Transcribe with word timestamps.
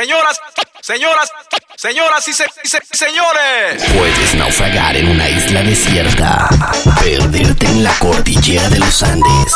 Señoras, 0.00 0.38
señoras, 0.82 1.30
señoras 1.74 2.28
y, 2.28 2.34
se- 2.34 2.44
y 2.62 2.68
se- 2.68 2.82
señores. 2.92 3.82
Puedes 3.96 4.34
naufragar 4.34 4.94
en 4.94 5.08
una 5.08 5.26
isla 5.26 5.62
desierta, 5.62 6.50
perderte 7.02 7.64
en 7.64 7.82
la 7.82 7.94
cordillera 7.98 8.68
de 8.68 8.78
los 8.78 9.02
Andes. 9.02 9.54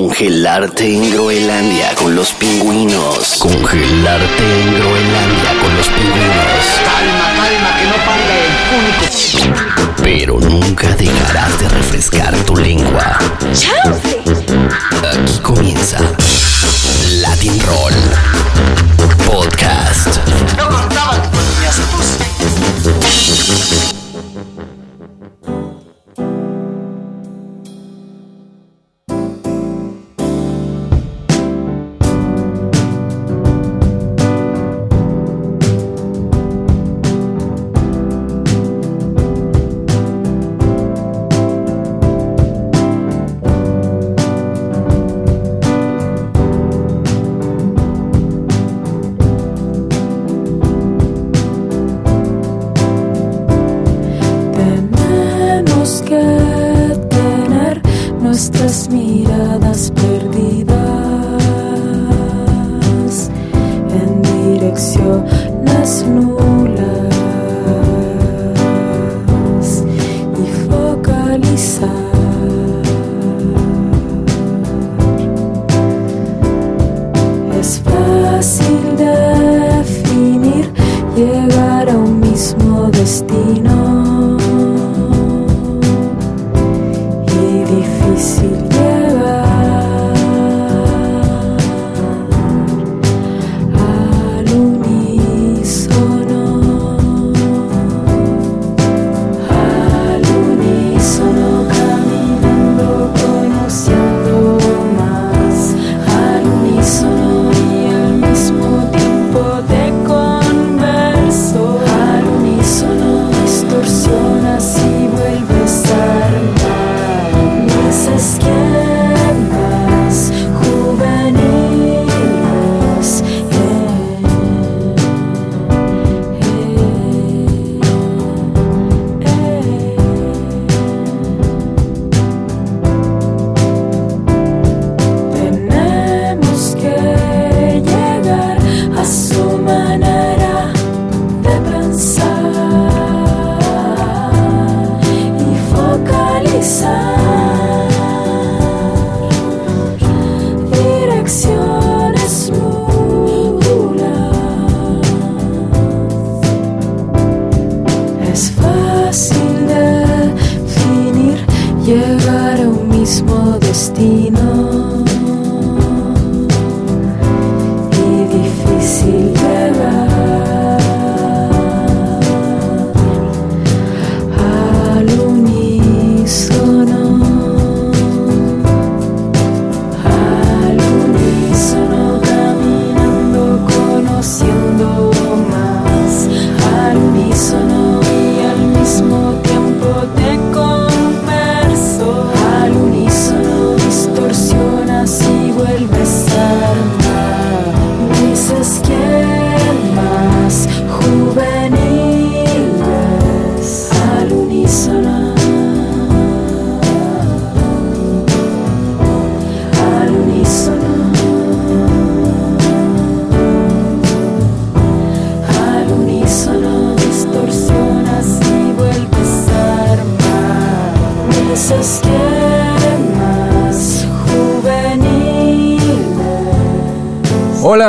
Congelarte 0.00 0.94
en 0.94 1.10
Groenlandia 1.10 1.94
con 1.94 2.16
los 2.16 2.32
pingüinos. 2.32 3.36
Congelarte 3.38 4.62
en 4.62 4.74
Groenlandia 4.74 5.52
con 5.60 5.76
los 5.76 5.88
pingüinos. 5.88 6.64
Calma, 6.86 7.26
calma, 7.36 7.76
que 7.76 7.84
no 7.84 7.96
panda 8.06 8.32
el 8.40 8.54
cúnico. 8.70 9.92
Pero 10.02 10.40
nunca 10.40 10.88
dejarás 10.96 11.60
de 11.60 11.68
refrescar 11.68 12.34
tu 12.46 12.56
lengua. 12.56 13.18
Aquí 15.12 15.38
comienza 15.42 15.98
Latin 17.18 17.60
Roll 17.66 17.92
Podcast. 19.26 20.16
No 20.56 20.66
contaban 20.70 21.20
con 21.28 21.44
mi 21.60 21.66
astucia. 21.66 23.29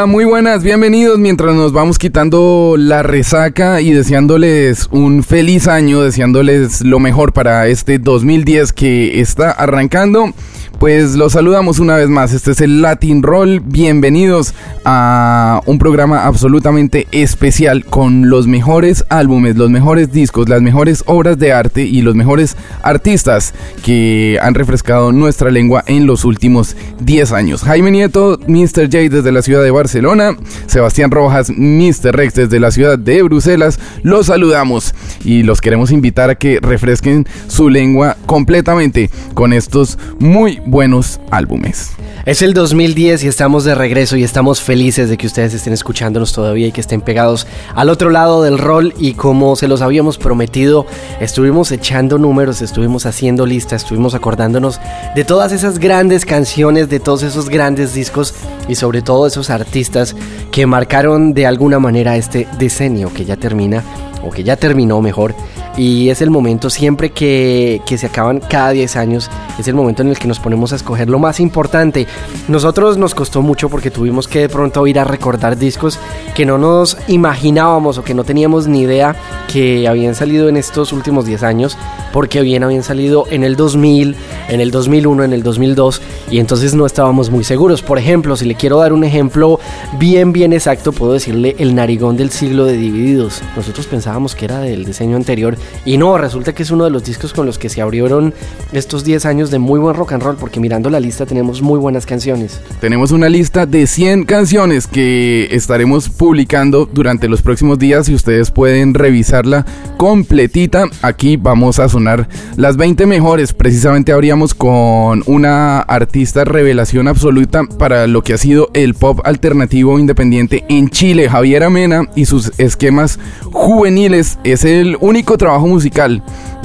Muy 0.07 0.25
buenas, 0.25 0.63
bienvenidos 0.63 1.19
mientras 1.19 1.53
nos 1.53 1.73
vamos 1.73 1.99
quitando 1.99 2.75
la 2.77 3.03
resaca 3.03 3.81
y 3.81 3.91
deseándoles 3.91 4.87
un 4.89 5.21
feliz 5.21 5.67
año, 5.67 6.01
deseándoles 6.01 6.81
lo 6.81 6.99
mejor 6.99 7.33
para 7.33 7.67
este 7.67 7.99
2010 7.99 8.73
que 8.73 9.21
está 9.21 9.51
arrancando. 9.51 10.33
Pues 10.79 11.15
los 11.15 11.33
saludamos 11.33 11.77
una 11.77 11.97
vez 11.97 12.09
más, 12.09 12.33
este 12.33 12.51
es 12.51 12.61
el 12.61 12.81
Latin 12.81 13.21
Roll, 13.21 13.59
bienvenidos 13.59 14.55
a 14.83 15.61
un 15.65 15.77
programa 15.77 16.25
absolutamente 16.25 17.07
especial 17.11 17.85
con 17.85 18.29
los 18.29 18.47
mejores 18.47 19.05
álbumes, 19.09 19.55
los 19.55 19.69
mejores 19.69 20.11
discos, 20.11 20.49
las 20.49 20.61
mejores 20.61 21.03
obras 21.05 21.37
de 21.37 21.53
arte 21.53 21.83
y 21.83 22.01
los 22.01 22.15
mejores 22.15 22.57
artistas 22.81 23.53
que 23.83 24.39
han 24.41 24.55
refrescado 24.55 25.11
nuestra 25.11 25.51
lengua 25.51 25.83
en 25.85 26.07
los 26.07 26.25
últimos 26.25 26.75
10 26.99 27.31
años. 27.31 27.61
Jaime 27.63 27.91
Nieto, 27.91 28.39
Mr. 28.47 28.85
J 28.85 29.09
desde 29.09 29.31
la 29.31 29.41
ciudad 29.41 29.63
de 29.63 29.71
Barcelona, 29.71 30.35
Sebastián 30.67 31.11
Rojas, 31.11 31.49
Mr. 31.49 32.15
Rex 32.15 32.33
desde 32.33 32.59
la 32.59 32.71
ciudad 32.71 32.97
de 32.97 33.21
Bruselas, 33.23 33.79
los 34.03 34.27
saludamos 34.27 34.95
y 35.23 35.43
los 35.43 35.61
queremos 35.61 35.91
invitar 35.91 36.29
a 36.29 36.35
que 36.35 36.59
refresquen 36.61 37.27
su 37.47 37.69
lengua 37.69 38.17
completamente 38.25 39.09
con 39.33 39.53
estos 39.53 39.99
muy 40.19 40.59
buenos 40.65 41.19
álbumes. 41.29 41.91
Es 42.25 42.41
el 42.41 42.53
2010 42.53 43.23
y 43.23 43.27
estamos 43.27 43.63
de 43.63 43.73
regreso 43.73 44.15
y 44.15 44.23
estamos 44.23 44.61
felices 44.61 44.70
de 44.71 45.17
que 45.17 45.27
ustedes 45.27 45.53
estén 45.53 45.73
escuchándonos 45.73 46.31
todavía 46.31 46.67
y 46.67 46.71
que 46.71 46.79
estén 46.79 47.01
pegados 47.01 47.45
al 47.75 47.89
otro 47.89 48.09
lado 48.09 48.41
del 48.41 48.57
rol. 48.57 48.93
Y 48.97 49.15
como 49.15 49.57
se 49.57 49.67
los 49.67 49.81
habíamos 49.81 50.17
prometido, 50.17 50.85
estuvimos 51.19 51.73
echando 51.73 52.17
números, 52.17 52.61
estuvimos 52.61 53.05
haciendo 53.05 53.45
listas, 53.45 53.83
estuvimos 53.83 54.15
acordándonos 54.15 54.79
de 55.13 55.25
todas 55.25 55.51
esas 55.51 55.77
grandes 55.77 56.25
canciones, 56.25 56.87
de 56.87 57.01
todos 57.01 57.23
esos 57.23 57.49
grandes 57.49 57.93
discos 57.93 58.33
y 58.69 58.75
sobre 58.75 59.01
todo 59.01 59.27
esos 59.27 59.49
artistas 59.49 60.15
que 60.51 60.65
marcaron 60.65 61.33
de 61.33 61.47
alguna 61.47 61.79
manera 61.79 62.15
este 62.15 62.47
decenio 62.57 63.13
que 63.13 63.25
ya 63.25 63.35
termina 63.35 63.83
o 64.23 64.29
que 64.29 64.43
ya 64.43 64.55
terminó 64.55 65.01
mejor 65.01 65.35
y 65.77 66.09
es 66.09 66.21
el 66.21 66.29
momento 66.29 66.69
siempre 66.69 67.11
que, 67.11 67.81
que, 67.85 67.97
se 67.97 68.07
acaban 68.07 68.39
cada 68.39 68.71
10 68.71 68.95
años, 68.97 69.29
es 69.57 69.67
el 69.67 69.73
momento 69.73 70.01
en 70.01 70.09
el 70.09 70.19
que 70.19 70.27
nos 70.27 70.39
ponemos 70.39 70.73
a 70.73 70.75
escoger 70.75 71.09
lo 71.09 71.19
más 71.19 71.39
importante. 71.39 72.07
Nosotros 72.47 72.97
nos 72.97 73.15
costó 73.15 73.41
mucho 73.41 73.69
porque 73.69 73.91
tuvimos 73.91 74.27
que 74.27 74.39
de 74.39 74.49
pronto 74.49 74.85
ir 74.87 74.99
a 74.99 75.03
recordar 75.03 75.57
discos 75.57 75.99
que 76.35 76.45
no 76.45 76.57
nos 76.57 76.97
imaginábamos 77.07 77.97
o 77.97 78.03
que 78.03 78.13
no 78.13 78.23
teníamos 78.23 78.67
ni 78.67 78.81
idea 78.81 79.15
que 79.51 79.87
habían 79.87 80.15
salido 80.15 80.49
en 80.49 80.57
estos 80.57 80.93
últimos 80.93 81.25
10 81.25 81.43
años, 81.43 81.77
porque 82.11 82.41
bien 82.41 82.63
habían 82.63 82.83
salido 82.83 83.25
en 83.29 83.43
el 83.43 83.55
2000, 83.55 84.15
en 84.49 84.61
el 84.61 84.71
2001, 84.71 85.23
en 85.23 85.33
el 85.33 85.43
2002 85.43 86.01
y 86.29 86.39
entonces 86.39 86.73
no 86.73 86.85
estábamos 86.85 87.29
muy 87.29 87.43
seguros. 87.43 87.81
Por 87.81 87.97
ejemplo, 87.97 88.35
si 88.35 88.45
le 88.45 88.55
quiero 88.55 88.77
dar 88.77 88.93
un 88.93 89.03
ejemplo 89.03 89.59
bien, 89.97 90.33
bien 90.33 90.53
exacto, 90.53 90.91
puedo 90.91 91.13
decirle 91.13 91.55
el 91.59 91.75
narigón 91.75 92.17
del 92.17 92.31
siglo 92.31 92.65
de 92.65 92.77
Divididos. 92.77 93.41
Nosotros 93.55 93.87
pensábamos 93.87 94.35
que 94.35 94.45
era 94.45 94.59
del 94.59 94.85
diseño 94.85 95.15
anterior 95.15 95.57
y 95.85 95.97
no, 95.97 96.17
resulta 96.17 96.53
que 96.53 96.63
es 96.63 96.71
uno 96.71 96.83
de 96.83 96.91
los 96.91 97.03
discos 97.03 97.33
con 97.33 97.45
los 97.45 97.57
que 97.57 97.69
se 97.69 97.81
abrieron 97.81 98.33
estos 98.71 99.03
10 99.03 99.25
años 99.25 99.51
de 99.51 99.59
muy 99.59 99.79
buen 99.79 99.95
rock 99.95 100.13
and 100.13 100.23
roll, 100.23 100.35
porque 100.35 100.59
mirando 100.59 100.89
la 100.89 100.99
lista 100.99 101.25
tenemos 101.25 101.61
muy 101.61 101.79
buenas 101.79 102.05
canciones. 102.05 102.59
Tenemos 102.79 103.11
una 103.11 103.29
lista 103.29 103.65
de 103.65 103.87
100 103.87 104.25
canciones 104.25 104.87
que 104.87 105.47
estaremos 105.51 106.09
publicando 106.09 106.87
durante 106.91 107.27
los 107.27 107.41
próximos 107.41 107.79
días 107.79 108.09
y 108.09 108.15
ustedes 108.15 108.51
pueden 108.51 108.93
revisarla 108.93 109.65
completita. 109.97 110.85
Aquí 111.01 111.37
vamos 111.37 111.79
a 111.79 111.89
sonar 111.89 112.27
las 112.57 112.77
20 112.77 113.05
mejores. 113.05 113.53
Precisamente 113.53 114.11
abríamos 114.11 114.53
con 114.53 115.23
una 115.25 115.79
artista 115.79 116.43
revelación 116.43 117.07
absoluta 117.07 117.63
para 117.63 118.07
lo 118.07 118.23
que 118.23 118.33
ha 118.33 118.37
sido 118.37 118.69
el 118.73 118.93
pop 118.93 119.19
alternativo 119.23 119.99
independiente 119.99 120.63
en 120.69 120.89
Chile, 120.89 121.29
Javier 121.29 121.63
Amena 121.63 122.03
y 122.15 122.25
sus 122.25 122.51
esquemas 122.57 123.19
juveniles. 123.51 124.39
Es 124.43 124.65
el 124.65 124.97
único 124.99 125.37
trabajo 125.37 125.50
musical 125.59 126.23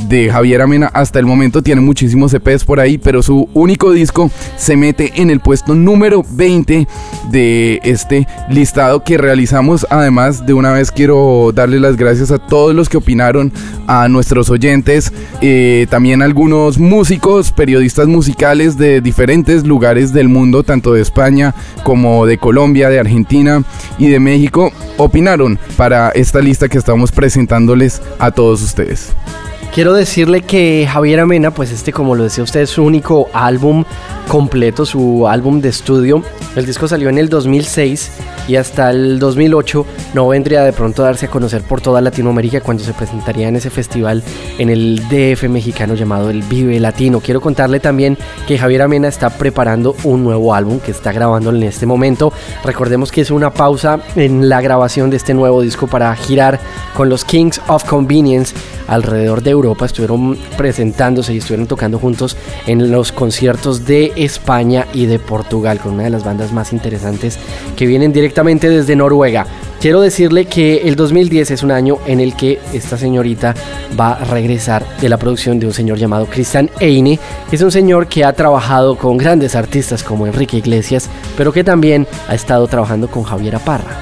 de 0.09 0.31
Javier 0.31 0.63
Amena 0.63 0.91
hasta 0.93 1.19
el 1.19 1.27
momento 1.27 1.63
tiene 1.63 1.81
muchísimos 1.81 2.33
EPs 2.35 2.65
por 2.65 2.81
ahí, 2.81 2.99
pero 2.99 3.23
su 3.23 3.49
único 3.55 3.93
disco 3.93 4.31
se 4.57 4.77
mete 4.77 5.13
en 5.17 5.31
el 5.31 5.41
puesto 5.41 5.75
número 5.75 6.25
20 6.29 6.87
de 7.31 7.81
este 7.83 8.27
listado 8.49 9.03
que 9.03 9.19
realizamos. 9.19 9.87
Además, 9.91 10.47
de 10.47 10.55
una 10.55 10.73
vez 10.73 10.91
quiero 10.91 11.51
darle 11.55 11.81
las 11.81 11.97
gracias 11.97 12.31
a 12.31 12.39
todos 12.39 12.75
los 12.75 12.89
que 12.89 12.99
opinaron, 12.99 13.53
a 13.87 14.09
nuestros 14.09 14.51
oyentes, 14.51 15.13
eh, 15.41 15.87
también 15.91 16.23
algunos 16.23 16.79
músicos, 16.79 17.53
periodistas 17.53 18.07
musicales 18.07 18.77
de 18.77 19.01
diferentes 19.01 19.67
lugares 19.67 20.13
del 20.13 20.29
mundo, 20.29 20.63
tanto 20.63 20.93
de 20.93 21.03
España 21.03 21.55
como 21.85 22.27
de 22.27 22.39
Colombia, 22.39 22.89
de 22.89 22.99
Argentina 22.99 23.63
y 23.99 24.09
de 24.09 24.21
México, 24.21 24.73
opinaron 24.97 25.59
para 25.77 26.11
esta 26.11 26.41
lista 26.41 26.69
que 26.69 26.79
estamos 26.79 27.13
presentándoles 27.13 28.03
a 28.19 28.31
todos 28.31 28.63
ustedes. 28.63 28.76
ustedes. 28.77 29.46
Quiero 29.77 29.93
decirle 29.93 30.41
que 30.41 30.89
Javier 30.91 31.21
Amena, 31.21 31.51
pues 31.51 31.71
este 31.71 31.93
como 31.93 32.15
lo 32.15 32.25
decía 32.25 32.43
usted, 32.43 32.63
es 32.63 32.71
su 32.71 32.83
único 32.83 33.29
álbum 33.35 33.85
completo, 34.27 34.87
su 34.87 35.29
álbum 35.29 35.61
de 35.61 35.69
estudio. 35.69 36.23
El 36.57 36.65
disco 36.65 36.89
salió 36.89 37.11
en 37.11 37.19
el 37.19 37.29
2006 37.29 38.11
y 38.49 38.57
hasta 38.57 38.91
el 38.91 39.19
2008 39.19 39.85
no 40.15 40.29
vendría 40.29 40.63
de 40.63 40.73
pronto 40.73 41.03
a 41.03 41.09
darse 41.09 41.27
a 41.27 41.31
conocer 41.31 41.61
por 41.61 41.83
toda 41.83 42.01
Latinoamérica 42.01 42.63
cuando 42.63 42.85
se 42.85 42.95
presentaría 42.95 43.49
en 43.49 43.57
ese 43.57 43.69
festival 43.69 44.23
en 44.57 44.71
el 44.71 45.03
DF 45.11 45.43
mexicano 45.51 45.95
llamado 45.95 46.31
el 46.31 46.43
Vive 46.43 46.81
Latino. 46.81 47.21
Quiero 47.21 47.43
contarle 47.43 47.79
también 47.79 48.17
que 48.49 48.57
Javier 48.57 48.81
Amena 48.81 49.09
está 49.09 49.29
preparando 49.29 49.95
un 50.05 50.25
nuevo 50.25 50.55
álbum 50.55 50.81
que 50.81 50.93
está 50.93 51.13
grabando 51.13 51.51
en 51.51 51.63
este 51.65 51.85
momento. 51.85 52.33
Recordemos 52.65 53.13
que 53.13 53.21
es 53.21 53.31
una 53.31 53.53
pausa 53.53 54.01
en 54.15 54.49
la 54.49 54.63
grabación 54.63 55.11
de 55.11 55.19
este 55.19 55.35
nuevo 55.35 55.61
disco 55.61 55.87
para 55.87 56.17
girar 56.17 56.59
con 56.95 57.11
los 57.11 57.27
Kings 57.27 57.61
of 57.69 57.85
Convenience 57.85 58.55
alrededor 58.89 59.43
de 59.43 59.51
Europa. 59.51 59.66
Estuvieron 59.75 60.39
presentándose 60.57 61.35
y 61.35 61.39
estuvieron 61.39 61.67
tocando 61.67 61.99
juntos 61.99 62.37
en 62.67 62.91
los 62.91 63.13
conciertos 63.13 63.85
de 63.87 64.13
España 64.17 64.87
y 64.93 65.07
de 65.07 65.19
Portugal 65.19 65.81
con 65.81 65.95
una 65.95 66.05
de 66.05 66.11
las 66.11 66.25
bandas 66.25 66.53
más 66.53 66.73
interesantes 66.73 67.39
que 67.77 67.87
vienen 67.87 68.13
directamente 68.13 68.69
desde 68.69 68.97
Noruega. 68.97 69.47
Quiero 69.81 70.01
decirle 70.01 70.47
que 70.47 70.89
el 70.89 70.97
2010 70.97 71.51
es 71.51 71.63
un 71.63 71.71
año 71.71 71.99
en 72.07 72.21
el 72.21 72.35
que 72.35 72.59
esta 72.73 72.97
señorita 72.97 73.55
va 73.99 74.13
a 74.13 74.25
regresar 74.25 74.85
de 75.01 75.09
la 75.09 75.19
producción 75.19 75.59
de 75.59 75.67
un 75.67 75.73
señor 75.73 75.99
llamado 75.99 76.27
Christian 76.27 76.71
Eine. 76.81 77.19
Es 77.53 77.63
un 77.63 77.71
señor 77.71 78.07
que 78.07 78.25
ha 78.25 78.33
trabajado 78.33 78.97
con 78.97 79.17
grandes 79.17 79.55
artistas 79.55 80.03
como 80.03 80.27
Enrique 80.27 80.57
Iglesias, 80.57 81.11
pero 81.37 81.53
que 81.53 81.63
también 81.63 82.07
ha 82.29 82.35
estado 82.35 82.67
trabajando 82.67 83.09
con 83.09 83.23
Javier 83.23 83.59
Parra. 83.65 83.97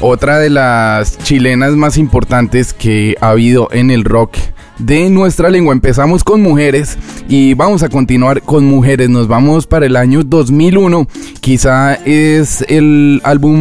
Otra 0.00 0.38
de 0.38 0.50
las 0.50 1.18
chilenas 1.18 1.72
más 1.72 1.96
importantes 1.96 2.74
que 2.74 3.16
ha 3.20 3.30
habido 3.30 3.68
en 3.72 3.90
el 3.90 4.04
rock 4.04 4.36
de 4.78 5.10
nuestra 5.10 5.50
lengua. 5.50 5.72
Empezamos 5.72 6.24
con 6.24 6.42
mujeres 6.42 6.98
y 7.28 7.54
vamos 7.54 7.82
a 7.82 7.88
continuar 7.88 8.42
con 8.42 8.64
mujeres. 8.64 9.08
Nos 9.08 9.28
vamos 9.28 9.66
para 9.66 9.86
el 9.86 9.96
año 9.96 10.22
2001. 10.22 11.06
Quizá 11.40 11.94
es 11.94 12.64
el 12.68 13.20
álbum 13.24 13.56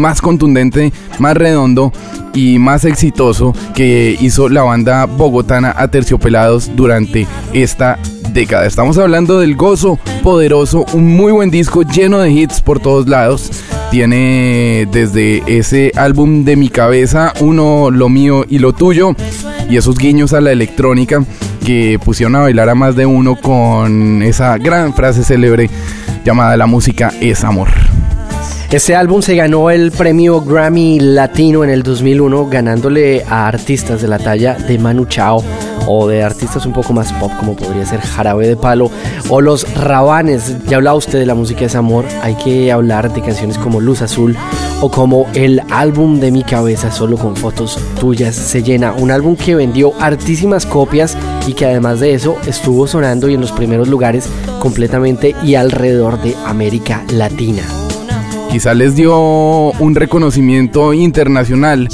más 0.00 0.20
contundente, 0.20 0.92
más 1.18 1.36
redondo 1.36 1.92
y 2.34 2.58
más 2.58 2.84
exitoso 2.84 3.54
que 3.74 4.16
hizo 4.20 4.48
la 4.48 4.62
banda 4.62 5.06
bogotana 5.06 5.74
Aterciopelados 5.76 6.70
durante 6.76 7.26
esta 7.52 7.98
década. 8.32 8.66
Estamos 8.66 8.98
hablando 8.98 9.40
del 9.40 9.56
Gozo 9.56 9.98
Poderoso, 10.22 10.84
un 10.92 11.16
muy 11.16 11.32
buen 11.32 11.50
disco 11.50 11.82
lleno 11.82 12.20
de 12.20 12.30
hits 12.30 12.60
por 12.60 12.80
todos 12.80 13.08
lados. 13.08 13.50
Tiene 13.90 14.86
desde 14.92 15.42
ese 15.46 15.90
álbum 15.96 16.44
de 16.44 16.54
mi 16.54 16.68
cabeza, 16.68 17.32
uno, 17.40 17.90
lo 17.90 18.08
mío 18.08 18.44
y 18.48 18.60
lo 18.60 18.72
tuyo, 18.72 19.16
y 19.70 19.76
esos 19.76 19.96
guiños 19.96 20.32
a 20.32 20.40
la 20.40 20.50
electrónica 20.50 21.24
que 21.64 21.98
pusieron 22.04 22.34
a 22.34 22.40
bailar 22.40 22.68
a 22.68 22.74
más 22.74 22.96
de 22.96 23.06
uno 23.06 23.36
con 23.36 24.22
esa 24.22 24.58
gran 24.58 24.92
frase 24.94 25.22
célebre 25.22 25.70
llamada 26.24 26.56
La 26.56 26.66
música 26.66 27.12
es 27.20 27.44
amor. 27.44 27.68
Este 28.70 28.94
álbum 28.94 29.20
se 29.20 29.34
ganó 29.34 29.68
el 29.68 29.90
premio 29.90 30.40
Grammy 30.42 31.00
Latino 31.00 31.64
en 31.64 31.70
el 31.70 31.82
2001, 31.82 32.46
ganándole 32.46 33.24
a 33.24 33.48
artistas 33.48 34.00
de 34.00 34.06
la 34.06 34.20
talla 34.20 34.54
de 34.54 34.78
Manu 34.78 35.06
Chao 35.06 35.42
o 35.88 36.06
de 36.06 36.22
artistas 36.22 36.64
un 36.66 36.72
poco 36.72 36.92
más 36.92 37.12
pop, 37.14 37.32
como 37.40 37.56
podría 37.56 37.84
ser 37.84 38.00
Jarabe 38.00 38.46
de 38.46 38.56
Palo 38.56 38.88
o 39.28 39.40
Los 39.40 39.74
Rabanes. 39.74 40.54
Ya 40.68 40.76
hablaba 40.76 40.96
usted 40.96 41.18
de 41.18 41.26
la 41.26 41.34
música 41.34 41.64
es 41.64 41.74
amor, 41.74 42.04
hay 42.22 42.36
que 42.36 42.70
hablar 42.70 43.12
de 43.12 43.22
canciones 43.22 43.58
como 43.58 43.80
Luz 43.80 44.02
Azul 44.02 44.36
o 44.80 44.88
como 44.88 45.26
el 45.34 45.60
álbum 45.70 46.20
de 46.20 46.30
mi 46.30 46.44
cabeza, 46.44 46.92
solo 46.92 47.18
con 47.18 47.34
fotos 47.34 47.76
tuyas 47.98 48.36
se 48.36 48.62
llena. 48.62 48.92
Un 48.92 49.10
álbum 49.10 49.34
que 49.34 49.56
vendió 49.56 49.94
hartísimas 50.00 50.64
copias 50.64 51.18
y 51.48 51.54
que 51.54 51.66
además 51.66 51.98
de 51.98 52.14
eso 52.14 52.36
estuvo 52.46 52.86
sonando 52.86 53.28
y 53.28 53.34
en 53.34 53.40
los 53.40 53.50
primeros 53.50 53.88
lugares 53.88 54.28
completamente 54.60 55.34
y 55.42 55.56
alrededor 55.56 56.22
de 56.22 56.36
América 56.46 57.02
Latina 57.10 57.64
quizá 58.50 58.74
les 58.74 58.96
dio 58.96 59.16
un 59.16 59.94
reconocimiento 59.94 60.92
internacional 60.92 61.88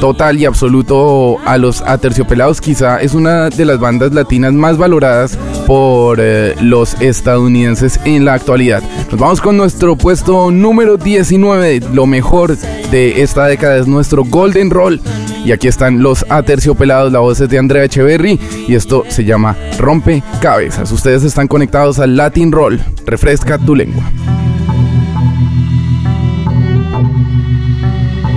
total 0.00 0.38
y 0.38 0.46
absoluto 0.46 1.38
a 1.44 1.58
los 1.58 1.82
aterciopelados. 1.82 2.60
Quizá 2.60 3.00
es 3.00 3.14
una 3.14 3.50
de 3.50 3.64
las 3.66 3.78
bandas 3.78 4.12
latinas 4.12 4.54
más 4.54 4.78
valoradas 4.78 5.38
por 5.66 6.18
eh, 6.20 6.56
los 6.60 7.00
estadounidenses 7.00 8.00
en 8.04 8.24
la 8.24 8.32
actualidad. 8.32 8.82
Nos 9.10 9.20
vamos 9.20 9.40
con 9.40 9.56
nuestro 9.56 9.96
puesto 9.96 10.50
número 10.50 10.96
19. 10.96 11.80
Lo 11.92 12.06
mejor 12.06 12.56
de 12.56 13.22
esta 13.22 13.46
década 13.46 13.76
es 13.76 13.86
nuestro 13.86 14.24
Golden 14.24 14.70
Roll. 14.70 15.00
Y 15.44 15.52
aquí 15.52 15.68
están 15.68 16.02
los 16.02 16.24
aterciopelados, 16.28 17.12
la 17.12 17.20
voz 17.20 17.40
es 17.40 17.48
de 17.48 17.58
Andrea 17.58 17.84
Echeverry 17.84 18.38
y 18.68 18.74
esto 18.74 19.04
se 19.08 19.24
llama 19.24 19.56
Rompe 19.78 20.22
Cabezas. 20.40 20.92
Ustedes 20.92 21.24
están 21.24 21.48
conectados 21.48 21.98
al 21.98 22.16
Latin 22.16 22.52
Roll. 22.52 22.80
Refresca 23.06 23.58
tu 23.58 23.74
lengua. 23.74 24.04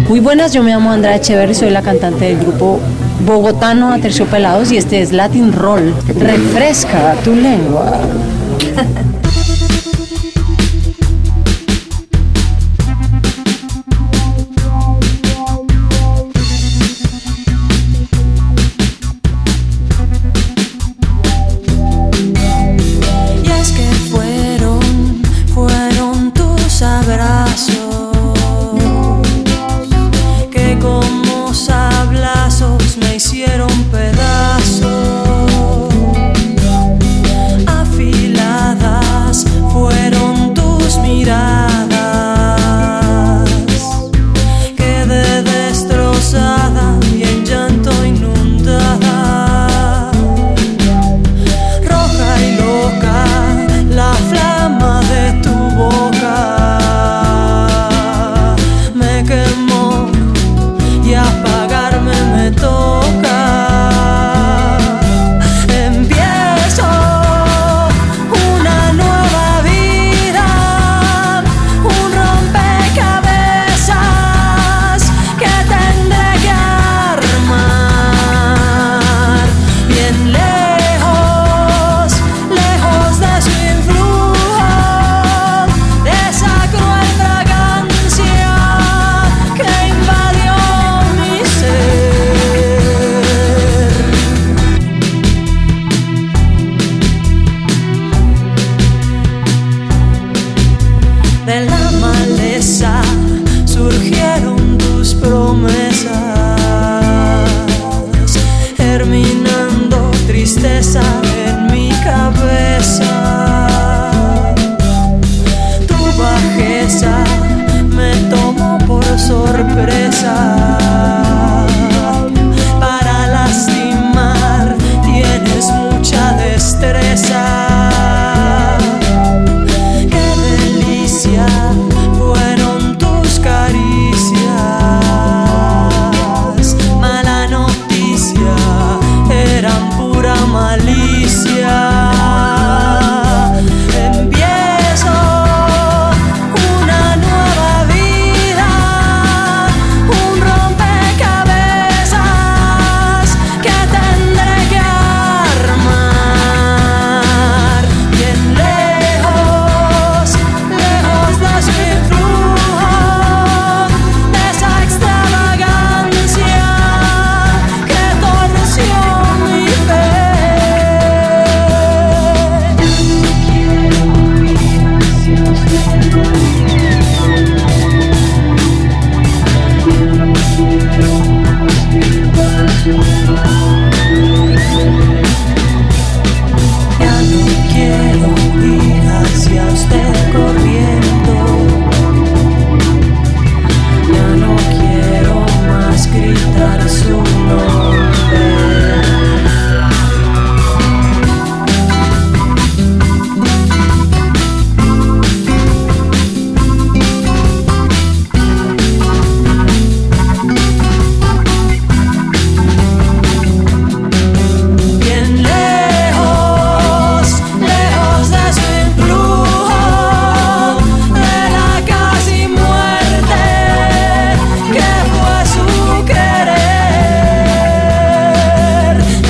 Muy 0.08 0.20
buenas, 0.20 0.54
yo 0.54 0.64
me 0.64 0.72
llamo 0.72 0.92
Andrea 0.92 1.16
Echeverry, 1.16 1.56
soy 1.56 1.70
la 1.70 1.82
cantante 1.82 2.26
del 2.26 2.40
grupo 2.40 2.80
bogotano 3.26 3.94
Aterciopelados 3.94 4.72
y 4.72 4.78
este 4.78 5.02
es 5.02 5.12
Latin 5.12 5.54
Roll. 5.54 5.94
Refresca 6.20 7.16
tu 7.24 7.34
lengua. 7.34 8.00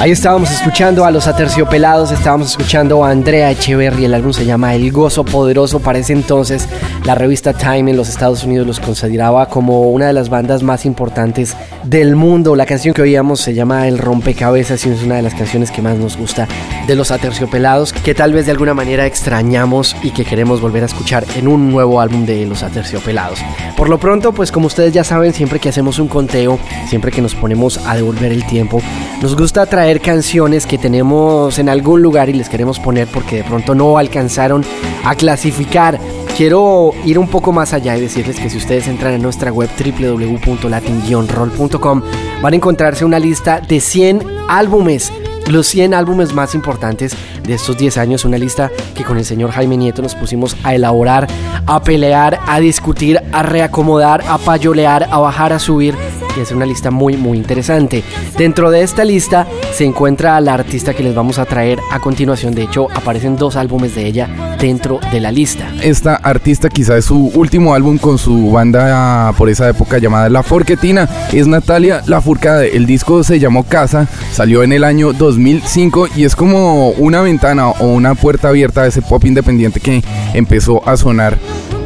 Ahí 0.03 0.11
estábamos 0.11 0.51
escuchando 0.51 1.05
a 1.05 1.11
los 1.11 1.27
aterciopelados, 1.27 2.11
estábamos 2.11 2.49
escuchando 2.49 3.05
a 3.05 3.11
Andrea 3.11 3.49
Echeverry, 3.51 4.03
el 4.03 4.13
álbum 4.13 4.33
se 4.33 4.43
llama 4.43 4.75
El 4.75 4.91
Gozo 4.91 5.23
Poderoso. 5.23 5.79
Para 5.79 5.99
ese 5.99 6.11
entonces, 6.11 6.67
la 7.05 7.15
revista 7.15 7.53
Time 7.53 7.91
en 7.91 7.95
los 7.95 8.09
Estados 8.09 8.43
Unidos 8.43 8.67
los 8.67 8.81
consideraba 8.81 9.45
como 9.45 9.83
una 9.91 10.07
de 10.07 10.11
las 10.11 10.27
bandas 10.27 10.61
más 10.61 10.85
importantes 10.85 11.55
del 11.85 12.17
mundo. 12.17 12.57
La 12.57 12.65
canción 12.65 12.93
que 12.93 13.01
oíamos 13.01 13.39
se 13.39 13.53
llama 13.53 13.87
El 13.87 13.97
Rompecabezas 13.97 14.85
y 14.85 14.89
es 14.89 15.03
una 15.03 15.15
de 15.15 15.21
las 15.21 15.35
canciones 15.35 15.71
que 15.71 15.81
más 15.81 15.95
nos 15.95 16.17
gusta 16.17 16.49
de 16.85 16.95
los 16.95 17.09
aterciopelados, 17.11 17.93
que 17.93 18.13
tal 18.13 18.33
vez 18.33 18.45
de 18.45 18.51
alguna 18.51 18.73
manera 18.73 19.05
extrañamos 19.05 19.95
y 20.03 20.11
que 20.11 20.25
queremos 20.25 20.59
volver 20.59 20.83
a 20.83 20.87
escuchar 20.87 21.23
en 21.37 21.47
un 21.47 21.71
nuevo 21.71 22.01
álbum 22.01 22.25
de 22.25 22.45
los 22.45 22.61
aterciopelados. 22.61 23.39
Por 23.77 23.87
lo 23.87 23.99
pronto, 23.99 24.33
pues 24.33 24.51
como 24.51 24.67
ustedes 24.67 24.91
ya 24.91 25.05
saben, 25.05 25.31
siempre 25.31 25.59
que 25.59 25.69
hacemos 25.69 25.97
un 25.97 26.09
conteo, 26.09 26.59
siempre 26.89 27.09
que 27.09 27.21
nos 27.21 27.35
ponemos 27.35 27.77
a 27.87 27.95
devolver 27.95 28.33
el 28.33 28.45
tiempo, 28.45 28.81
nos 29.21 29.37
gusta 29.37 29.65
traer 29.65 29.92
canciones 30.01 30.65
que 30.65 30.77
tenemos 30.77 31.59
en 31.59 31.69
algún 31.69 32.01
lugar 32.01 32.27
y 32.29 32.33
les 32.33 32.49
queremos 32.49 32.79
poner 32.79 33.07
porque 33.07 33.37
de 33.37 33.43
pronto 33.43 33.75
no 33.75 33.97
alcanzaron 33.97 34.65
a 35.03 35.15
clasificar. 35.15 35.99
Quiero 36.35 36.91
ir 37.05 37.19
un 37.19 37.27
poco 37.27 37.51
más 37.51 37.73
allá 37.73 37.95
y 37.97 38.01
decirles 38.01 38.39
que 38.39 38.49
si 38.49 38.57
ustedes 38.57 38.87
entran 38.87 39.13
a 39.13 39.17
nuestra 39.17 39.51
web 39.51 39.69
www.latin-roll.com 39.77 42.01
van 42.41 42.53
a 42.53 42.55
encontrarse 42.55 43.05
una 43.05 43.19
lista 43.19 43.61
de 43.61 43.79
100 43.79 44.25
álbumes 44.47 45.13
los 45.47 45.67
100 45.67 45.93
álbumes 45.93 46.33
más 46.33 46.55
importantes 46.55 47.15
de 47.43 47.53
estos 47.53 47.77
10 47.77 47.97
años, 47.97 48.25
una 48.25 48.37
lista 48.37 48.71
que 48.95 49.03
con 49.03 49.17
el 49.17 49.25
señor 49.25 49.51
Jaime 49.51 49.77
Nieto 49.77 50.01
nos 50.01 50.15
pusimos 50.15 50.55
a 50.63 50.73
elaborar, 50.75 51.27
a 51.65 51.81
pelear, 51.83 52.39
a 52.47 52.59
discutir, 52.59 53.21
a 53.31 53.43
reacomodar, 53.43 54.23
a 54.27 54.37
payolear, 54.37 55.07
a 55.11 55.19
bajar, 55.19 55.53
a 55.53 55.59
subir 55.59 55.95
y 56.35 56.39
es 56.39 56.51
una 56.51 56.65
lista 56.65 56.91
muy 56.91 57.17
muy 57.17 57.37
interesante. 57.37 58.03
Dentro 58.37 58.71
de 58.71 58.81
esta 58.81 59.05
lista 59.05 59.47
se 59.73 59.85
encuentra 59.85 60.39
la 60.41 60.53
artista 60.53 60.93
que 60.93 61.03
les 61.03 61.15
vamos 61.15 61.39
a 61.39 61.45
traer 61.45 61.79
a 61.91 61.99
continuación, 61.99 62.55
de 62.55 62.63
hecho 62.63 62.87
aparecen 62.93 63.35
dos 63.35 63.55
álbumes 63.55 63.95
de 63.95 64.07
ella 64.07 64.29
dentro 64.59 64.99
de 65.11 65.19
la 65.19 65.31
lista. 65.31 65.69
Esta 65.81 66.15
artista 66.15 66.69
quizá 66.69 66.97
es 66.97 67.05
su 67.05 67.31
último 67.35 67.73
álbum 67.73 67.97
con 67.97 68.17
su 68.17 68.51
banda 68.51 69.33
por 69.37 69.49
esa 69.49 69.69
época 69.69 69.97
llamada 69.97 70.29
La 70.29 70.43
Forquetina. 70.43 71.09
Es 71.31 71.47
Natalia 71.47 72.01
Lafourcade. 72.07 72.75
El 72.75 72.85
disco 72.85 73.23
se 73.23 73.39
llamó 73.39 73.63
Casa, 73.63 74.07
salió 74.31 74.63
en 74.63 74.71
el 74.71 74.83
año 74.83 75.13
2005 75.33 76.09
y 76.15 76.25
es 76.25 76.35
como 76.35 76.89
una 76.89 77.21
ventana 77.21 77.69
o 77.69 77.87
una 77.87 78.15
puerta 78.15 78.49
abierta 78.49 78.81
a 78.81 78.87
ese 78.87 79.01
pop 79.01 79.25
independiente 79.25 79.79
que 79.79 80.03
empezó 80.33 80.87
a 80.87 80.95
sonar 80.97 81.37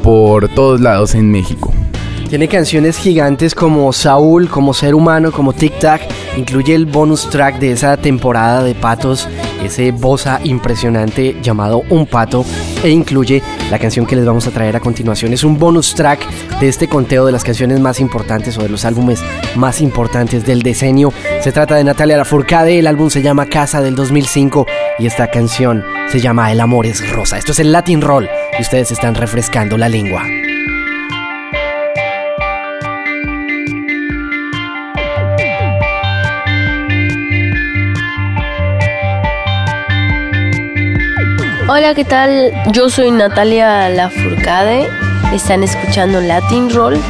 por 0.04 0.50
todos 0.50 0.82
lados 0.82 1.16
en 1.16 1.32
México. 1.32 1.74
Tiene 2.30 2.50
canciones 2.50 2.98
gigantes 2.98 3.56
como 3.56 3.94
Saúl, 3.94 4.50
como 4.50 4.74
Ser 4.74 4.96
Humano, 4.96 5.32
como 5.32 5.54
Tic 5.54 5.80
Tac. 5.80 6.02
Incluye 6.38 6.76
el 6.76 6.86
bonus 6.86 7.30
track 7.30 7.60
de 7.60 7.72
esa 7.72 7.98
temporada 7.98 8.64
de 8.64 8.76
patos, 8.76 9.28
ese 9.64 9.92
bossa 9.92 10.40
impresionante 10.44 11.36
llamado 11.42 11.82
Un 11.90 12.06
Pato. 12.06 12.46
E 12.84 12.90
incluye 12.90 13.42
la 13.72 13.80
canción 13.80 14.06
que 14.06 14.16
les 14.16 14.24
vamos 14.24 14.46
a 14.46 14.52
traer 14.52 14.76
a 14.76 14.80
continuación. 14.80 15.34
Es 15.34 15.44
un 15.44 15.58
bonus 15.58 15.96
track 15.96 16.26
de 16.60 16.68
este 16.68 16.88
conteo 16.88 17.26
de 17.26 17.32
las 17.32 17.44
canciones 17.44 17.80
más 17.80 18.00
importantes 18.00 18.56
o 18.60 18.62
de 18.62 18.70
los 18.70 18.86
álbumes 18.86 19.24
más 19.56 19.82
importantes 19.82 20.46
del 20.46 20.62
decenio. 20.62 21.12
Se 21.42 21.52
trata 21.52 21.76
de 21.76 21.84
Natalia 21.84 22.18
Lafourcade, 22.18 22.78
el 22.78 22.88
álbum 22.88 23.10
se 23.10 23.24
llama 23.24 23.48
Casa 23.48 23.82
del 23.82 23.96
2005 23.96 24.68
y 25.00 25.08
esta 25.08 25.32
canción 25.32 25.84
se 26.10 26.20
llama 26.20 26.52
El 26.52 26.62
Amor 26.62 26.86
es 26.86 27.10
Rosa. 27.10 27.40
Esto 27.40 27.52
es 27.52 27.60
el 27.60 27.72
Latin 27.72 28.02
Roll 28.02 28.30
y 28.58 28.62
ustedes 28.62 28.92
están 28.92 29.16
refrescando 29.16 29.76
la 29.76 29.90
lengua. 29.90 30.24
Hola, 41.70 41.94
¿qué 41.94 42.06
tal? 42.06 42.54
Yo 42.72 42.90
soy 42.90 43.12
Natalia 43.12 43.90
Lafourcade. 43.90 44.88
Están 45.34 45.64
escuchando 45.64 46.22
Latin 46.22 46.74
Roll. 46.74 46.94
Luz, 46.94 47.04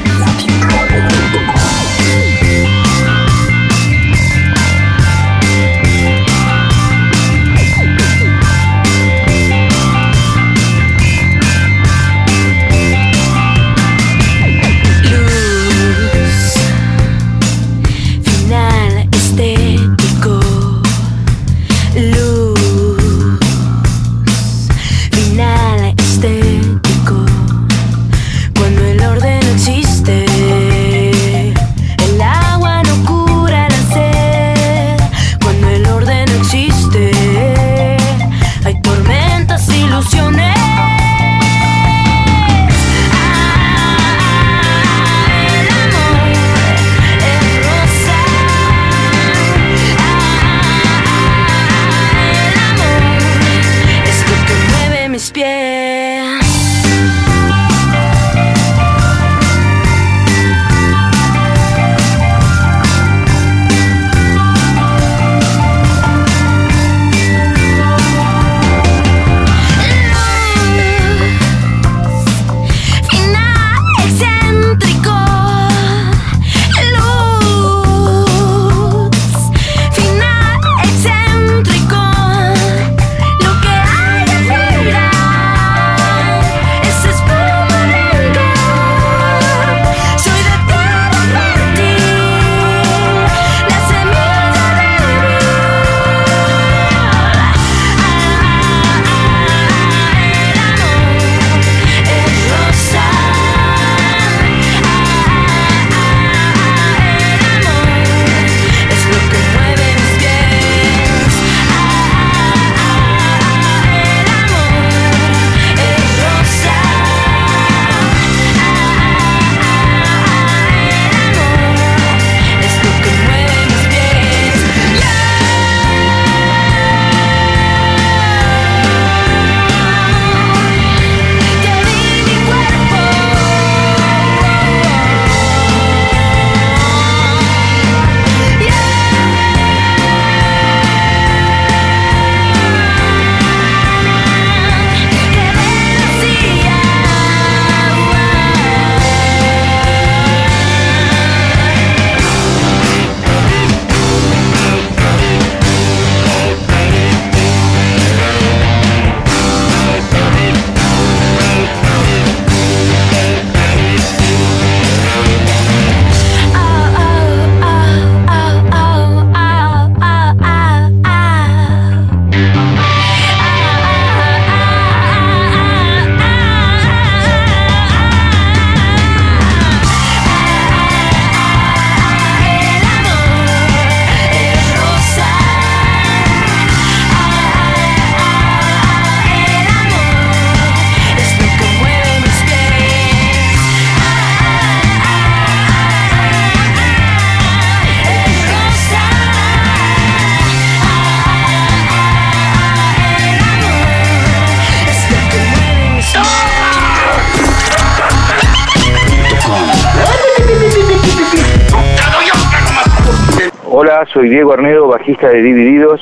Diego 214.28 214.54
Arnedo, 214.54 214.88
bajista 214.88 215.30
de 215.30 215.42
Divididos 215.42 216.02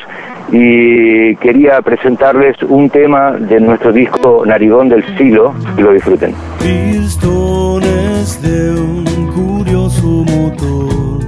y 0.52 1.36
quería 1.38 1.82
presentarles 1.82 2.62
un 2.64 2.90
tema 2.90 3.32
de 3.32 3.60
nuestro 3.60 3.92
disco 3.92 4.44
Narigón 4.46 4.90
del 4.90 5.04
Siglo, 5.18 5.54
que 5.76 5.82
lo 5.82 5.92
disfruten. 5.94 6.34
Pistones 6.60 8.42
de 8.42 8.72
un 8.80 9.28
curioso 9.34 10.08
motor 10.08 11.20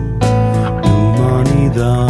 humanidad. 0.84 2.08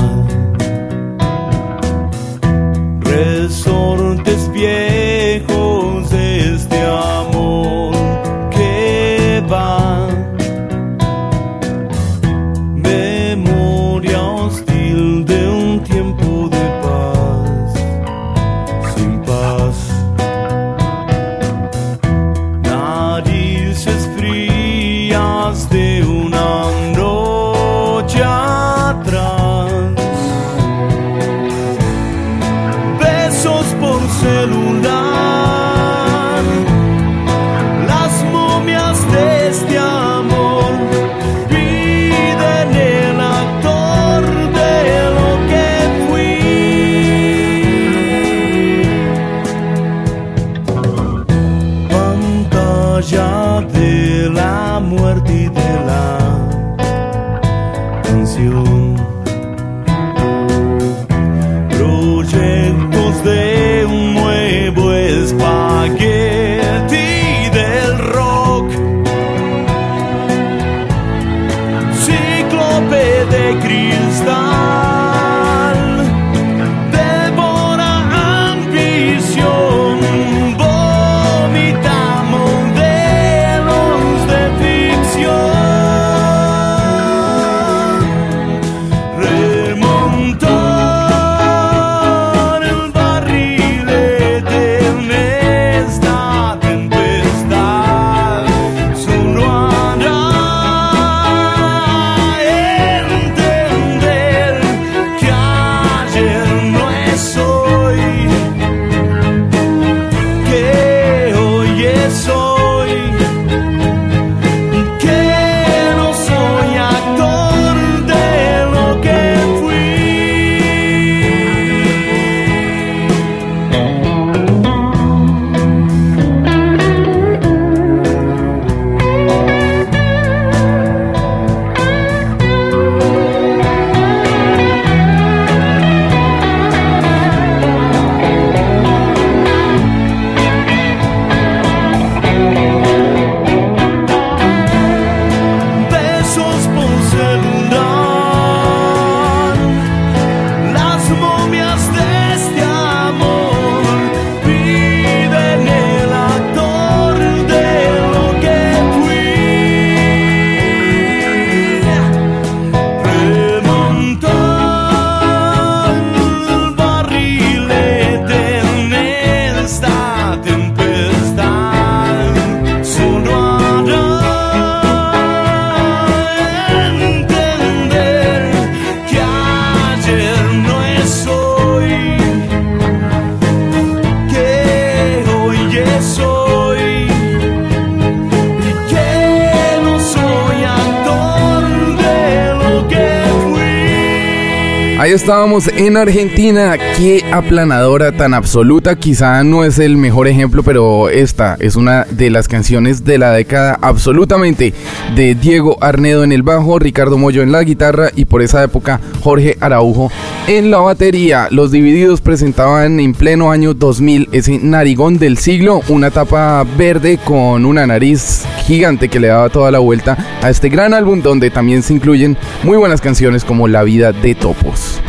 Estábamos 195.27 195.67
en 195.67 195.97
Argentina. 195.97 196.77
Qué 196.95 197.21
aplanadora 197.33 198.13
tan 198.13 198.33
absoluta. 198.33 198.95
Quizá 198.95 199.43
no 199.43 199.65
es 199.65 199.77
el 199.77 199.97
mejor 199.97 200.29
ejemplo, 200.29 200.63
pero 200.63 201.09
esta 201.09 201.57
es 201.59 201.75
una 201.75 202.05
de 202.05 202.29
las 202.29 202.47
canciones 202.47 203.03
de 203.03 203.17
la 203.17 203.33
década 203.33 203.77
absolutamente 203.81 204.73
de 205.17 205.35
Diego 205.35 205.77
Arnedo 205.81 206.23
en 206.23 206.31
el 206.31 206.43
bajo, 206.43 206.79
Ricardo 206.79 207.17
Mollo 207.17 207.43
en 207.43 207.51
la 207.51 207.61
guitarra 207.63 208.09
y 208.15 208.23
por 208.23 208.41
esa 208.41 208.63
época 208.63 209.01
Jorge 209.21 209.57
Araujo 209.59 210.09
en 210.47 210.71
la 210.71 210.77
batería. 210.77 211.49
Los 211.51 211.71
divididos 211.71 212.21
presentaban 212.21 213.01
en 213.01 213.13
pleno 213.13 213.51
año 213.51 213.73
2000 213.73 214.29
ese 214.31 214.59
narigón 214.59 215.19
del 215.19 215.37
siglo, 215.37 215.81
una 215.89 216.09
tapa 216.09 216.63
verde 216.77 217.19
con 217.21 217.65
una 217.65 217.85
nariz 217.85 218.45
gigante 218.65 219.09
que 219.09 219.19
le 219.19 219.27
daba 219.27 219.49
toda 219.49 219.71
la 219.71 219.79
vuelta 219.79 220.39
a 220.41 220.49
este 220.49 220.69
gran 220.69 220.93
álbum 220.93 221.21
donde 221.21 221.51
también 221.51 221.83
se 221.83 221.93
incluyen 221.93 222.37
muy 222.63 222.77
buenas 222.77 223.01
canciones 223.01 223.43
como 223.43 223.67
La 223.67 223.83
vida 223.83 224.13
de 224.13 224.33
topos. 224.33 225.01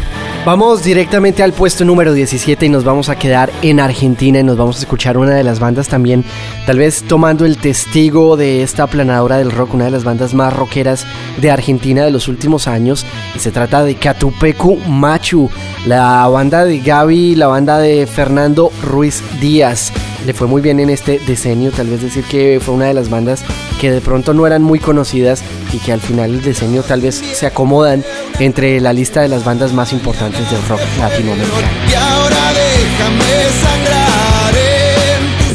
Vamos 0.48 0.82
directamente 0.82 1.42
al 1.42 1.52
puesto 1.52 1.84
número 1.84 2.14
17 2.14 2.64
y 2.64 2.68
nos 2.70 2.82
vamos 2.82 3.10
a 3.10 3.16
quedar 3.16 3.52
en 3.60 3.80
Argentina 3.80 4.38
y 4.38 4.42
nos 4.42 4.56
vamos 4.56 4.76
a 4.76 4.78
escuchar 4.78 5.18
una 5.18 5.34
de 5.34 5.44
las 5.44 5.60
bandas 5.60 5.88
también, 5.88 6.24
tal 6.64 6.78
vez 6.78 7.02
tomando 7.02 7.44
el 7.44 7.58
testigo 7.58 8.34
de 8.38 8.62
esta 8.62 8.84
aplanadora 8.84 9.36
del 9.36 9.50
rock, 9.50 9.74
una 9.74 9.84
de 9.84 9.90
las 9.90 10.04
bandas 10.04 10.32
más 10.32 10.50
rockeras 10.56 11.04
de 11.36 11.50
Argentina 11.50 12.02
de 12.02 12.12
los 12.12 12.28
últimos 12.28 12.66
años. 12.66 13.04
Y 13.36 13.40
se 13.40 13.50
trata 13.50 13.84
de 13.84 13.96
Catupecu 13.96 14.76
Machu, 14.88 15.50
la 15.84 16.26
banda 16.28 16.64
de 16.64 16.78
Gaby, 16.78 17.34
la 17.34 17.48
banda 17.48 17.78
de 17.78 18.06
Fernando 18.06 18.72
Ruiz 18.82 19.22
Díaz. 19.42 19.92
Le 20.24 20.32
fue 20.32 20.46
muy 20.46 20.62
bien 20.62 20.80
en 20.80 20.88
este 20.88 21.18
decenio, 21.26 21.72
tal 21.72 21.88
vez 21.88 22.00
decir 22.00 22.24
que 22.24 22.58
fue 22.58 22.74
una 22.74 22.86
de 22.86 22.94
las 22.94 23.10
bandas 23.10 23.44
que 23.82 23.90
de 23.90 24.00
pronto 24.00 24.32
no 24.32 24.46
eran 24.46 24.62
muy 24.62 24.80
conocidas 24.80 25.42
y 25.74 25.78
que 25.78 25.92
al 25.92 26.00
final 26.00 26.32
del 26.32 26.42
decenio 26.42 26.82
tal 26.82 27.02
vez 27.02 27.16
se 27.16 27.46
acomodan 27.46 28.02
entre 28.38 28.80
la 28.80 28.92
lista 28.92 29.20
de 29.20 29.28
las 29.28 29.44
bandas 29.44 29.72
más 29.72 29.92
importantes 29.92 30.50
del 30.50 30.62
rock 30.68 30.80
latinoamericano. 30.98 31.68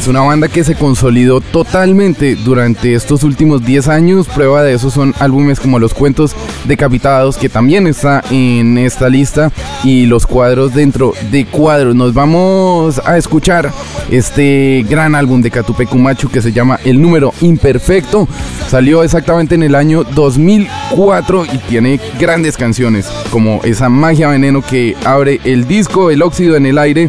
Es 0.04 0.08
una 0.08 0.20
banda 0.20 0.48
que 0.48 0.64
se 0.64 0.74
consolidó 0.74 1.40
totalmente 1.40 2.36
durante 2.36 2.92
estos 2.92 3.22
últimos 3.24 3.64
10 3.64 3.88
años. 3.88 4.26
Prueba 4.28 4.62
de 4.62 4.74
eso 4.74 4.90
son 4.90 5.14
álbumes 5.18 5.58
como 5.58 5.78
Los 5.78 5.94
Cuentos 5.94 6.36
Decapitados, 6.66 7.38
que 7.38 7.48
también 7.48 7.86
está 7.86 8.22
en 8.30 8.76
esta 8.76 9.08
lista, 9.08 9.50
y 9.82 10.04
Los 10.04 10.26
Cuadros 10.26 10.74
dentro 10.74 11.14
de 11.30 11.46
Cuadros. 11.46 11.94
Nos 11.94 12.12
vamos 12.12 13.00
a 13.02 13.16
escuchar 13.16 13.72
este 14.10 14.84
gran 14.86 15.14
álbum 15.14 15.40
de 15.40 15.50
Catupecu 15.50 15.96
Machu 15.96 16.28
que 16.28 16.42
se 16.42 16.52
llama 16.52 16.78
El 16.84 17.00
Número 17.00 17.32
Imperfecto. 17.40 18.28
Salió 18.68 19.04
exactamente 19.04 19.54
en 19.54 19.62
el 19.62 19.74
año 19.74 20.04
2004 20.04 21.46
y 21.46 21.58
tiene 21.66 21.98
grandes 22.20 22.58
canciones 22.58 23.06
como 23.30 23.62
esa 23.64 23.88
magia 23.88 24.28
veneno 24.28 24.60
que 24.60 24.96
abre 25.06 25.40
el 25.44 25.66
disco, 25.66 26.10
el 26.10 26.20
óxido 26.20 26.56
en 26.56 26.66
el 26.66 26.76
aire, 26.76 27.08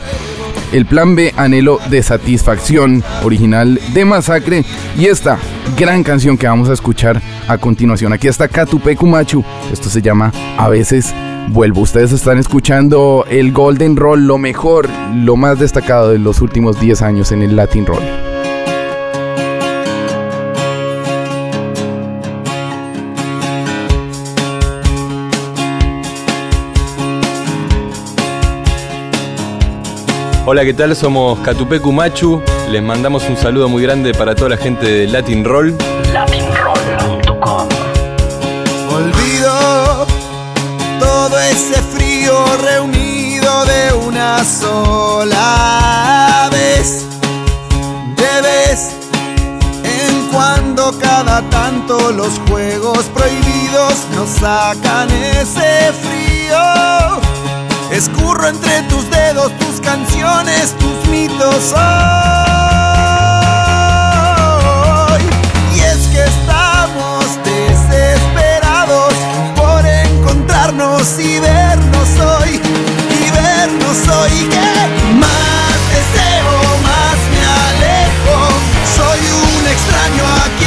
el 0.75 0.85
plan 0.85 1.15
B 1.15 1.33
anhelo 1.37 1.79
de 1.89 2.03
satisfacción 2.03 3.01
original 3.23 3.79
de 3.93 4.03
Masacre 4.03 4.65
y 4.97 5.05
esta 5.05 5.39
gran 5.79 6.03
canción 6.03 6.37
que 6.37 6.47
vamos 6.47 6.69
a 6.69 6.73
escuchar 6.73 7.21
a 7.47 7.57
continuación. 7.57 8.11
Aquí 8.11 8.27
está 8.27 8.49
Catupe 8.49 8.97
Kumachu, 8.97 9.41
esto 9.71 9.89
se 9.89 10.01
llama 10.01 10.33
A 10.57 10.67
veces 10.67 11.15
vuelvo. 11.47 11.79
Ustedes 11.79 12.11
están 12.11 12.39
escuchando 12.39 13.25
el 13.29 13.53
Golden 13.53 13.95
Roll, 13.95 14.27
lo 14.27 14.37
mejor, 14.37 14.89
lo 15.15 15.37
más 15.37 15.59
destacado 15.59 16.11
de 16.11 16.19
los 16.19 16.41
últimos 16.41 16.77
10 16.77 17.01
años 17.03 17.31
en 17.31 17.41
el 17.41 17.55
Latin 17.55 17.85
Roll. 17.85 18.24
Hola, 30.55 30.63
¿qué 30.63 30.73
tal? 30.73 30.95
Somos 30.95 31.37
Catupecu 31.39 31.91
Machu. 31.91 32.41
Les 32.71 32.81
mandamos 32.81 33.27
un 33.27 33.35
saludo 33.35 33.67
muy 33.67 33.83
grande 33.83 34.13
para 34.13 34.35
toda 34.35 34.51
la 34.51 34.55
gente 34.55 34.85
de 34.85 35.05
Latin 35.05 35.43
Roll. 35.43 35.75
Latinroll.com 36.13 37.67
Olvido 38.89 40.07
todo 40.97 41.37
ese 41.41 41.81
frío 41.81 42.45
reunido 42.63 43.65
de 43.65 43.93
una 44.07 44.45
sola 44.45 46.47
vez. 46.49 47.05
De 48.15 48.41
vez 48.41 48.95
en 49.83 50.27
cuando, 50.31 50.97
cada 51.01 51.41
tanto, 51.49 52.13
los 52.13 52.39
juegos 52.49 53.03
prohibidos 53.13 54.07
nos 54.15 54.29
sacan 54.29 55.11
ese 55.11 55.91
frío. 56.01 56.24
Escurro 57.95 58.47
entre 58.49 58.81
tus 58.89 59.09
dedos 59.09 59.57
tus 59.57 59.79
canciones, 59.79 60.75
tus 60.77 61.07
mitos 61.09 61.71
hoy. 61.71 61.81
Y 65.73 65.79
es 65.79 66.07
que 66.07 66.25
estamos 66.25 67.25
desesperados 67.45 69.13
por 69.55 69.85
encontrarnos 69.85 71.17
y 71.19 71.39
vernos 71.39 72.09
hoy. 72.19 72.59
Y 72.59 73.31
vernos 73.31 73.97
hoy 74.09 74.49
que 74.49 74.71
más 75.15 75.79
deseo, 75.95 76.51
más 76.83 77.17
me 77.31 77.43
alejo. 77.63 78.37
Soy 78.97 79.21
un 79.31 79.63
extraño 79.67 80.25
aquí 80.43 80.64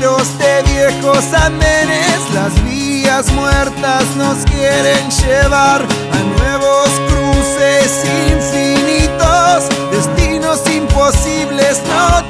los 0.00 0.28
maderos 0.28 0.38
de 0.38 0.62
viejos 0.62 1.24
andenes, 1.34 2.34
las 2.34 2.64
vías 2.64 3.32
muertas 3.32 4.04
nos 4.16 4.44
quieren 4.44 5.10
llevar 5.10 5.82
a 5.82 6.38
nuevos 6.38 6.88
cruces 7.08 8.04
infinitos, 8.30 9.68
destinos 9.90 10.60
imposibles, 10.70 11.82
noches 11.88 12.27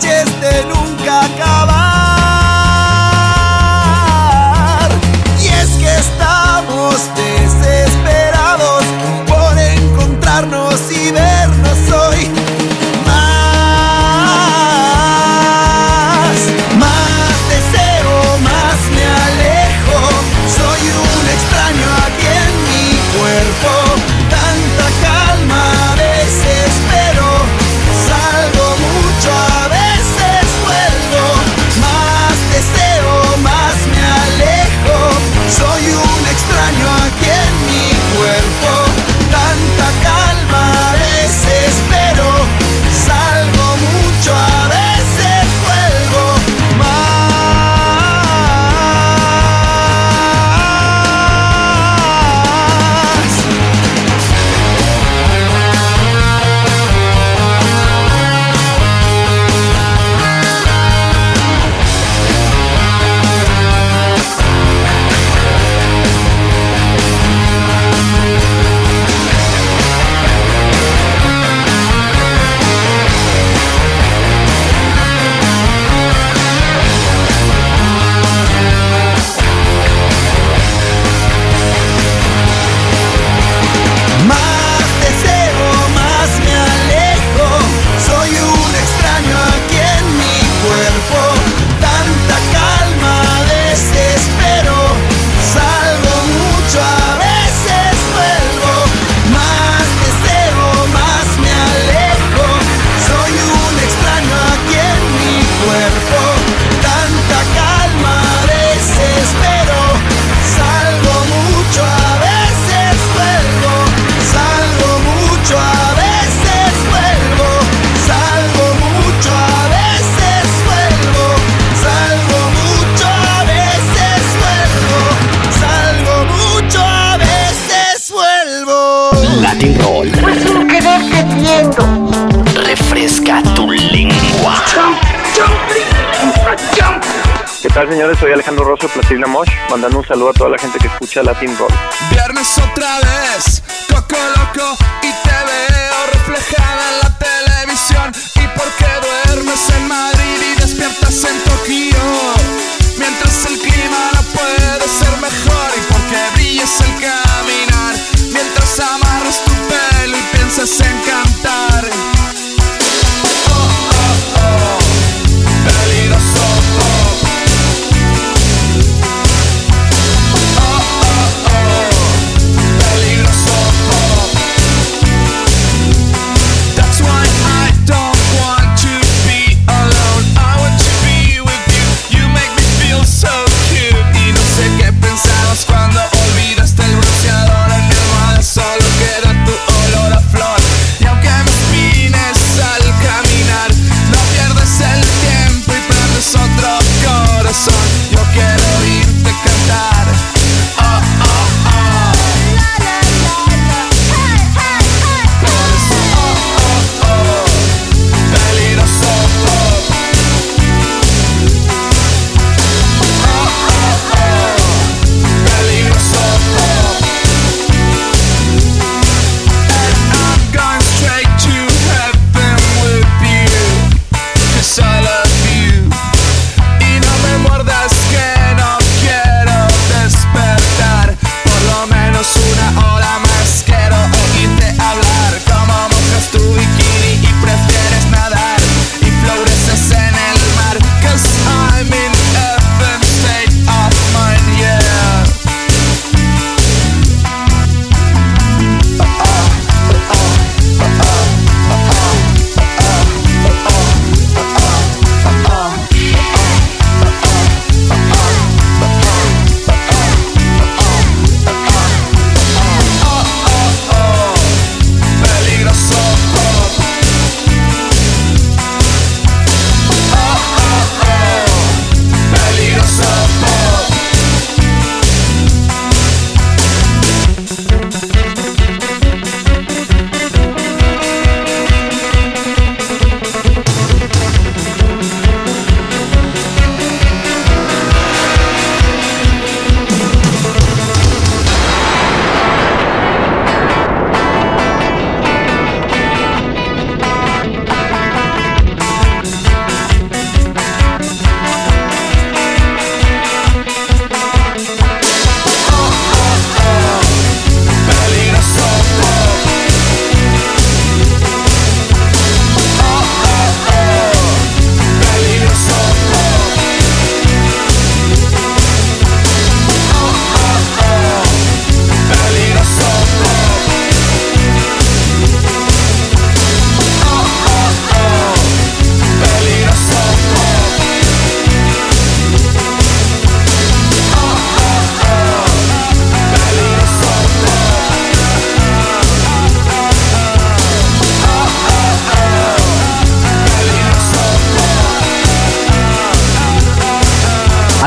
Mosh, 139.17 139.49
mandando 139.71 140.01
un 140.01 140.07
saludo 140.07 140.31
a 140.31 140.33
toda 140.35 140.51
la 140.51 140.59
gente 140.59 140.79
que 140.79 140.87
escucha 140.87 141.23
Latin 141.23 141.57
Roll. 141.57 141.73
Viernes 142.11 142.59
otra 142.59 142.99
vez, 143.01 143.18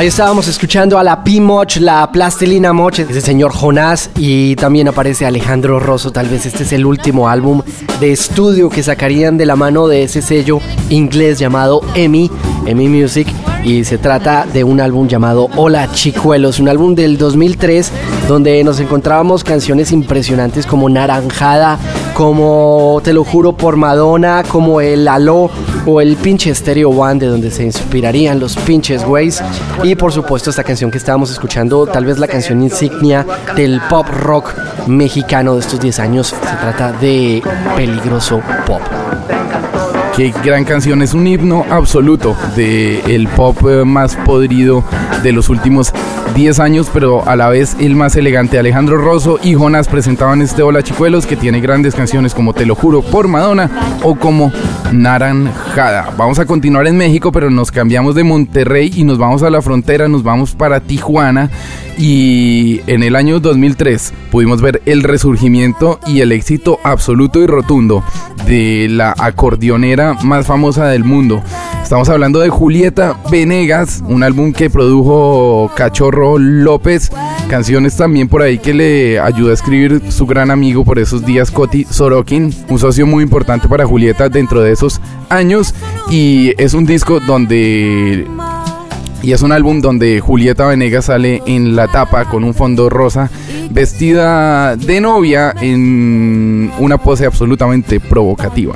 Ahí 0.02 0.08
estábamos 0.08 0.48
escuchando 0.48 0.98
a 0.98 1.04
la 1.04 1.24
P-Moch, 1.24 1.78
la 1.78 2.12
Plastilina 2.12 2.74
Moch, 2.74 2.98
ese 2.98 3.22
señor 3.22 3.52
Jonás 3.52 4.10
y 4.18 4.56
también 4.56 4.88
aparece 4.88 5.28
Alejandro 5.28 5.80
Rosso. 5.80 6.12
Tal 6.12 6.28
vez 6.28 6.48
este 6.48 6.64
es 6.64 6.74
el 6.74 6.88
último 6.88 7.30
álbum 7.30 7.62
de 8.00 8.12
estudio 8.12 8.72
que 8.72 8.82
sacarían 8.82 9.38
de 9.38 9.46
la 9.46 9.56
mano 9.56 9.88
de 9.88 10.02
ese 10.02 10.24
sello 10.24 10.60
inglés 10.90 11.38
llamado 11.38 11.82
EMI, 11.94 12.32
EMI 12.66 12.88
Music. 12.88 13.28
Y 13.64 13.84
se 13.84 14.00
trata 14.00 14.48
de 14.52 14.64
un 14.64 14.82
álbum 14.82 15.08
llamado 15.08 15.50
Hola 15.56 15.92
Chicuelos, 15.92 16.60
un 16.60 16.70
álbum 16.70 16.96
del 16.96 17.20
2003 17.20 17.92
donde 18.28 18.64
nos 18.64 18.80
encontrábamos 18.80 19.44
canciones 19.44 19.92
impresionantes 19.92 20.66
como 20.66 20.90
Naranjada, 20.90 21.78
como 22.14 23.02
Te 23.04 23.14
lo 23.14 23.24
juro 23.24 23.54
por 23.54 23.76
Madonna, 23.78 24.44
como 24.48 24.82
el 24.82 25.08
Aló 25.08 25.50
o 25.86 26.02
el 26.02 26.16
pinche 26.16 26.54
Stereo 26.54 26.90
One 26.90 27.20
de 27.20 27.28
donde 27.28 27.52
se 27.52 27.64
inspirarían 27.64 28.40
los 28.40 28.56
pinches 28.58 29.04
güeyes. 29.04 29.42
Y 29.84 29.96
por 29.96 30.12
supuesto 30.12 30.50
esta 30.50 30.64
canción 30.64 30.92
que 30.92 30.98
estábamos 30.98 31.32
escuchando, 31.32 31.86
tal 31.88 32.06
vez 32.06 32.20
la 32.20 32.28
canción 32.28 32.62
insignia 32.62 33.26
del 33.56 33.82
pop 33.90 34.08
rock 34.08 34.54
mexicano 34.88 35.56
de 35.56 35.62
estos 35.62 35.80
10 35.80 36.00
años, 36.00 36.28
se 36.28 36.36
trata 36.36 36.92
de 36.94 37.42
Peligroso 37.76 38.42
Pop. 38.66 38.82
Qué 40.16 40.34
gran 40.44 40.66
canción, 40.66 41.02
es 41.02 41.14
un 41.14 41.26
himno 41.26 41.66
absoluto 41.70 42.36
del 42.58 43.30
pop 43.30 43.58
eh, 43.70 43.86
más 43.86 44.18
podrido 44.18 44.84
de 45.24 45.32
los 45.32 45.48
últimos 45.48 45.94
10 46.36 46.60
años, 46.60 46.90
pero 46.94 47.28
a 47.28 47.38
la 47.38 47.48
vez 47.48 47.78
el 47.80 47.96
más 47.96 48.18
elegante. 48.18 48.60
Alejandro 48.60 48.98
Rosso 48.98 49.40
y 49.42 49.54
Jonas 49.54 49.88
presentaban 49.88 50.42
este 50.42 50.64
Hola 50.64 50.84
Chicuelos 50.84 51.26
que 51.26 51.38
tiene 51.38 51.62
grandes 51.62 51.96
canciones 51.96 52.34
como 52.34 52.54
Te 52.54 52.66
lo 52.66 52.76
juro 52.76 53.02
por 53.02 53.30
Madonna 53.30 53.70
o 54.04 54.16
como 54.16 54.52
Naranjada. 54.92 56.14
Vamos 56.18 56.40
a 56.40 56.46
continuar 56.46 56.88
en 56.88 56.98
México, 56.98 57.32
pero 57.32 57.50
nos 57.50 57.72
cambiamos 57.72 58.14
de 58.14 58.26
Monterrey 58.26 58.92
y 58.94 59.06
nos 59.06 59.18
vamos 59.18 59.44
a 59.44 59.50
la 59.50 59.62
frontera, 59.62 60.10
nos 60.10 60.24
vamos 60.24 60.56
para 60.56 60.82
Tijuana 60.82 61.50
y 61.98 62.82
en 62.88 63.04
el 63.04 63.16
año 63.16 63.40
2003 63.40 64.14
pudimos 64.32 64.62
ver 64.62 64.82
el 64.86 65.04
resurgimiento 65.04 66.00
y 66.08 66.22
el 66.22 66.32
éxito 66.32 66.80
absoluto 66.84 67.42
y 67.42 67.48
rotundo 67.48 68.04
de 68.48 68.88
la 68.90 69.14
acordeonera 69.18 70.01
más 70.24 70.46
famosa 70.46 70.88
del 70.88 71.04
mundo. 71.04 71.42
Estamos 71.84 72.10
hablando 72.10 72.40
de 72.40 72.50
Julieta 72.50 73.18
Venegas, 73.30 74.04
un 74.08 74.24
álbum 74.24 74.54
que 74.54 74.70
produjo 74.70 75.70
Cachorro 75.76 76.38
López, 76.38 77.12
canciones 77.50 77.98
también 77.98 78.28
por 78.30 78.42
ahí 78.42 78.60
que 78.60 78.74
le 78.74 79.20
ayuda 79.20 79.52
a 79.52 79.54
escribir 79.54 80.02
su 80.10 80.26
gran 80.26 80.52
amigo 80.52 80.86
por 80.86 81.00
esos 81.00 81.26
días, 81.26 81.52
Coti 81.52 81.86
Sorokin, 81.90 82.54
un 82.70 82.80
socio 82.80 83.06
muy 83.06 83.24
importante 83.24 83.68
para 83.68 83.86
Julieta 83.86 84.30
dentro 84.30 84.62
de 84.62 84.72
esos 84.72 85.02
años 85.30 85.76
y 86.10 86.54
es 86.58 86.74
un 86.74 86.86
disco 86.86 87.20
donde 87.20 88.26
y 89.24 89.34
es 89.34 89.42
un 89.42 89.52
álbum 89.52 89.82
donde 89.82 90.20
Julieta 90.20 90.66
Venegas 90.66 91.06
sale 91.06 91.44
en 91.46 91.76
la 91.76 91.88
tapa 91.88 92.26
con 92.26 92.44
un 92.44 92.54
fondo 92.54 92.90
rosa, 92.90 93.30
vestida 93.70 94.76
de 94.76 95.00
novia 95.02 95.54
en 95.62 96.72
una 96.80 96.98
pose 96.98 97.26
absolutamente 97.26 98.00
provocativa. 98.00 98.76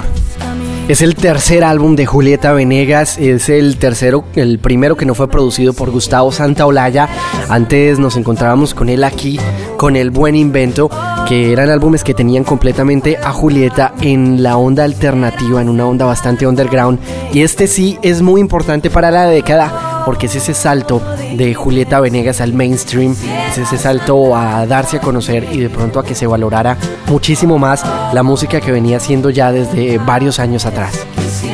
Es 0.87 1.01
el 1.01 1.15
tercer 1.15 1.63
álbum 1.63 1.95
de 1.95 2.05
Julieta 2.05 2.53
Venegas, 2.53 3.17
es 3.17 3.49
el 3.49 3.77
tercero, 3.77 4.23
el 4.35 4.59
primero 4.59 4.95
que 4.95 5.07
no 5.07 5.15
fue 5.15 5.27
producido 5.27 5.73
por 5.73 5.89
Gustavo 5.89 6.31
Santaolalla. 6.31 7.09
Antes 7.49 7.97
nos 7.97 8.17
encontrábamos 8.17 8.75
con 8.75 8.89
él 8.89 9.03
aquí, 9.03 9.39
con 9.77 9.95
El 9.95 10.11
Buen 10.11 10.35
Invento, 10.35 10.91
que 11.27 11.51
eran 11.51 11.71
álbumes 11.71 12.03
que 12.03 12.13
tenían 12.13 12.43
completamente 12.43 13.17
a 13.17 13.31
Julieta 13.31 13.95
en 13.99 14.43
la 14.43 14.57
onda 14.57 14.83
alternativa, 14.83 15.59
en 15.59 15.69
una 15.69 15.87
onda 15.87 16.05
bastante 16.05 16.45
underground. 16.45 16.99
Y 17.33 17.41
este 17.41 17.65
sí 17.65 17.97
es 18.03 18.21
muy 18.21 18.39
importante 18.39 18.91
para 18.91 19.09
la 19.09 19.25
década 19.25 19.84
porque 20.05 20.27
es 20.27 20.35
ese 20.35 20.53
salto 20.53 21.01
de 21.35 21.53
Julieta 21.53 21.99
Venegas 21.99 22.41
al 22.41 22.53
mainstream, 22.53 23.15
es 23.49 23.57
ese 23.57 23.77
salto 23.77 24.35
a 24.35 24.65
darse 24.65 24.97
a 24.97 25.01
conocer 25.01 25.47
y 25.51 25.59
de 25.59 25.69
pronto 25.69 25.99
a 25.99 26.05
que 26.05 26.15
se 26.15 26.27
valorara 26.27 26.77
muchísimo 27.07 27.57
más 27.57 27.83
la 28.13 28.23
música 28.23 28.61
que 28.61 28.71
venía 28.71 28.97
haciendo 28.97 29.29
ya 29.29 29.51
desde 29.51 29.97
varios 29.97 30.39
años 30.39 30.65
atrás. 30.65 31.05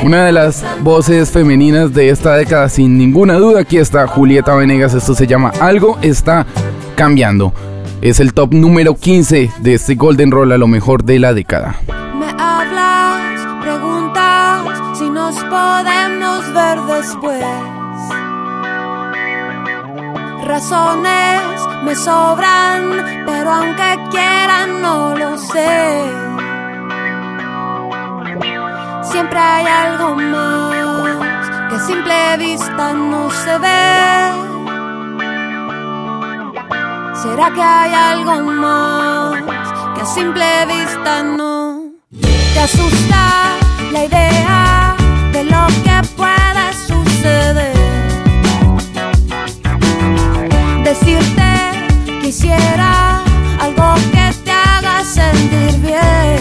Una 0.03 0.25
de 0.25 0.31
las 0.31 0.63
voces 0.81 1.31
femeninas 1.31 1.93
de 1.93 2.09
esta 2.09 2.35
década, 2.35 2.69
sin 2.69 2.97
ninguna 2.97 3.35
duda, 3.35 3.61
aquí 3.61 3.77
está 3.77 4.07
Julieta 4.07 4.55
Venegas, 4.55 4.93
esto 4.93 5.15
se 5.15 5.27
llama 5.27 5.51
Algo 5.59 5.97
está 6.01 6.45
cambiando. 6.95 7.53
Es 8.01 8.19
el 8.19 8.33
top 8.33 8.53
número 8.53 8.95
15 8.95 9.51
de 9.59 9.73
este 9.73 9.95
Golden 9.95 10.31
Roll 10.31 10.51
a 10.51 10.57
lo 10.57 10.67
mejor 10.67 11.03
de 11.03 11.19
la 11.19 11.33
década. 11.33 11.75
Me 12.17 12.29
hablas, 12.29 13.63
preguntas 13.63 14.97
si 14.97 15.09
nos 15.09 15.35
podemos 15.35 16.53
ver 16.53 16.79
después. 16.97 17.80
Razones 20.43 21.67
me 21.83 21.95
sobran, 21.95 23.23
pero 23.25 23.51
aunque 23.51 23.99
quieran 24.09 24.81
no 24.81 25.15
lo 25.15 25.37
sé. 25.37 26.11
Siempre 29.03 29.39
hay 29.39 29.65
algo 29.65 30.15
más 30.15 31.49
que 31.69 31.75
a 31.75 31.79
simple 31.85 32.37
vista 32.37 32.93
no 32.93 33.29
se 33.29 33.57
ve. 33.59 34.31
¿Será 37.21 37.51
que 37.53 37.61
hay 37.61 37.93
algo 37.93 38.39
más 38.41 39.43
que 39.95 40.01
a 40.01 40.05
simple 40.05 40.65
vista 40.65 41.23
no 41.23 41.91
te 42.53 42.59
asusta 42.59 43.57
la 43.91 44.05
idea 44.05 44.95
de 45.33 45.43
lo 45.43 45.67
que 45.83 46.07
puede 46.17 46.73
suceder? 46.87 47.80
Decirte 50.91 52.19
quisiera 52.21 53.23
algo 53.61 53.95
que 54.11 54.33
te 54.43 54.51
haga 54.51 55.05
sentir 55.05 55.79
bien. 55.79 56.40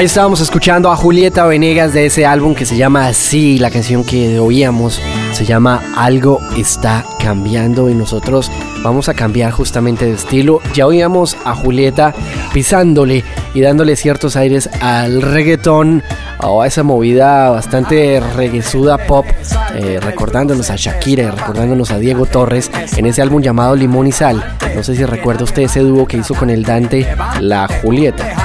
Ahí 0.00 0.06
estábamos 0.06 0.40
escuchando 0.40 0.90
a 0.90 0.96
Julieta 0.96 1.44
Venegas 1.44 1.92
de 1.92 2.06
ese 2.06 2.24
álbum 2.24 2.54
que 2.54 2.64
se 2.64 2.78
llama 2.78 3.06
Así, 3.06 3.58
la 3.58 3.70
canción 3.70 4.02
que 4.02 4.38
oíamos 4.38 4.98
se 5.34 5.44
llama 5.44 5.82
Algo 5.94 6.40
está 6.56 7.04
cambiando 7.22 7.90
y 7.90 7.92
nosotros 7.92 8.50
vamos 8.82 9.10
a 9.10 9.14
cambiar 9.14 9.52
justamente 9.52 10.06
de 10.06 10.12
estilo. 10.12 10.62
Ya 10.72 10.86
oíamos 10.86 11.36
a 11.44 11.54
Julieta 11.54 12.14
pisándole 12.54 13.24
y 13.52 13.60
dándole 13.60 13.94
ciertos 13.94 14.36
aires 14.36 14.70
al 14.80 15.20
reggaetón 15.20 16.02
a 16.38 16.66
esa 16.66 16.82
movida 16.82 17.50
bastante 17.50 18.20
reguesuda 18.20 18.96
pop, 18.96 19.26
eh, 19.74 20.00
recordándonos 20.00 20.70
a 20.70 20.76
Shakira 20.76 21.30
recordándonos 21.30 21.90
a 21.90 21.98
Diego 21.98 22.24
Torres 22.24 22.70
en 22.96 23.04
ese 23.04 23.20
álbum 23.20 23.42
llamado 23.42 23.76
Limón 23.76 24.06
y 24.06 24.12
Sal. 24.12 24.56
No 24.74 24.82
sé 24.82 24.96
si 24.96 25.04
recuerda 25.04 25.44
usted 25.44 25.64
ese 25.64 25.80
dúo 25.80 26.06
que 26.06 26.16
hizo 26.16 26.34
con 26.34 26.48
el 26.48 26.62
Dante, 26.62 27.06
la 27.42 27.68
Julieta. 27.82 28.39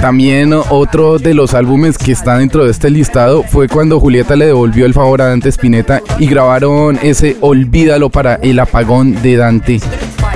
También 0.00 0.54
otro 0.54 1.18
de 1.18 1.34
los 1.34 1.52
álbumes 1.52 1.98
que 1.98 2.12
está 2.12 2.38
dentro 2.38 2.64
de 2.64 2.70
este 2.70 2.88
listado 2.88 3.42
fue 3.42 3.68
cuando 3.68 4.00
Julieta 4.00 4.34
le 4.34 4.46
devolvió 4.46 4.86
el 4.86 4.94
favor 4.94 5.20
a 5.20 5.26
Dante 5.26 5.50
Spinetta 5.50 6.00
y 6.18 6.26
grabaron 6.26 6.98
ese 7.02 7.36
Olvídalo 7.42 8.08
para 8.08 8.36
el 8.36 8.58
apagón 8.58 9.20
de 9.20 9.36
Dante 9.36 9.78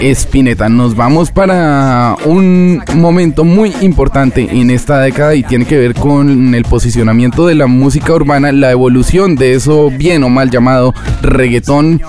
Spinetta. 0.01 0.69
Nos 0.69 0.95
vamos 0.97 1.31
para 1.31 2.17
un 2.27 2.83
momento 2.95 3.45
muy 3.45 3.75
importante 3.81 4.49
en 4.51 4.71
esta 4.71 5.01
década 5.01 5.35
y 5.35 5.43
tiene 5.43 5.65
que 5.65 5.79
ver 5.79 5.95
con 5.95 6.55
el 6.55 6.65
posicionamiento 6.65 7.47
de 7.47 7.55
la 7.55 7.67
música 7.67 8.13
urbana, 8.13 8.53
la 8.53 8.71
evolución 8.71 9.35
de 9.35 9.55
eso 9.55 9.91
bien 9.91 10.25
o 10.25 10.29
mal 10.29 10.51
llamado 10.51 10.93
reggaetón, 11.23 12.03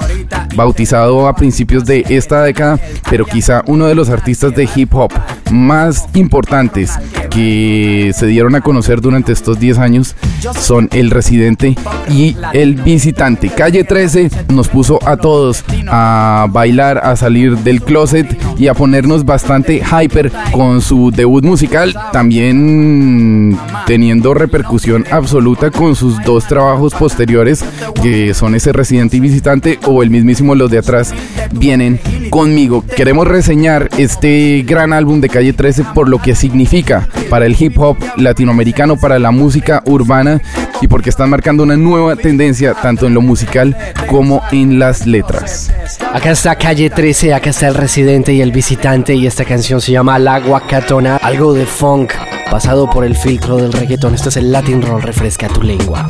bautizado 0.55 1.27
a 1.27 1.35
principios 1.35 1.85
de 1.85 2.05
esta 2.09 2.43
década, 2.43 2.79
pero 3.09 3.25
quizá 3.25 3.63
uno 3.67 3.87
de 3.87 3.95
los 3.95 4.09
artistas 4.09 4.55
de 4.55 4.69
hip 4.75 4.93
hop 4.93 5.11
más 5.51 6.07
importantes 6.13 6.91
que 7.29 8.11
se 8.15 8.27
dieron 8.27 8.55
a 8.55 8.61
conocer 8.61 9.01
durante 9.01 9.33
estos 9.33 9.59
10 9.59 9.77
años 9.77 10.15
son 10.59 10.89
el 10.93 11.11
residente 11.11 11.75
y 12.09 12.35
el 12.53 12.75
visitante. 12.75 13.49
Calle 13.49 13.83
13 13.83 14.29
nos 14.49 14.67
puso 14.67 14.99
a 15.05 15.17
todos 15.17 15.63
a 15.87 16.47
bailar, 16.49 16.99
a 16.99 17.15
salir 17.15 17.57
del 17.57 17.81
closet 17.81 18.37
y 18.57 18.67
a 18.67 18.73
ponernos 18.73 19.25
bastante 19.25 19.81
hyper 19.81 20.31
con 20.51 20.81
su 20.81 21.11
debut 21.11 21.43
musical, 21.43 21.93
también 22.11 23.57
teniendo 23.85 24.33
repercusión 24.33 25.05
absoluta 25.11 25.71
con 25.71 25.95
sus 25.95 26.21
dos 26.23 26.47
trabajos 26.47 26.93
posteriores, 26.93 27.63
que 28.01 28.33
son 28.33 28.55
ese 28.55 28.71
residente 28.71 29.17
y 29.17 29.19
visitante 29.19 29.79
o 29.85 30.03
el 30.03 30.09
mismísimo 30.09 30.44
Los 30.53 30.69
de 30.69 30.77
atrás 30.77 31.13
vienen 31.51 31.99
conmigo. 32.29 32.83
Queremos 32.95 33.27
reseñar 33.27 33.89
este 33.97 34.63
gran 34.67 34.93
álbum 34.93 35.21
de 35.21 35.29
Calle 35.29 35.53
13 35.53 35.85
por 35.95 36.09
lo 36.09 36.19
que 36.19 36.35
significa 36.35 37.07
para 37.29 37.45
el 37.45 37.55
hip 37.57 37.79
hop 37.79 37.97
latinoamericano, 38.17 38.97
para 38.97 39.17
la 39.17 39.31
música 39.31 39.81
urbana 39.85 40.41
y 40.81 40.87
porque 40.87 41.09
están 41.09 41.29
marcando 41.29 41.63
una 41.63 41.77
nueva 41.77 42.15
tendencia 42.15 42.73
tanto 42.73 43.07
en 43.07 43.13
lo 43.13 43.21
musical 43.21 43.75
como 44.07 44.41
en 44.51 44.77
las 44.77 45.07
letras. 45.07 45.71
Acá 46.13 46.31
está 46.31 46.55
Calle 46.55 46.89
13, 46.89 47.33
acá 47.33 47.49
está 47.49 47.67
el 47.67 47.75
residente 47.75 48.33
y 48.33 48.41
el 48.41 48.51
visitante 48.51 49.15
y 49.15 49.25
esta 49.25 49.45
canción 49.45 49.81
se 49.81 49.91
llama 49.91 50.19
La 50.19 50.39
Guacatona, 50.39 51.17
algo 51.17 51.53
de 51.53 51.65
funk 51.65 52.13
pasado 52.51 52.89
por 52.89 53.05
el 53.05 53.15
filtro 53.15 53.57
del 53.57 53.73
reggaetón. 53.73 54.15
Esto 54.15 54.29
es 54.29 54.37
el 54.37 54.51
Latin 54.51 54.81
Roll, 54.81 55.01
refresca 55.01 55.47
tu 55.47 55.61
lengua. 55.61 56.07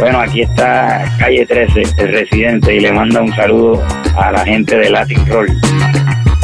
Bueno, 0.00 0.20
aquí 0.20 0.42
está 0.42 1.04
Calle 1.18 1.46
13, 1.46 1.82
el 1.98 2.12
residente, 2.12 2.74
y 2.74 2.80
le 2.80 2.92
manda 2.92 3.20
un 3.20 3.32
saludo 3.34 3.82
a 4.16 4.32
la 4.32 4.44
gente 4.44 4.76
de 4.76 4.90
Latin 4.90 5.26
Roll. 5.26 5.48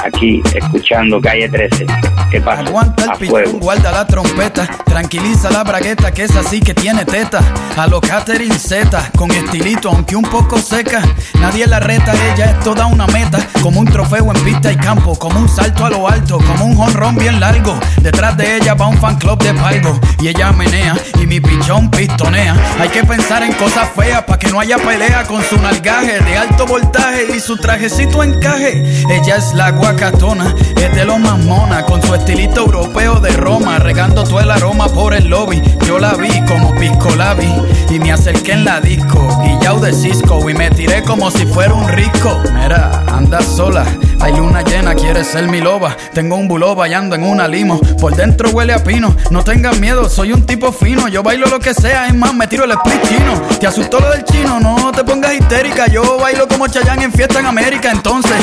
Aquí, 0.04 0.42
escuchando 0.54 1.20
Calle 1.20 1.48
13. 1.48 1.86
¿Qué 2.30 2.40
pasa? 2.40 2.62
Aguanta 2.62 3.04
el 3.04 3.18
pitón, 3.18 3.58
guarda 3.60 3.90
la 3.90 4.06
trompeta, 4.06 4.66
tranquiliza 4.84 5.50
la 5.50 5.64
bragueta 5.64 6.12
que 6.12 6.24
es 6.24 6.36
así 6.36 6.60
que 6.60 6.74
tiene 6.74 7.04
teta. 7.04 7.40
A 7.76 7.86
lo 7.86 8.00
Catherine 8.00 8.58
Z, 8.58 9.10
con 9.16 9.30
estilito 9.30 9.88
aunque 9.88 10.16
un 10.16 10.22
poco 10.22 10.58
seca. 10.58 11.02
Nadie 11.40 11.66
la 11.66 11.80
reta, 11.80 12.12
ella 12.32 12.50
es 12.50 12.60
toda 12.60 12.86
una 12.86 13.06
meta. 13.08 13.38
Como 13.62 13.80
un 13.80 13.86
trofeo 13.86 14.32
en 14.32 14.44
pista 14.44 14.72
y 14.72 14.76
campo, 14.76 15.18
como 15.18 15.40
un 15.40 15.48
salto 15.48 15.84
a 15.84 15.90
lo 15.90 16.08
alto, 16.08 16.38
como 16.38 16.66
un 16.66 16.76
jonrón 16.76 17.16
bien 17.16 17.40
largo. 17.40 17.78
Detrás 18.00 18.36
de 18.36 18.56
ella 18.56 18.74
va 18.74 18.88
un 18.88 18.98
fan 18.98 19.16
club 19.16 19.42
de 19.42 19.54
palgo. 19.54 19.98
Y 20.20 20.28
ella 20.28 20.52
menea 20.52 20.96
y 21.20 21.26
mi 21.26 21.40
pichón 21.40 21.90
pistonea. 21.90 22.54
Hay 22.78 22.88
que 22.88 23.02
pensar 23.04 23.42
en 23.42 23.52
cosas 23.54 23.88
feas 23.96 24.22
para 24.22 24.38
que 24.38 24.48
no 24.48 24.60
haya 24.60 24.78
pelea 24.78 25.24
con 25.24 25.42
su 25.42 25.56
nalgaje 25.60 26.20
de 26.20 26.36
alto 26.36 26.66
voltaje 26.66 27.26
y 27.36 27.40
su 27.40 27.56
trajecito 27.56 28.22
encaje. 28.22 29.02
Ella 29.10 29.36
es 29.36 29.52
la 29.54 29.70
guacatona, 29.90 30.54
es 30.76 30.94
de 30.94 31.04
lo 31.04 31.18
más 31.18 31.38
mona, 31.38 31.84
con 31.84 32.00
su 32.00 32.14
estilito 32.14 32.60
europeo 32.60 33.18
de 33.18 33.30
Roma, 33.30 33.78
regando 33.78 34.22
todo 34.22 34.38
el 34.38 34.50
aroma 34.50 34.88
por 34.88 35.14
el 35.14 35.28
lobby. 35.28 35.60
Yo 35.84 35.98
la 35.98 36.14
vi 36.14 36.30
como 36.46 36.72
pisco 36.76 37.10
la 37.16 37.34
vi 37.34 37.52
y 37.90 37.98
me 37.98 38.12
acerqué 38.12 38.52
en 38.52 38.64
la 38.64 38.80
disco, 38.80 39.26
guillao 39.42 39.80
de 39.80 39.92
Cisco 39.92 40.48
y 40.48 40.54
me 40.54 40.70
tiré 40.70 41.02
como 41.02 41.30
si 41.32 41.44
fuera 41.44 41.74
un 41.74 41.88
rico. 41.88 42.40
Mira, 42.54 43.02
anda 43.08 43.40
sola, 43.42 43.84
hay 44.20 44.36
luna 44.36 44.62
llena, 44.62 44.94
quiere 44.94 45.24
ser 45.24 45.48
mi 45.48 45.60
loba. 45.60 45.96
Tengo 46.14 46.36
un 46.36 46.46
buloba 46.46 46.86
y 46.86 46.94
ando 46.94 47.16
en 47.16 47.24
una 47.24 47.48
limo, 47.48 47.80
por 48.00 48.14
dentro 48.14 48.50
huele 48.50 48.74
a 48.74 48.84
pino. 48.84 49.16
No 49.30 49.42
tengan 49.42 49.80
miedo, 49.80 50.08
soy 50.08 50.32
un 50.32 50.46
tipo 50.46 50.70
fino, 50.70 51.08
yo 51.08 51.24
bailo 51.24 51.46
lo 51.46 51.58
que 51.58 51.74
sea, 51.74 52.06
es 52.06 52.14
más, 52.14 52.32
me 52.32 52.46
tiro 52.46 52.64
el 52.64 52.70
split 52.70 53.02
chino. 53.08 53.42
¿Te 53.58 53.66
asustó 53.66 53.98
lo 53.98 54.10
del 54.10 54.24
chino? 54.24 54.60
No 54.60 54.92
te 54.92 55.02
pongas 55.02 55.34
histérica, 55.34 55.88
yo 55.88 56.18
bailo 56.18 56.46
como 56.46 56.68
Chayanne 56.68 57.04
en 57.04 57.12
fiesta 57.12 57.40
en 57.40 57.46
América, 57.46 57.90
entonces. 57.90 58.36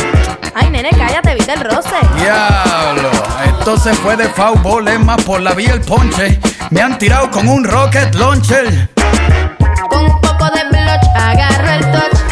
Ay, 0.53 0.71
nene, 0.71 0.89
cállate, 0.89 1.35
viste 1.37 1.53
el 1.53 1.61
roce. 1.61 1.95
Diablo, 2.15 3.11
esto 3.45 3.77
se 3.77 3.93
fue 3.93 4.15
de 4.17 4.27
foul, 4.29 4.87
es 4.87 4.99
más 4.99 5.23
por 5.23 5.41
la 5.41 5.53
vía 5.53 5.73
el 5.73 5.81
ponche. 5.81 6.39
Me 6.71 6.81
han 6.81 6.97
tirado 6.97 7.29
con 7.29 7.47
un 7.47 7.63
rocket 7.63 8.15
launcher. 8.15 8.89
Con 9.89 10.05
un 10.05 10.21
poco 10.21 10.45
de 10.45 10.63
blush 10.69 11.07
agarro 11.15 11.69
el 11.69 11.91
touch 11.91 12.26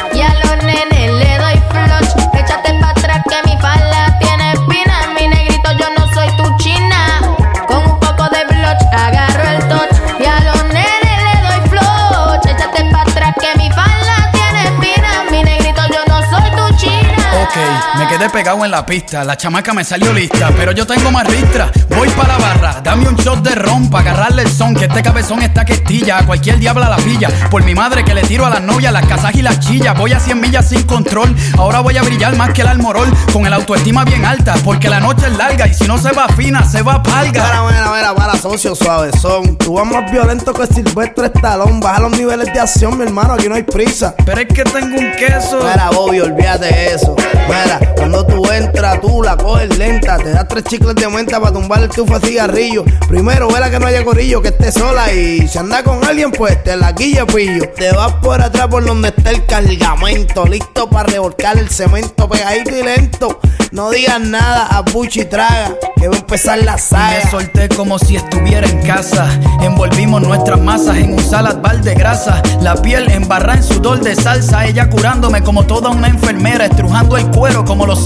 quedé 18.25 18.29
pegado 18.29 18.63
en 18.63 18.71
la 18.71 18.85
pista, 18.85 19.23
la 19.23 19.35
chamaca 19.37 19.73
me 19.73 19.83
salió 19.83 20.11
lista, 20.13 20.51
pero 20.55 20.71
yo 20.71 20.85
tengo 20.85 21.11
más 21.11 21.27
ristra. 21.27 21.71
Voy 21.95 22.09
para 22.09 22.37
la 22.37 22.37
barra, 22.37 22.81
dame 22.83 23.07
un 23.07 23.15
shot 23.15 23.41
de 23.41 23.55
ron 23.55 23.89
para 23.89 24.11
agarrarle 24.11 24.43
el 24.43 24.51
son, 24.51 24.73
que 24.75 24.85
este 24.85 25.01
cabezón 25.01 25.41
está 25.41 25.65
que 25.65 25.73
estilla, 25.73 26.19
a 26.19 26.25
cualquier 26.25 26.59
diabla 26.59 26.89
la 26.89 26.97
pilla. 26.97 27.29
Por 27.49 27.63
mi 27.63 27.75
madre 27.75 28.03
que 28.03 28.13
le 28.13 28.21
tiro 28.21 28.45
a 28.45 28.49
las 28.49 28.61
novias, 28.61 28.91
las 28.93 29.05
casas 29.05 29.35
y 29.35 29.41
las 29.41 29.59
chillas. 29.59 29.97
Voy 29.97 30.13
a 30.13 30.19
100 30.19 30.39
millas 30.39 30.69
sin 30.69 30.83
control, 30.83 31.35
ahora 31.57 31.79
voy 31.81 31.97
a 31.97 32.03
brillar 32.03 32.35
más 32.35 32.51
que 32.51 32.61
el 32.61 32.67
almorol, 32.67 33.11
con 33.31 33.45
el 33.45 33.53
autoestima 33.53 34.03
bien 34.05 34.25
alta, 34.25 34.55
porque 34.63 34.89
la 34.89 34.99
noche 34.99 35.27
es 35.27 35.37
larga 35.37 35.67
y 35.67 35.73
si 35.73 35.85
no 35.85 35.97
se 35.97 36.11
va 36.11 36.27
fina, 36.29 36.63
se 36.63 36.81
va 36.81 37.01
palga. 37.03 37.43
Mira, 37.43 37.63
mira, 37.63 37.91
mira, 37.95 38.15
para 38.15 38.37
socio 38.37 38.75
suave 38.75 39.11
son. 39.19 39.57
Tú 39.57 39.73
vas 39.73 39.85
más 39.85 40.11
violento 40.11 40.53
que 40.53 40.67
Silvestre 40.67 41.27
Estalón. 41.27 41.79
Baja 41.79 42.01
los 42.01 42.11
niveles 42.11 42.51
de 42.53 42.59
acción, 42.59 42.97
mi 42.97 43.03
hermano, 43.03 43.33
aquí 43.33 43.47
no 43.49 43.55
hay 43.55 43.63
prisa. 43.63 44.15
Pero 44.25 44.41
es 44.41 44.47
que 44.47 44.63
tengo 44.63 44.97
un 44.97 45.11
queso. 45.13 45.59
Mira, 45.59 45.89
Bobby, 45.91 46.19
olvídate 46.19 46.93
eso. 46.93 47.15
Mira, 47.47 47.79
tú 48.23 48.45
entra, 48.51 48.99
tú 49.01 49.23
la 49.23 49.35
coges 49.35 49.77
lenta. 49.77 50.17
Te 50.17 50.31
das 50.31 50.47
tres 50.47 50.63
chicles 50.65 50.95
de 50.95 51.07
menta 51.09 51.39
para 51.39 51.53
tumbar 51.53 51.81
el 51.81 51.89
tufa 51.89 52.19
de 52.19 52.27
cigarrillo. 52.27 52.85
Primero, 53.07 53.47
vela 53.49 53.69
que 53.69 53.79
no 53.79 53.87
haya 53.87 54.05
corillo, 54.05 54.41
que 54.41 54.49
esté 54.49 54.71
sola. 54.71 55.11
Y 55.11 55.47
si 55.47 55.57
anda 55.57 55.83
con 55.83 56.03
alguien, 56.05 56.31
pues 56.31 56.63
te 56.63 56.75
la 56.75 56.91
guilla 56.91 57.25
pillo. 57.25 57.69
Te 57.75 57.91
vas 57.91 58.13
por 58.21 58.41
atrás 58.41 58.67
por 58.67 58.85
donde 58.85 59.09
está 59.09 59.31
el 59.31 59.45
cargamento. 59.45 60.45
Listo 60.45 60.89
para 60.89 61.09
revolcar 61.09 61.57
el 61.57 61.69
cemento 61.69 62.29
pegadito 62.29 62.77
y 62.77 62.83
lento. 62.83 63.39
No 63.75 63.89
digas 63.89 64.21
nada, 64.21 64.67
a 64.71 64.85
y 64.95 65.25
traga, 65.25 65.75
que 65.97 66.07
va 66.07 66.15
a 66.15 66.19
empezar 66.19 66.59
la 66.59 66.77
saga. 66.77 67.19
Me 67.25 67.29
solté 67.29 67.67
como 67.67 67.99
si 67.99 68.15
estuviera 68.15 68.65
en 68.65 68.81
casa. 68.83 69.27
Envolvimos 69.61 70.21
nuestras 70.21 70.61
masas 70.61 70.95
en 70.95 71.13
un 71.13 71.19
salad 71.19 71.61
bar 71.61 71.81
de 71.81 71.93
grasa. 71.93 72.41
La 72.61 72.75
piel 72.75 73.11
embarrada 73.11 73.57
en 73.57 73.63
sudor 73.63 73.99
de 73.99 74.15
salsa. 74.15 74.65
Ella 74.65 74.89
curándome 74.89 75.43
como 75.43 75.65
toda 75.65 75.89
una 75.89 76.07
enfermera. 76.07 76.67
Estrujando 76.67 77.17
el 77.17 77.29
cuero 77.31 77.65
como 77.65 77.85
los 77.85 78.04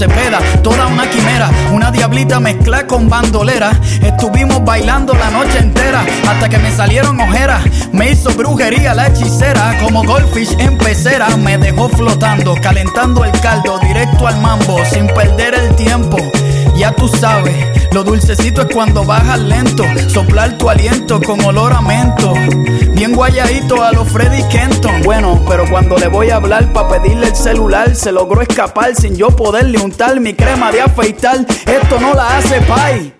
Toda 0.62 0.86
una 0.86 1.10
quimera. 1.10 1.50
Una 1.72 1.90
diablita 1.90 2.40
mezclada 2.40 2.86
con 2.86 3.10
bandolera. 3.10 3.78
Estuvimos 4.02 4.64
bailando 4.64 5.12
la 5.12 5.30
noche 5.30 5.58
entera. 5.58 6.06
Hasta 6.26 6.48
que 6.48 6.56
me 6.56 6.72
salieron 6.72 7.20
ojeras. 7.20 7.62
Me 7.92 8.10
hizo 8.10 8.30
brujería 8.30 8.94
la 8.94 9.08
hechicera. 9.08 9.76
Como 9.82 10.02
goldfish 10.04 10.56
en 10.58 10.78
pecera. 10.78 11.36
Me 11.36 11.58
dejó 11.58 11.90
flotando. 11.90 12.54
Calentando 12.62 13.26
el 13.26 13.40
caldo 13.40 13.78
directo 13.80 14.26
al 14.26 14.40
mambo. 14.40 14.82
Sin 14.86 15.06
perder 15.08 15.52
el 15.52 15.76
tiempo. 15.76 16.16
Ya 16.80 16.96
tú 16.96 17.08
sabes, 17.08 17.54
lo 17.92 18.02
dulcecito 18.02 18.62
es 18.62 18.68
cuando 18.72 19.04
bajas 19.04 19.38
lento. 19.38 19.84
Soplar 20.08 20.56
tu 20.56 20.70
aliento 20.70 21.20
con 21.20 21.38
olor 21.44 21.74
a 21.74 21.82
mento. 21.82 22.32
Bien 22.94 23.12
guayadito 23.14 23.84
a 23.84 23.92
los 23.92 24.08
Freddy 24.08 24.42
Kenton. 24.44 25.02
Bueno, 25.02 25.44
pero 25.46 25.68
cuando 25.68 25.98
le 25.98 26.08
voy 26.08 26.30
a 26.30 26.36
hablar 26.36 26.72
para 26.72 26.88
pedirle 26.88 27.26
el 27.26 27.36
celular, 27.36 27.94
se 27.94 28.12
logró 28.12 28.40
escapar 28.40 28.96
sin 28.96 29.14
yo 29.14 29.28
poderle 29.28 29.76
untar 29.78 30.18
mi 30.20 30.32
crema 30.32 30.72
de 30.72 30.80
afeitar. 30.80 31.44
Esto 31.66 32.00
no 32.00 32.14
la 32.14 32.38
hace 32.38 32.62
pay. 32.62 33.19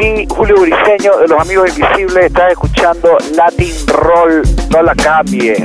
Aquí 0.00 0.26
Julio 0.30 0.56
Briseño 0.60 1.18
de 1.18 1.28
los 1.28 1.40
Amigos 1.40 1.76
Invisibles 1.76 2.26
está 2.26 2.48
escuchando 2.48 3.18
Latin 3.36 3.86
Roll. 3.86 4.42
No 4.70 4.82
la 4.82 4.94
cambie. 4.94 5.56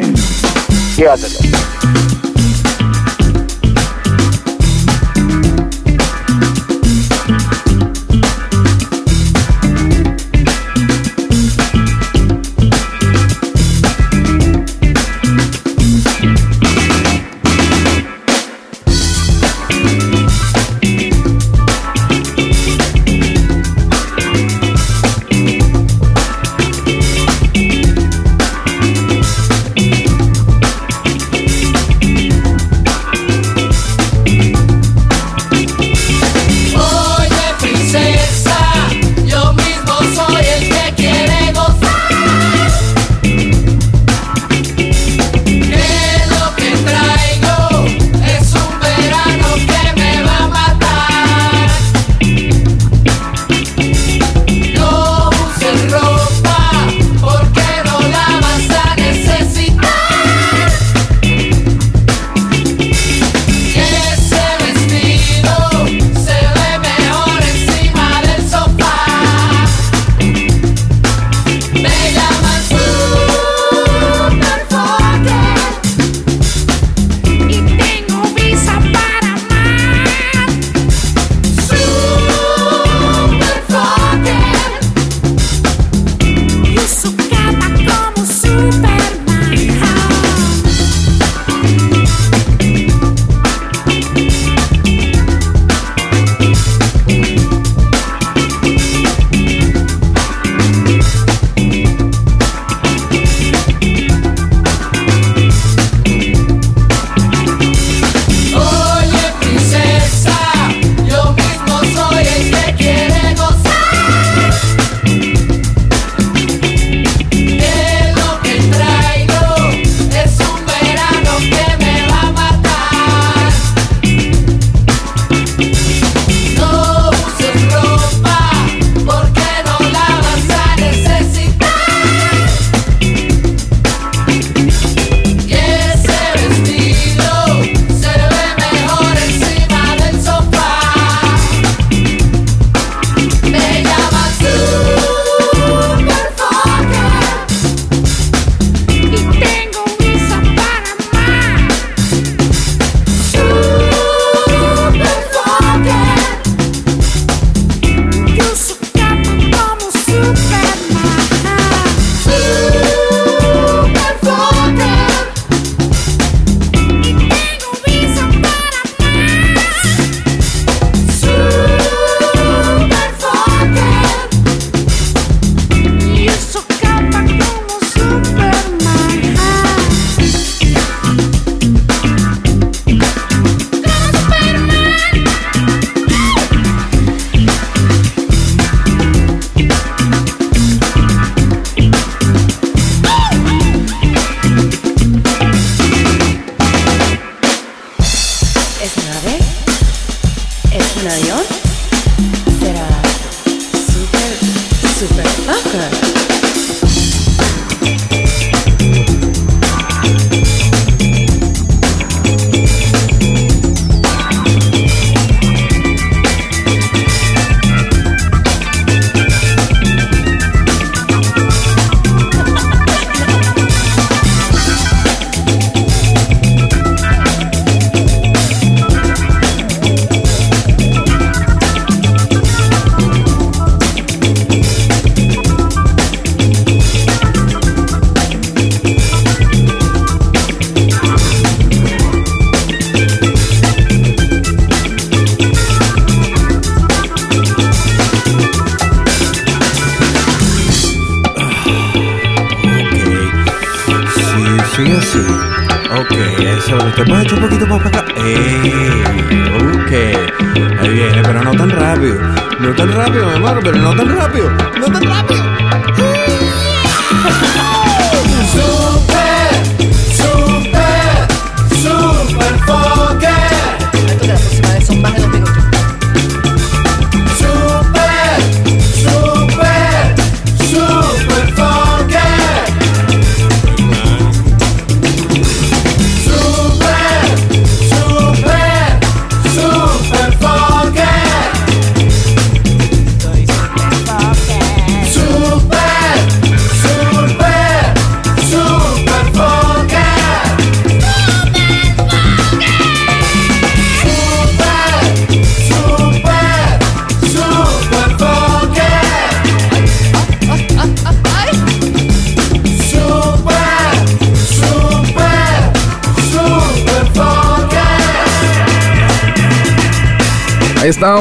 Llévatelo. 0.97 1.64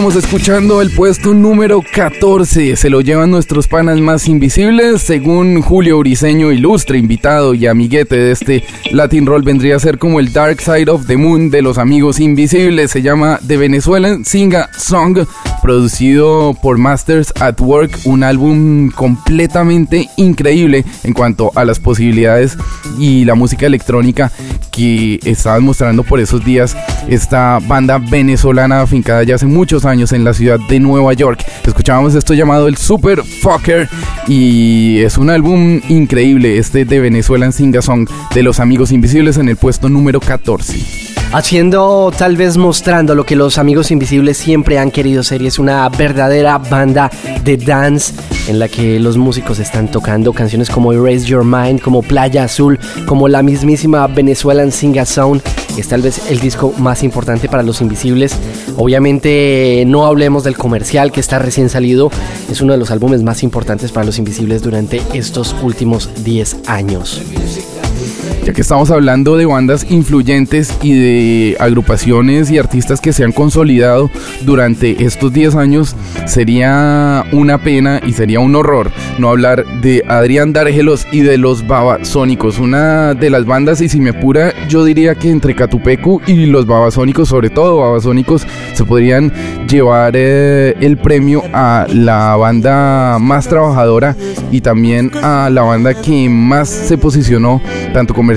Estábamos 0.05 0.25
escuchando 0.27 0.83
el 0.83 0.91
puesto 0.91 1.33
número 1.33 1.81
14. 1.81 2.77
Se 2.77 2.91
lo 2.91 3.01
llevan 3.01 3.31
nuestros 3.31 3.69
panas 3.69 4.01
más 4.01 4.29
invisibles. 4.29 5.01
Según 5.01 5.63
Julio 5.63 5.99
Briseño, 5.99 6.53
ilustre 6.53 6.99
invitado 6.99 7.55
y 7.55 7.67
amiguete 7.67 8.15
de 8.15 8.33
este 8.33 8.65
Latin 8.93 9.25
Roll, 9.25 9.45
vendría 9.45 9.77
a 9.77 9.81
ser 9.81 9.97
como 9.97 10.21
el 10.21 10.31
Dark 10.31 10.61
Side 10.61 10.91
of 10.91 11.07
the 11.07 11.17
Moon 11.17 11.49
de 11.49 11.63
los 11.63 11.79
amigos 11.79 12.21
invisibles. 12.21 12.91
Se 12.91 13.01
llama 13.01 13.41
The 13.47 13.57
Venezuelan 13.57 14.27
Singa 14.27 14.69
Song, 14.77 15.21
producido 15.63 16.55
por 16.63 16.77
Masters 16.77 17.33
at 17.41 17.59
Work. 17.63 18.01
Un 18.05 18.25
álbum 18.25 18.91
completamente 18.91 20.11
increíble 20.19 20.85
en 21.03 21.15
cuanto 21.15 21.51
a 21.55 21.65
las 21.65 21.81
posibilidades 21.81 22.59
y 22.99 23.25
la 23.25 23.37
música 23.37 23.65
electrónica 23.65 24.31
que 24.71 25.19
estaban 25.25 25.65
mostrando 25.65 26.03
por 26.03 26.21
esos 26.21 26.45
días 26.45 26.77
esta 27.09 27.59
banda 27.61 27.99
venezolana 27.99 28.81
afincada 28.81 29.23
ya 29.23 29.35
hace 29.35 29.47
muchos 29.47 29.85
años 29.85 30.13
en 30.13 30.25
la 30.25 30.35
ciudad 30.35 30.59
de 30.69 30.81
Nueva 30.81 31.13
York. 31.13 31.45
Escuchábamos 31.67 32.15
esto 32.15 32.35
llamado 32.35 32.69
el 32.69 32.77
Super 32.77 33.23
Fucker 33.23 33.89
y 34.27 34.99
es 35.01 35.19
un 35.19 35.31
álbum 35.31 35.81
increíble 35.89 36.59
este 36.59 36.85
de 36.85 37.01
Venezuelan 37.01 37.53
Singa 37.53 37.83
Song 37.83 38.09
de 38.35 38.43
los 38.43 38.61
Amigos 38.61 38.93
Invisibles 38.93 39.39
en 39.39 39.49
el 39.49 39.57
puesto 39.57 39.89
número 39.89 40.21
14. 40.21 41.15
Haciendo, 41.33 42.13
tal 42.17 42.37
vez 42.37 42.57
mostrando 42.57 43.17
lo 43.17 43.27
que 43.27 43.35
los 43.35 43.59
amigos 43.59 43.91
invisibles 43.91 44.37
siempre 44.37 44.79
han 44.79 44.93
querido 44.93 45.25
ser 45.25 45.43
y 45.43 45.49
es 45.49 45.59
una 45.59 45.89
verdadera 45.89 46.59
banda 46.59 47.11
de 47.43 47.57
dance 47.57 48.15
en 48.47 48.61
la 48.61 48.69
que 48.69 49.01
los 49.01 49.17
músicos 49.17 49.59
están 49.59 49.91
tocando 49.91 50.33
canciones 50.33 50.71
como 50.71 50.93
Erase 50.93 51.27
Your 51.27 51.45
Mind, 51.45 51.81
como 51.81 52.03
Playa 52.03 52.45
Azul, 52.45 52.79
como 53.07 53.27
la 53.27 53.43
mismísima 53.43 54.07
Venezuelan 54.07 54.71
Singa 54.71 55.05
Sound. 55.05 55.43
Es 55.77 55.89
tal 55.89 56.03
vez 56.03 56.31
el 56.31 56.41
disco 56.41 56.73
más 56.79 57.03
importante 57.03 57.49
para 57.49 57.63
los 57.63 57.81
invisibles. 57.81 58.37
Obviamente 58.77 59.85
no 59.87 60.07
hablemos 60.07 60.45
del 60.45 60.57
comercial 60.57 61.11
que 61.11 61.21
está 61.21 61.39
recién 61.39 61.69
salido. 61.69 62.11
Es 62.51 62.61
uno 62.61 62.73
de 62.73 62.79
los 62.79 62.91
álbumes 62.91 63.23
más 63.23 63.43
importantes 63.43 63.91
para 63.91 64.07
los 64.07 64.19
invisibles 64.19 64.63
durante 64.63 65.03
estos 65.13 65.55
últimos 65.63 66.11
10 66.25 66.69
años. 66.69 67.21
Ya 68.45 68.53
que 68.53 68.61
estamos 68.61 68.91
hablando 68.91 69.39
de 69.39 69.47
bandas 69.47 69.91
influyentes 69.91 70.77
y 70.83 70.93
de 70.93 71.57
agrupaciones 71.59 72.51
y 72.51 72.59
artistas 72.59 73.01
que 73.01 73.15
se 73.15 73.25
han 73.25 73.33
consolidado 73.33 74.11
durante 74.43 75.03
estos 75.03 75.33
10 75.33 75.55
años, 75.55 75.97
sería 76.27 77.25
una 77.33 77.57
pena 77.57 78.03
y 78.07 78.13
sería 78.13 78.41
un 78.41 78.55
horror 78.55 78.91
no 79.17 79.31
hablar 79.31 79.65
de 79.81 80.05
Adrián 80.09 80.53
Dargelos 80.53 81.07
y 81.11 81.21
de 81.21 81.39
los 81.39 81.67
Babasónicos, 81.67 82.59
una 82.59 83.15
de 83.15 83.31
las 83.31 83.47
bandas, 83.47 83.81
y 83.81 83.89
si 83.89 83.99
me 83.99 84.11
apura, 84.11 84.53
yo 84.69 84.85
diría 84.85 85.15
que 85.15 85.31
entre 85.31 85.55
Catupecu 85.55 86.21
y 86.27 86.45
los 86.45 86.67
Babasónicos, 86.67 87.31
sobre 87.31 87.49
todo 87.49 87.79
Babasónicos, 87.79 88.47
se 88.75 88.85
podrían 88.85 89.33
llevar 89.67 90.13
eh, 90.17 90.75
el 90.81 90.99
premio 90.99 91.43
a 91.55 91.87
la 91.91 92.37
banda 92.37 93.19
más 93.19 93.49
trabajadora 93.49 94.17
y 94.51 94.61
también 94.61 95.11
a 95.23 95.49
la 95.51 95.63
banda 95.63 95.95
que 95.95 96.29
más 96.29 96.69
se 96.69 96.99
posicionó, 96.99 97.63
tanto 97.95 98.13
comercialmente 98.13 98.34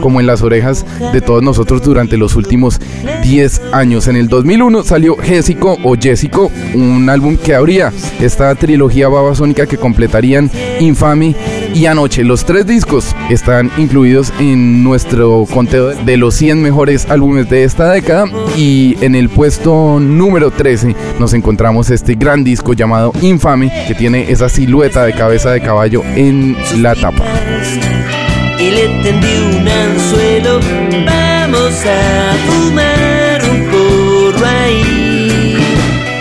como 0.00 0.20
en 0.20 0.26
las 0.26 0.42
orejas 0.42 0.84
de 1.12 1.20
todos 1.20 1.42
nosotros 1.42 1.82
durante 1.82 2.16
los 2.16 2.36
últimos 2.36 2.80
10 3.22 3.60
años. 3.72 4.08
En 4.08 4.16
el 4.16 4.28
2001 4.28 4.82
salió 4.82 5.16
Jésico 5.16 5.78
o 5.82 5.96
Jessico, 5.96 6.50
un 6.74 7.08
álbum 7.08 7.36
que 7.36 7.54
abría 7.54 7.92
esta 8.20 8.54
trilogía 8.54 9.08
babasónica 9.08 9.66
que 9.66 9.76
completarían 9.76 10.50
Infame 10.80 11.34
y 11.74 11.86
Anoche. 11.86 12.24
Los 12.24 12.44
tres 12.44 12.66
discos 12.66 13.14
están 13.30 13.70
incluidos 13.78 14.32
en 14.38 14.82
nuestro 14.82 15.46
conteo 15.52 15.88
de 15.88 16.16
los 16.16 16.34
100 16.34 16.62
mejores 16.62 17.08
álbumes 17.10 17.48
de 17.48 17.64
esta 17.64 17.90
década 17.90 18.26
y 18.56 18.96
en 19.00 19.14
el 19.14 19.28
puesto 19.28 20.00
número 20.00 20.50
13 20.50 20.94
nos 21.18 21.34
encontramos 21.34 21.90
este 21.90 22.14
gran 22.14 22.44
disco 22.44 22.72
llamado 22.72 23.12
Infame 23.22 23.72
que 23.86 23.94
tiene 23.94 24.30
esa 24.30 24.48
silueta 24.48 25.04
de 25.04 25.14
cabeza 25.14 25.50
de 25.50 25.60
caballo 25.60 26.02
en 26.16 26.56
la 26.82 26.94
tapa. 26.94 27.24
Y 28.58 28.70
le 28.70 28.88
tendí 29.02 29.36
un 29.38 29.68
anzuelo. 29.68 30.60
Vamos 31.06 31.74
a 31.86 32.34
fumar 32.46 33.42
un 33.50 33.70
porro. 33.70 33.88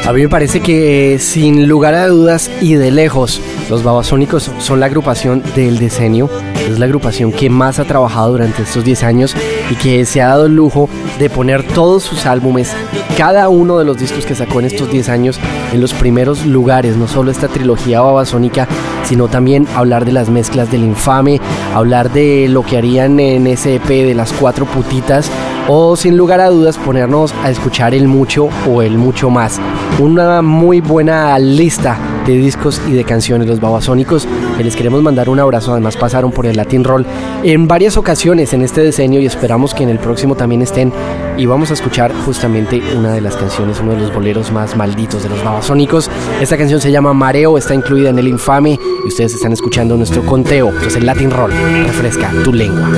A 0.07 0.13
mí 0.13 0.21
me 0.21 0.29
parece 0.29 0.61
que 0.61 1.17
sin 1.19 1.67
lugar 1.67 1.93
a 1.93 2.07
dudas 2.07 2.49
y 2.61 2.75
de 2.75 2.91
lejos, 2.91 3.41
los 3.69 3.83
Babasónicos 3.83 4.49
son 4.57 4.79
la 4.79 4.85
agrupación 4.85 5.43
del 5.53 5.79
decenio. 5.79 6.29
Es 6.55 6.79
la 6.79 6.85
agrupación 6.85 7.33
que 7.33 7.49
más 7.49 7.77
ha 7.79 7.83
trabajado 7.83 8.31
durante 8.31 8.61
estos 8.63 8.85
10 8.85 9.03
años 9.03 9.35
y 9.69 9.75
que 9.75 10.05
se 10.05 10.21
ha 10.21 10.29
dado 10.29 10.45
el 10.45 10.55
lujo 10.55 10.87
de 11.19 11.29
poner 11.29 11.63
todos 11.63 12.03
sus 12.03 12.25
álbumes, 12.25 12.71
cada 13.17 13.49
uno 13.49 13.79
de 13.79 13.83
los 13.83 13.97
discos 13.97 14.25
que 14.25 14.33
sacó 14.33 14.61
en 14.61 14.67
estos 14.67 14.89
10 14.89 15.09
años, 15.09 15.41
en 15.73 15.81
los 15.81 15.93
primeros 15.93 16.45
lugares. 16.45 16.95
No 16.95 17.09
solo 17.09 17.29
esta 17.29 17.49
trilogía 17.49 17.99
babasónica, 17.99 18.65
sino 19.07 19.27
también 19.27 19.67
hablar 19.75 20.05
de 20.05 20.11
las 20.11 20.29
mezclas 20.29 20.69
del 20.69 20.83
infame, 20.83 21.39
hablar 21.73 22.11
de 22.11 22.47
lo 22.49 22.63
que 22.63 22.77
harían 22.77 23.19
en 23.19 23.47
ese 23.47 23.75
EP 23.75 23.87
de 23.87 24.13
las 24.13 24.33
cuatro 24.33 24.65
putitas 24.65 25.31
o 25.67 25.95
sin 25.95 26.17
lugar 26.17 26.41
a 26.41 26.49
dudas 26.49 26.77
ponernos 26.77 27.33
a 27.43 27.49
escuchar 27.49 27.93
el 27.93 28.07
mucho 28.07 28.49
o 28.69 28.81
el 28.81 28.97
mucho 28.97 29.29
más. 29.29 29.59
Una 29.99 30.41
muy 30.41 30.81
buena 30.81 31.39
lista 31.39 32.16
de 32.27 32.37
discos 32.37 32.81
y 32.87 32.93
de 32.93 33.03
canciones, 33.03 33.47
los 33.47 33.59
babasónicos. 33.59 34.27
que 34.57 34.63
Les 34.63 34.75
queremos 34.75 35.01
mandar 35.01 35.29
un 35.29 35.39
abrazo, 35.39 35.71
además 35.71 35.97
pasaron 35.97 36.31
por 36.31 36.45
el 36.45 36.57
Latin 36.57 36.83
Roll 36.83 37.05
en 37.43 37.67
varias 37.67 37.97
ocasiones 37.97 38.53
en 38.53 38.61
este 38.61 38.83
diseño 38.83 39.19
y 39.19 39.25
esperamos 39.25 39.73
que 39.73 39.83
en 39.83 39.89
el 39.89 39.99
próximo 39.99 40.35
también 40.35 40.61
estén 40.61 40.91
y 41.37 41.45
vamos 41.45 41.71
a 41.71 41.73
escuchar 41.73 42.13
justamente 42.25 42.81
una 42.95 43.13
de 43.13 43.21
las 43.21 43.35
canciones, 43.35 43.79
uno 43.79 43.93
de 43.93 43.99
los 43.99 44.13
boleros 44.13 44.51
más 44.51 44.75
malditos 44.75 45.23
de 45.23 45.29
los 45.29 45.43
babasónicos. 45.43 46.09
Esta 46.41 46.57
canción 46.57 46.81
se 46.81 46.91
llama 46.91 47.13
Mareo, 47.13 47.57
está 47.57 47.73
incluida 47.73 48.09
en 48.09 48.19
el 48.19 48.27
infame 48.27 48.77
y 49.05 49.07
ustedes 49.07 49.33
están 49.33 49.53
escuchando 49.53 49.95
nuestro 49.95 50.25
conteo, 50.25 50.73
es 50.85 50.95
el 50.95 51.05
Latin 51.05 51.31
Roll, 51.31 51.51
refresca 51.85 52.31
tu 52.43 52.53
lengua. 52.53 52.89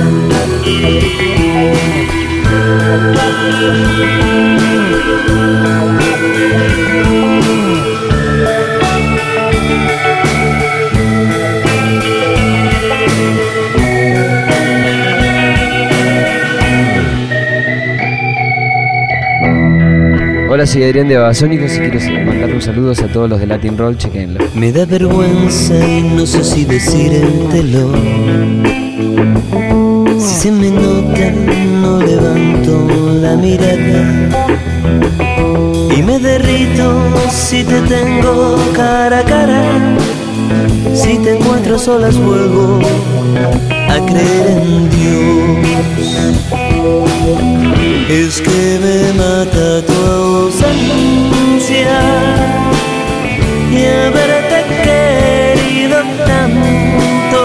Hola, 20.52 20.66
soy 20.66 20.82
Adrián 20.82 21.06
de 21.06 21.16
Babasónicos 21.16 21.76
y 21.76 21.78
quiero 21.78 22.26
mandar 22.26 22.52
un 22.52 22.60
saludo 22.60 22.90
a 22.90 23.12
todos 23.12 23.30
los 23.30 23.38
de 23.38 23.46
Latin 23.46 23.78
Roll, 23.78 23.96
chequenlo. 23.96 24.44
Me 24.56 24.72
da 24.72 24.84
vergüenza 24.84 25.74
y 25.86 26.02
no 26.02 26.26
sé 26.26 26.42
si 26.42 26.64
decírtelo. 26.64 27.92
Si 30.18 30.34
se 30.34 30.50
me 30.50 30.70
nota, 30.70 31.30
no 31.80 32.02
levanto 32.02 32.84
la 33.22 33.36
mirada. 33.36 34.28
Y 35.96 36.02
me 36.02 36.18
derrito 36.18 37.00
si 37.30 37.62
te 37.62 37.80
tengo 37.82 38.56
cara 38.74 39.20
a 39.20 39.24
cara. 39.24 39.62
Si 40.92 41.16
te 41.18 41.36
encuentro 41.36 41.78
solas, 41.78 42.18
vuelvo 42.18 42.80
a 43.88 44.04
creer 44.04 44.48
en 44.48 44.90
Dios. 44.90 45.70
Es 48.10 48.40
que 48.40 48.80
me 48.82 49.12
mata 49.12 49.86
tu 49.86 49.94
ausencia 49.94 50.80
y 53.70 53.86
haberte 53.86 54.64
querido 54.82 56.02
tanto, 56.26 57.42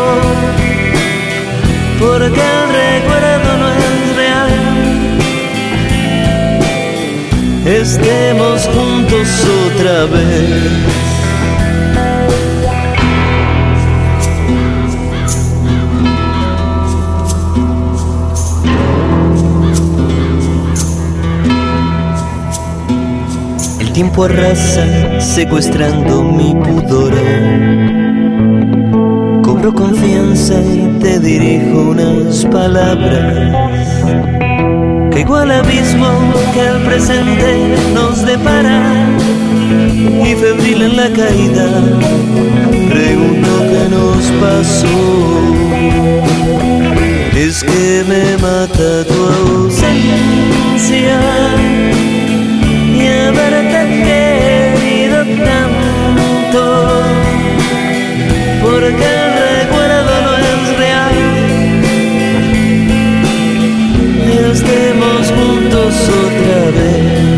porque 1.99 2.41
el 2.41 2.63
recuerdo 2.82 3.57
no 3.59 3.68
es 3.70 4.16
real. 4.16 4.53
Estemos 7.63 8.68
juntos 8.74 9.28
otra 9.68 10.05
vez. 10.05 10.95
Tiempo 23.96 24.26
arrasa 24.26 24.86
secuestrando 25.22 26.22
mi 26.22 26.54
pudor. 26.54 27.14
Cobro 29.41 29.74
confianza 29.74 30.56
y 30.60 31.00
te 31.00 31.18
dirijo 31.18 31.91
unas 31.91 32.43
palabras. 32.48 33.54
Caigo 35.12 35.38
al 35.38 35.50
abismo 35.50 36.10
que 36.54 36.60
al 36.60 36.82
presente 36.84 37.78
nos 37.93 38.26
depara. 38.26 39.08
Y 40.26 40.36
febril 40.36 40.82
en 40.82 40.98
la 40.98 41.10
caída, 41.12 41.70
pregunto 42.89 43.50
qué 43.72 43.88
nos 43.96 44.26
pasó. 44.43 44.98
Es 47.34 47.64
que 47.64 48.04
me 48.10 48.36
mata 48.41 49.06
tu 49.06 49.20
ausencia 49.64 51.18
y 52.93 53.08
haberte 53.08 53.74
tanto, 55.36 57.04
porque 58.62 59.06
el 59.06 59.30
recuerdo 59.50 60.14
no 60.26 60.34
es 60.38 60.78
real. 60.78 61.18
Estemos 64.52 65.32
juntos 65.32 66.10
otra 66.10 66.72
vez. 66.72 67.35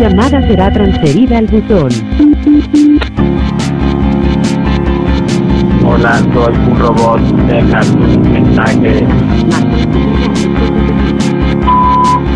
Llamada 0.00 0.40
será 0.48 0.72
transferida 0.72 1.36
al 1.36 1.46
buzón. 1.46 1.90
Hola, 5.84 6.18
soy 6.32 6.54
un 6.54 6.78
robot. 6.78 7.20
Deja 7.46 7.80
tu 7.82 8.20
mensaje. 8.30 9.06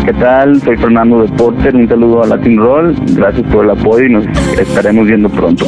¿Qué 0.05 0.13
tal? 0.13 0.61
Soy 0.61 0.77
Fernando 0.77 1.23
de 1.23 1.27
Porter. 1.29 1.75
Un 1.75 1.87
saludo 1.87 2.23
a 2.23 2.27
Latin 2.27 2.57
Roll. 2.57 2.95
Gracias 3.13 3.47
por 3.51 3.65
el 3.65 3.71
apoyo 3.71 4.05
y 4.05 4.09
nos 4.11 4.25
estaremos 4.59 5.07
viendo 5.07 5.27
pronto. 5.29 5.65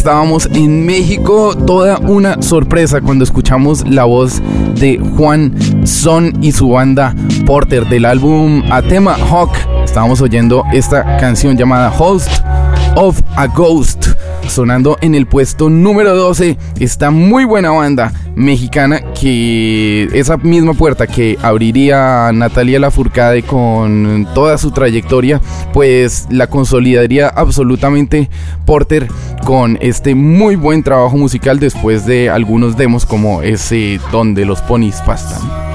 Estábamos 0.00 0.48
en 0.54 0.86
México, 0.86 1.54
toda 1.54 1.98
una 1.98 2.40
sorpresa 2.40 3.02
cuando 3.02 3.22
escuchamos 3.22 3.86
la 3.86 4.04
voz 4.04 4.40
de 4.76 4.98
Juan 4.98 5.52
Son 5.86 6.32
y 6.40 6.52
su 6.52 6.70
banda 6.70 7.14
Porter 7.44 7.86
del 7.86 8.06
álbum 8.06 8.62
Atema 8.70 9.12
Hawk. 9.12 9.52
Estábamos 9.84 10.22
oyendo 10.22 10.64
esta 10.72 11.18
canción 11.18 11.54
llamada 11.58 11.92
Host 11.98 12.30
of 12.96 13.20
a 13.36 13.46
Ghost, 13.46 14.08
sonando 14.48 14.98
en 15.00 15.14
el 15.14 15.26
puesto 15.26 15.70
número 15.70 16.14
12. 16.14 16.56
Esta 16.78 17.10
muy 17.10 17.44
buena 17.44 17.70
banda 17.70 18.12
mexicana 18.34 19.00
que 19.12 20.08
esa 20.12 20.36
misma 20.36 20.74
puerta 20.74 21.06
que 21.06 21.38
abriría 21.42 22.30
Natalia 22.32 22.80
Lafourcade 22.80 23.42
con 23.42 24.26
toda 24.34 24.58
su 24.58 24.70
trayectoria, 24.70 25.40
pues 25.72 26.26
la 26.30 26.48
consolidaría 26.48 27.28
absolutamente 27.28 28.30
Porter 28.64 29.08
con 29.44 29.78
este 29.80 30.14
muy 30.14 30.56
buen 30.56 30.82
trabajo 30.82 31.16
musical 31.16 31.58
después 31.60 32.06
de 32.06 32.30
algunos 32.30 32.76
demos 32.76 33.06
como 33.06 33.42
ese 33.42 34.00
donde 34.12 34.44
los 34.44 34.60
ponis 34.62 34.96
pastan. 35.06 35.69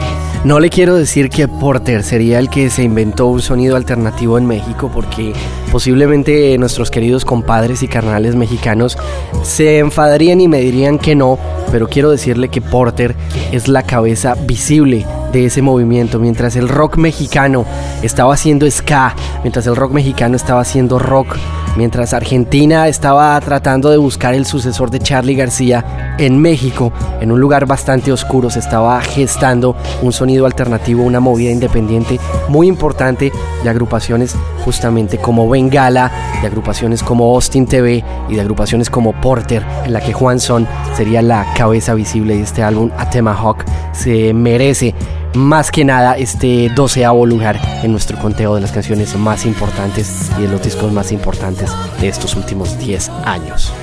No 0.45 0.59
le 0.59 0.69
quiero 0.69 0.95
decir 0.95 1.31
que 1.31 1.47
Porter 1.47 2.03
sería 2.03 2.37
el 2.37 2.51
que 2.51 2.69
se 2.69 2.83
inventó 2.83 3.25
un 3.25 3.41
sonido 3.41 3.75
alternativo 3.75 4.37
en 4.37 4.45
México 4.45 4.91
porque 4.93 5.33
posiblemente 5.71 6.55
nuestros 6.59 6.91
queridos 6.91 7.25
compadres 7.25 7.81
y 7.81 7.87
carnales 7.87 8.35
mexicanos 8.35 8.95
se 9.41 9.79
enfadarían 9.79 10.41
y 10.41 10.47
me 10.47 10.59
dirían 10.59 10.99
que 10.99 11.15
no, 11.15 11.39
pero 11.71 11.89
quiero 11.89 12.11
decirle 12.11 12.49
que 12.49 12.61
Porter 12.61 13.15
es 13.51 13.67
la 13.67 13.81
cabeza 13.81 14.35
visible 14.35 15.07
ese 15.43 15.61
movimiento. 15.61 16.19
Mientras 16.19 16.55
el 16.55 16.69
rock 16.69 16.97
mexicano 16.97 17.65
estaba 18.03 18.33
haciendo 18.33 18.69
ska, 18.69 19.15
mientras 19.41 19.65
el 19.67 19.75
rock 19.75 19.91
mexicano 19.91 20.35
estaba 20.35 20.61
haciendo 20.61 20.99
rock, 20.99 21.35
mientras 21.75 22.13
Argentina 22.13 22.87
estaba 22.87 23.39
tratando 23.41 23.89
de 23.89 23.97
buscar 23.97 24.33
el 24.33 24.45
sucesor 24.45 24.91
de 24.91 24.99
Charlie 24.99 25.35
García, 25.35 26.15
en 26.17 26.39
México, 26.39 26.93
en 27.19 27.31
un 27.31 27.41
lugar 27.41 27.65
bastante 27.65 28.11
oscuro, 28.11 28.49
se 28.49 28.59
estaba 28.59 29.01
gestando 29.01 29.75
un 30.01 30.13
sonido 30.13 30.45
alternativo, 30.45 31.03
una 31.03 31.19
movida 31.19 31.51
independiente 31.51 32.19
muy 32.47 32.67
importante 32.67 33.31
de 33.63 33.69
agrupaciones 33.69 34.35
justamente 34.63 35.17
como 35.17 35.49
Bengala, 35.49 36.11
de 36.41 36.47
agrupaciones 36.47 37.03
como 37.03 37.33
Austin 37.35 37.65
TV 37.65 38.03
y 38.29 38.35
de 38.35 38.41
agrupaciones 38.41 38.89
como 38.89 39.19
Porter, 39.19 39.65
en 39.85 39.93
la 39.93 40.01
que 40.01 40.13
Juan 40.13 40.39
Son 40.39 40.67
sería 40.95 41.21
la 41.21 41.45
cabeza 41.55 41.93
visible 41.93 42.35
de 42.35 42.43
este 42.43 42.63
álbum, 42.63 42.91
A 42.97 43.09
Hawk 43.33 43.65
se 43.93 44.33
merece 44.33 44.93
más 45.35 45.71
que 45.71 45.85
nada 45.85 46.17
este 46.17 46.69
doceavo 46.75 47.25
lugar 47.25 47.59
en 47.83 47.91
nuestro 47.91 48.17
conteo 48.17 48.55
de 48.55 48.61
las 48.61 48.71
canciones 48.71 49.15
más 49.17 49.45
importantes 49.45 50.31
y 50.37 50.43
de 50.43 50.47
los 50.47 50.61
discos 50.63 50.91
más 50.91 51.11
importantes 51.11 51.71
de 51.99 52.07
estos 52.07 52.35
últimos 52.35 52.77
10 52.79 53.09
años. 53.25 53.73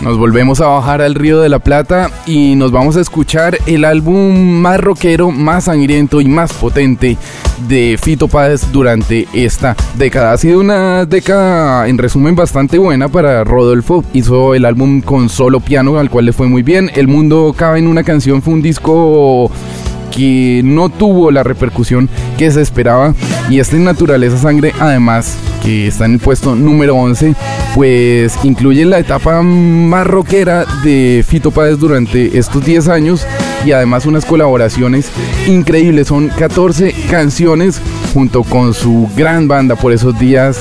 Nos 0.00 0.18
volvemos 0.18 0.60
a 0.60 0.66
bajar 0.66 1.00
al 1.00 1.14
Río 1.14 1.40
de 1.40 1.48
la 1.48 1.58
Plata 1.58 2.10
y 2.26 2.54
nos 2.54 2.70
vamos 2.70 2.96
a 2.96 3.00
escuchar 3.00 3.58
el 3.64 3.84
álbum 3.84 4.36
más 4.36 4.78
rockero, 4.78 5.30
más 5.30 5.64
sangriento 5.64 6.20
y 6.20 6.26
más 6.26 6.52
potente 6.52 7.16
de 7.66 7.98
Fito 8.00 8.28
Páez 8.28 8.70
durante 8.72 9.26
esta 9.32 9.74
década. 9.96 10.32
Ha 10.32 10.36
sido 10.36 10.60
una 10.60 11.06
década, 11.06 11.88
en 11.88 11.96
resumen, 11.96 12.36
bastante 12.36 12.76
buena 12.76 13.08
para 13.08 13.42
Rodolfo. 13.44 14.04
Hizo 14.12 14.54
el 14.54 14.66
álbum 14.66 15.00
con 15.00 15.30
solo 15.30 15.60
piano, 15.60 15.98
al 15.98 16.10
cual 16.10 16.26
le 16.26 16.32
fue 16.34 16.46
muy 16.46 16.62
bien. 16.62 16.90
El 16.94 17.08
mundo 17.08 17.54
cabe 17.56 17.78
en 17.78 17.86
una 17.86 18.04
canción, 18.04 18.42
fue 18.42 18.52
un 18.52 18.62
disco 18.62 19.50
que 20.10 20.60
no 20.64 20.88
tuvo 20.88 21.30
la 21.30 21.42
repercusión 21.42 22.08
que 22.38 22.50
se 22.50 22.62
esperaba. 22.62 23.14
Y 23.50 23.60
este 23.60 23.76
Naturaleza 23.78 24.38
Sangre 24.38 24.72
además 24.78 25.36
que 25.62 25.86
está 25.86 26.04
en 26.04 26.14
el 26.14 26.18
puesto 26.18 26.54
número 26.54 26.96
11 26.96 27.34
pues 27.76 28.38
incluye 28.42 28.86
la 28.86 28.98
etapa 28.98 29.42
más 29.42 30.06
rockera 30.06 30.64
de 30.82 31.22
Fito 31.28 31.50
Páez 31.50 31.78
durante 31.78 32.38
estos 32.38 32.64
10 32.64 32.88
años. 32.88 33.26
Y 33.66 33.72
además 33.72 34.06
unas 34.06 34.24
colaboraciones 34.24 35.10
increíbles. 35.46 36.08
Son 36.08 36.28
14 36.28 36.94
canciones 37.10 37.80
junto 38.14 38.44
con 38.44 38.72
su 38.72 39.08
gran 39.14 39.46
banda 39.46 39.76
por 39.76 39.92
esos 39.92 40.18
días 40.18 40.60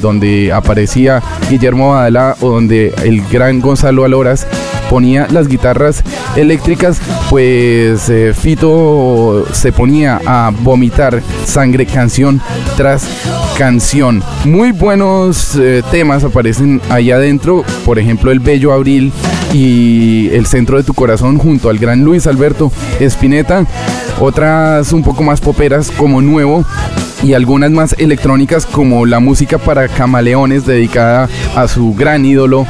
donde 0.00 0.52
aparecía 0.52 1.22
Guillermo 1.48 1.90
Badala 1.90 2.36
o 2.40 2.50
donde 2.50 2.92
el 3.04 3.22
gran 3.28 3.60
Gonzalo 3.60 4.04
Aloras 4.04 4.46
ponía 4.90 5.28
las 5.30 5.46
guitarras 5.46 6.02
eléctricas, 6.34 7.00
pues 7.30 8.08
eh, 8.08 8.34
Fito 8.34 9.46
se 9.52 9.70
ponía 9.70 10.20
a 10.26 10.50
vomitar 10.62 11.22
sangre 11.46 11.86
canción 11.86 12.40
tras 12.76 13.06
canción. 13.56 14.20
Muy 14.44 14.72
buenos 14.72 15.54
eh, 15.54 15.84
temas 15.92 16.24
aparecen 16.24 16.80
ahí 16.90 17.12
adentro, 17.12 17.64
por 17.84 18.00
ejemplo 18.00 18.32
El 18.32 18.40
Bello 18.40 18.72
Abril 18.72 19.12
y 19.54 20.28
El 20.32 20.46
Centro 20.46 20.76
de 20.76 20.82
tu 20.82 20.92
Corazón 20.92 21.38
junto 21.38 21.70
al 21.70 21.78
gran 21.78 22.02
Luis 22.02 22.26
Alberto 22.26 22.72
Espineta. 22.98 23.64
Otras 24.18 24.92
un 24.92 25.04
poco 25.04 25.22
más 25.22 25.40
poperas 25.40 25.92
como 25.92 26.20
Nuevo 26.20 26.64
y 27.22 27.34
algunas 27.34 27.70
más 27.70 27.94
electrónicas 27.98 28.66
como 28.66 29.06
la 29.06 29.20
música 29.20 29.58
para 29.58 29.86
camaleones 29.86 30.66
dedicada 30.66 31.28
a 31.54 31.68
su 31.68 31.94
gran 31.94 32.24
ídolo 32.24 32.66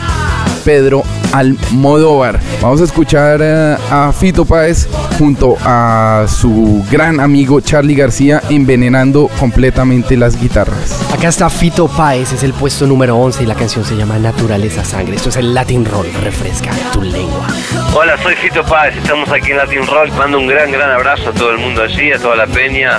Pedro 0.64 1.02
Almodóvar. 1.32 2.40
Vamos 2.60 2.80
a 2.80 2.84
escuchar 2.84 3.40
eh, 3.42 3.76
a 3.90 4.12
Fito 4.12 4.44
Páez 4.44 4.88
junto 5.18 5.56
a 5.64 6.26
su 6.28 6.84
gran 6.90 7.20
amigo 7.20 7.60
Charlie 7.60 7.94
García 7.94 8.42
envenenando 8.48 9.28
completamente 9.38 10.16
las 10.16 10.40
guitarras. 10.40 11.00
Acá 11.12 11.28
está 11.28 11.50
Fito 11.50 11.88
Páez, 11.88 12.32
es 12.32 12.42
el 12.42 12.52
puesto 12.52 12.86
número 12.86 13.16
11 13.16 13.42
y 13.42 13.46
la 13.46 13.54
canción 13.54 13.84
se 13.84 13.96
llama 13.96 14.18
Naturaleza 14.18 14.84
Sangre. 14.84 15.16
Esto 15.16 15.28
es 15.28 15.36
el 15.36 15.54
Latin 15.54 15.84
Roll, 15.84 16.12
refresca 16.22 16.70
tu 16.92 17.02
lengua. 17.02 17.46
Hola, 17.94 18.16
soy 18.22 18.34
Fito 18.36 18.64
Páez, 18.64 18.96
estamos 18.96 19.28
aquí 19.30 19.50
en 19.50 19.58
Latin 19.58 19.86
Roll. 19.86 20.10
Mando 20.12 20.38
un 20.38 20.46
gran, 20.46 20.70
gran 20.70 20.90
abrazo 20.90 21.30
a 21.30 21.32
todo 21.32 21.50
el 21.50 21.58
mundo 21.58 21.82
allí, 21.82 22.12
a 22.12 22.18
toda 22.18 22.36
la 22.36 22.46
peña, 22.46 22.98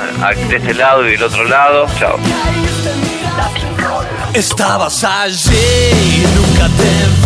de 0.50 0.56
este 0.56 0.74
lado 0.74 1.08
y 1.08 1.12
del 1.12 1.24
otro 1.24 1.44
lado. 1.46 1.86
Chao. 2.00 2.18
Estabas 4.34 5.04
allí, 5.04 6.24
nunca 6.36 6.68
te 6.78 6.84
vi. 6.84 7.21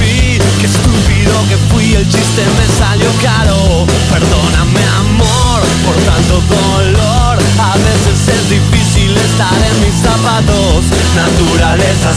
Qué 0.59 0.65
estúpido 0.67 1.33
que 1.49 1.57
fui, 1.69 1.95
el 1.95 2.07
chiste 2.07 2.43
me 2.57 2.67
salió 2.77 3.09
caro. 3.21 3.85
Perdóname, 4.09 4.83
amor, 4.99 5.61
por 5.85 5.95
tanto 5.95 6.41
dolor. 6.49 7.37
A 7.59 7.73
veces 7.77 8.27
es 8.27 8.49
difícil 8.49 9.15
estar 9.17 9.53
en 9.53 9.81
mis 9.81 9.95
zapatos. 10.01 10.85
Naturaleza, 11.15 12.13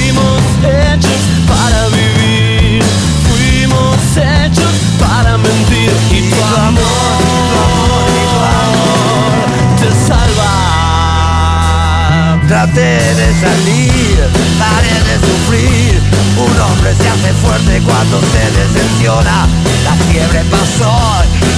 De 12.74 12.98
salir, 13.40 14.16
paré 14.58 14.96
de 15.06 15.16
sufrir. 15.24 15.92
Un 16.36 16.54
hombre 16.60 16.90
se 16.92 17.08
hace 17.08 17.32
fuerte 17.34 17.80
cuando 17.82 18.20
se 18.20 18.50
decepciona. 18.50 19.46
La 19.84 19.94
fiebre 20.10 20.42
pasó, 20.50 20.92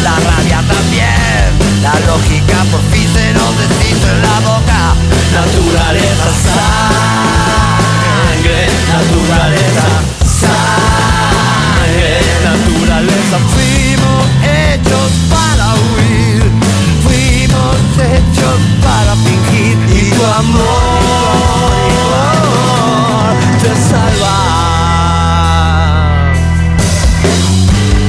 la 0.02 0.14
rabia 0.16 0.60
también. 0.68 1.56
La 1.82 1.94
lógica 2.06 2.58
por 2.70 2.82
fin 2.92 3.08
se 3.14 3.32
nos 3.32 3.52
deshizo 3.56 4.06
en 4.12 4.20
la 4.20 4.40
boca. 4.40 4.94
Naturaleza, 5.32 6.28
sangre, 7.24 8.60
naturaleza, 8.92 9.86
sangre, 10.44 12.10
naturaleza. 12.44 13.36
Fuimos 13.54 14.22
hechos 14.44 15.10
para 15.32 15.66
huir, 15.80 16.44
fuimos 17.02 17.76
hechos 18.04 18.58
para 18.84 19.12
fingir. 19.16 19.76
Y 19.96 20.10
tu 20.10 20.22
amor, 20.24 20.85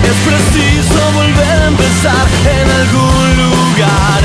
Es 0.04 0.18
preciso 0.26 1.12
volver 1.14 1.62
a 1.62 1.68
empezar 1.68 2.28
en 2.46 2.70
algún 2.70 3.38
lugar. 3.38 4.18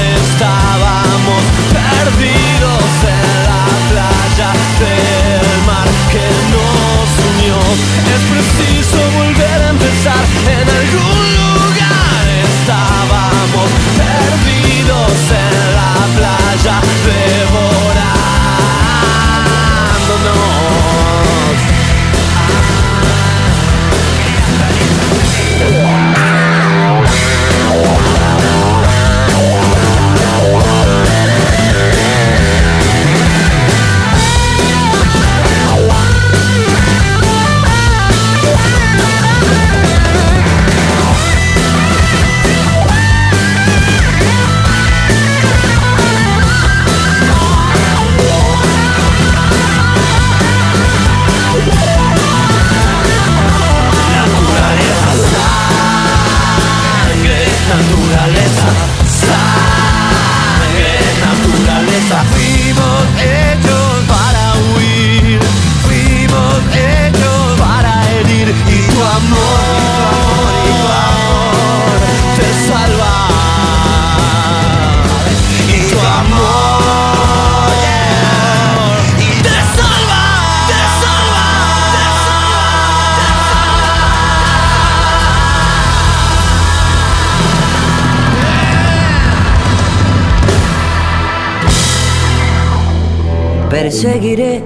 perseguiré. 93.82 94.62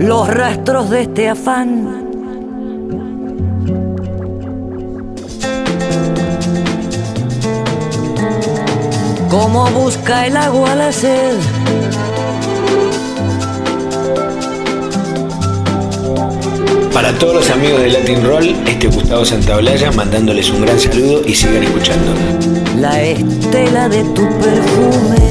Los 0.00 0.26
rastros 0.28 0.90
de 0.90 1.02
este 1.02 1.28
afán. 1.28 1.68
Como 9.30 9.66
busca 9.70 10.26
el 10.26 10.36
agua 10.36 10.74
la 10.74 10.90
sed. 10.90 11.55
Para 16.96 17.12
todos 17.18 17.34
los 17.34 17.50
amigos 17.50 17.82
de 17.82 17.90
Latin 17.90 18.24
Roll, 18.24 18.56
este 18.66 18.88
Gustavo 18.88 19.22
Santaolalla 19.22 19.92
mandándoles 19.92 20.48
un 20.48 20.62
gran 20.62 20.80
saludo 20.80 21.20
y 21.26 21.34
sigan 21.34 21.62
escuchando. 21.62 22.10
La 22.78 23.02
estela 23.02 23.86
de 23.90 24.02
tu 24.14 24.22
perfume 24.38 25.25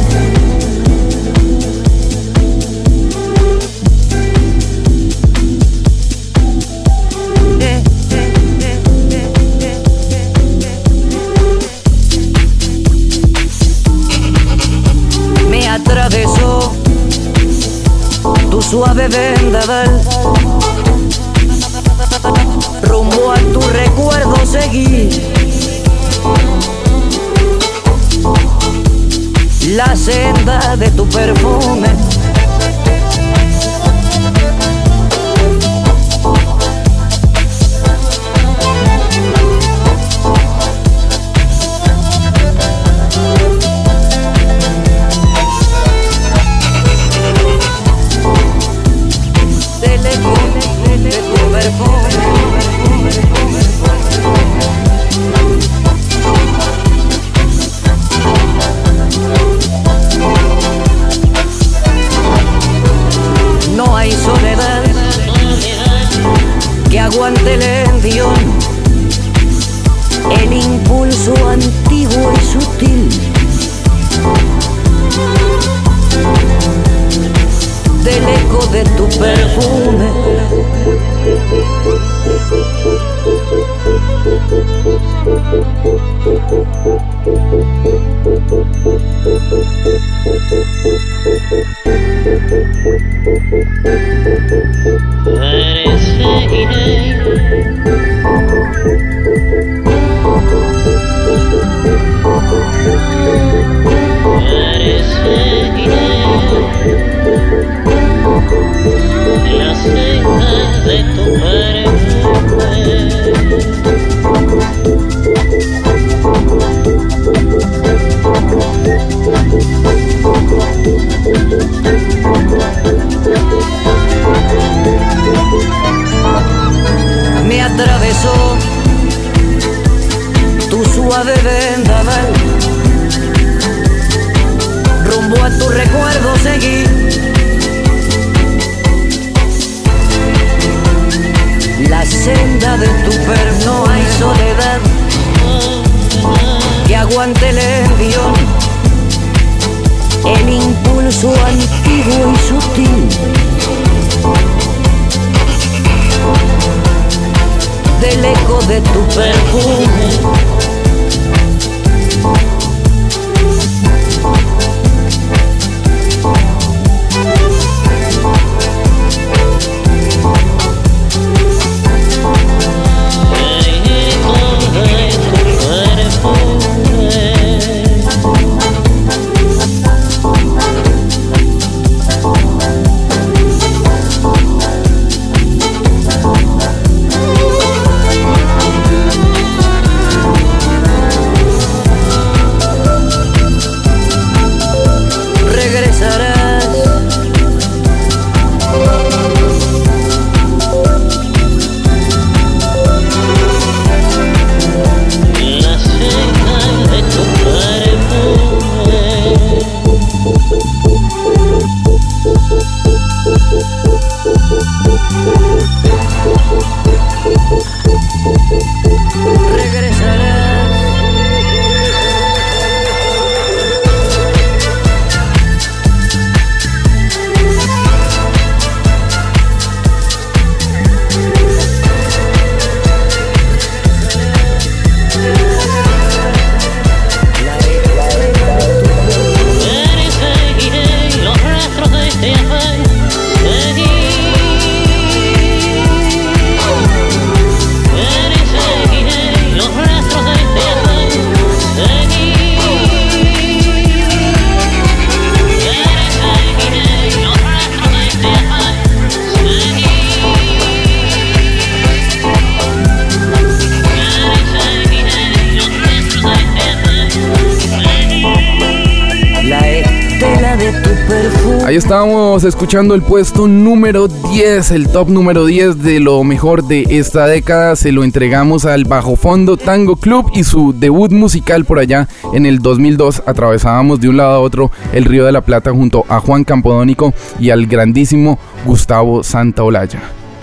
escuchando 272.47 272.95
el 272.95 273.01
puesto 273.01 273.47
número 273.47 274.07
10, 274.07 274.71
el 274.71 274.87
top 274.89 275.09
número 275.09 275.45
10 275.45 275.81
de 275.81 275.99
lo 275.99 276.23
mejor 276.23 276.63
de 276.63 276.83
esta 276.89 277.27
década. 277.27 277.75
Se 277.75 277.91
lo 277.91 278.03
entregamos 278.03 278.65
al 278.65 278.85
Bajo 278.85 279.15
Fondo 279.15 279.57
Tango 279.57 279.95
Club 279.95 280.31
y 280.33 280.43
su 280.43 280.73
debut 280.73 281.11
musical 281.11 281.65
por 281.65 281.79
allá 281.79 282.07
en 282.33 282.45
el 282.45 282.59
2002. 282.59 283.23
Atravesábamos 283.25 283.99
de 283.99 284.09
un 284.09 284.17
lado 284.17 284.31
a 284.33 284.39
otro 284.39 284.71
el 284.93 285.05
Río 285.05 285.25
de 285.25 285.31
la 285.31 285.41
Plata 285.41 285.71
junto 285.71 286.05
a 286.07 286.19
Juan 286.19 286.43
Campodónico 286.43 287.13
y 287.39 287.49
al 287.49 287.65
grandísimo 287.65 288.37
Gustavo 288.65 289.23
Santaolalla. 289.23 290.01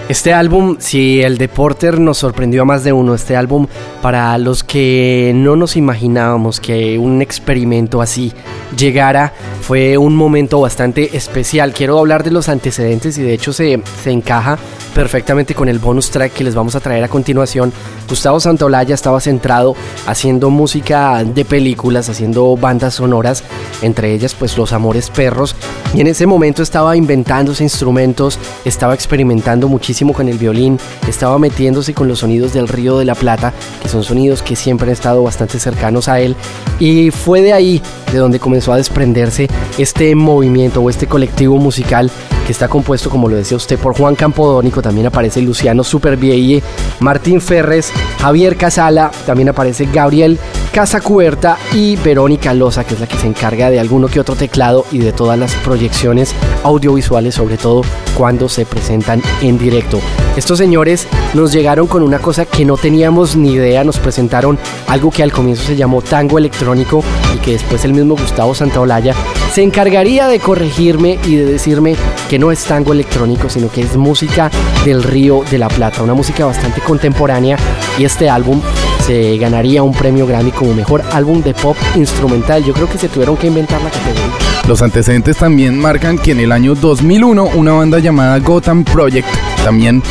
Este 0.09 0.35
álbum, 0.35 0.77
si 0.79 1.23
el 1.23 1.39
de 1.39 1.49
Porter 1.49 1.99
nos 1.99 2.19
sorprendió 2.19 2.63
a 2.63 2.65
más 2.65 2.85
de 2.85 2.93
uno, 2.93 3.15
este 3.15 3.37
álbum 3.37 3.67
para 4.03 4.37
los 4.37 4.65
que 4.65 5.33
no 5.35 5.57
nos 5.57 5.77
imaginábamos 5.77 6.61
que 6.61 6.99
un 6.99 7.23
experimento 7.23 8.03
así 8.03 8.33
llegara, 8.77 9.33
fue 9.63 9.97
un 9.97 10.15
momento 10.15 10.61
bastante 10.61 11.17
especial. 11.17 11.73
Quiero 11.73 11.99
hablar 11.99 12.25
de 12.25 12.31
los 12.31 12.49
antecedentes 12.49 13.17
y 13.17 13.23
de 13.23 13.33
hecho 13.33 13.53
se, 13.53 13.81
se 14.03 14.11
encaja 14.11 14.59
perfectamente 14.95 15.55
con 15.55 15.69
el 15.69 15.79
bonus 15.79 16.11
track 16.11 16.33
que 16.33 16.45
les 16.45 16.55
vamos 16.55 16.75
a 16.75 16.81
traer 16.81 17.05
a 17.05 17.09
continuación. 17.09 17.73
Gustavo 18.13 18.41
Santaolalla 18.41 18.95
estaba 18.95 19.23
centrado 19.23 19.75
haciendo 20.07 20.51
música 20.51 21.25
de 21.25 21.47
películas, 21.47 22.11
haciendo 22.11 22.59
bandas 22.59 22.93
sonoras, 22.97 23.43
entre 23.81 24.13
ellas 24.13 24.35
pues 24.35 24.59
Los 24.59 24.75
Amores 24.75 25.09
Perros, 25.09 25.57
y 25.95 26.03
en 26.03 26.09
ese 26.09 26.27
momento 26.27 26.63
estaba 26.63 26.95
inventándose 26.95 27.63
instrumentos, 27.63 28.39
estaba 28.67 28.93
experimentando 28.93 29.67
muchísimo 29.67 30.13
con 30.13 30.29
el 30.29 30.37
violín, 30.37 30.79
estaba 31.09 31.39
metiéndose 31.39 31.95
con 31.95 32.07
los 32.07 32.19
sonidos 32.19 32.53
del 32.53 32.69
Río 32.69 32.99
de 32.99 33.07
la 33.07 33.15
Plata, 33.15 33.55
que 33.81 33.89
son 33.89 34.05
sonidos 34.05 34.43
que 34.43 34.57
siempre 34.57 34.89
han 34.89 34.93
estado 34.93 35.23
bastante 35.23 35.59
cercanos 35.59 36.09
a 36.09 36.21
él, 36.21 36.37
y 36.79 37.11
fue 37.11 37.41
de 37.41 37.55
ahí 37.55 37.81
de 38.13 38.19
donde 38.19 38.39
comenzó 38.39 38.75
a 38.75 38.77
desprenderse 38.77 39.49
este 39.79 40.15
movimiento 40.15 40.83
o 40.83 40.91
este 40.91 41.07
colectivo 41.07 41.57
musical 41.57 42.11
que 42.47 42.53
está 42.53 42.69
compuesto, 42.69 43.09
como 43.09 43.29
lo 43.29 43.37
decía 43.37 43.57
usted, 43.57 43.79
por 43.79 43.97
Juan 43.97 44.17
Campodónico, 44.17 44.83
también 44.83 45.07
aparece 45.07 45.41
Luciano 45.41 45.85
Supervielle, 45.85 46.63
Martín 47.01 47.41
Ferres, 47.41 47.93
Javier 48.21 48.57
Casala, 48.57 49.11
también 49.27 49.49
aparece 49.49 49.89
Gabriel 49.93 50.39
Casacuerta 50.73 51.59
y 51.75 51.97
Verónica 51.97 52.55
Loza, 52.55 52.85
que 52.85 52.95
es 52.95 53.01
la 53.01 53.07
que 53.07 53.19
se 53.19 53.27
encarga 53.27 53.69
de 53.69 53.79
alguno 53.79 54.09
que 54.09 54.21
otro 54.21 54.37
teclado 54.37 54.87
y 54.91 54.99
de 54.99 55.13
todas 55.13 55.39
las 55.39 55.55
proyecciones 55.57 56.35
audiovisuales, 56.63 57.35
sobre 57.35 57.59
todo 57.59 57.83
cuando 58.17 58.49
se 58.49 58.65
presentan 58.65 59.21
en 59.43 59.59
directo. 59.59 60.01
Estos 60.35 60.57
señores 60.59 61.07
nos 61.35 61.53
llegaron 61.53 61.87
con 61.87 62.03
una 62.03 62.21
cosa 62.21 62.47
que 62.47 62.65
no 62.65 62.79
teníamos 62.79 63.37
ni 63.37 63.53
idea, 63.53 63.85
nos 63.85 63.99
presentaron 63.99 64.59
algo 64.89 65.11
que 65.11 65.23
al 65.23 65.31
comienzo 65.31 65.65
se 65.65 65.77
llamó 65.77 66.01
tango 66.01 66.39
electrónico 66.39 67.05
que 67.43 67.53
después 67.53 67.85
el 67.85 67.93
mismo 67.93 68.17
Gustavo 68.17 68.55
Santaolalla 68.55 69.15
se 69.53 69.63
encargaría 69.63 70.29
de 70.29 70.39
corregirme 70.39 71.19
y 71.27 71.37
de 71.37 71.45
decirme 71.45 71.97
que 72.31 72.39
no 72.39 72.51
es 72.51 72.65
tango 72.65 72.93
electrónico, 72.93 73.51
sino 73.51 73.71
que 73.71 73.83
es 73.83 73.97
música 73.97 74.51
del 74.85 75.03
Río 75.03 75.43
de 75.51 75.59
la 75.59 75.69
Plata, 75.69 76.03
una 76.03 76.15
música 76.15 76.47
bastante 76.47 76.81
contemporánea 76.81 77.57
y 77.99 78.05
este 78.05 78.31
álbum 78.31 78.63
se 79.07 79.37
ganaría 79.37 79.83
un 79.83 79.93
premio 79.93 80.27
Grammy 80.27 80.53
como 80.53 80.75
mejor 80.75 81.03
álbum 81.13 81.43
de 81.43 81.55
pop 81.55 81.77
instrumental. 81.97 82.65
Yo 82.65 82.73
creo 82.73 82.89
que 82.89 82.99
se 82.99 83.09
tuvieron 83.09 83.37
que 83.37 83.49
inventar 83.49 83.83
la 83.83 83.91
categoría. 83.91 84.23
Los 84.69 84.81
antecedentes 84.81 85.37
también 85.37 85.77
marcan 85.77 86.19
que 86.19 86.31
en 86.33 86.41
el 86.41 86.53
año 86.53 86.75
2001 86.75 87.45
una 87.55 87.73
banda 87.73 87.99
llamada 87.99 88.39
Gotham 88.39 88.85
Project 88.85 89.27
también 89.65 90.03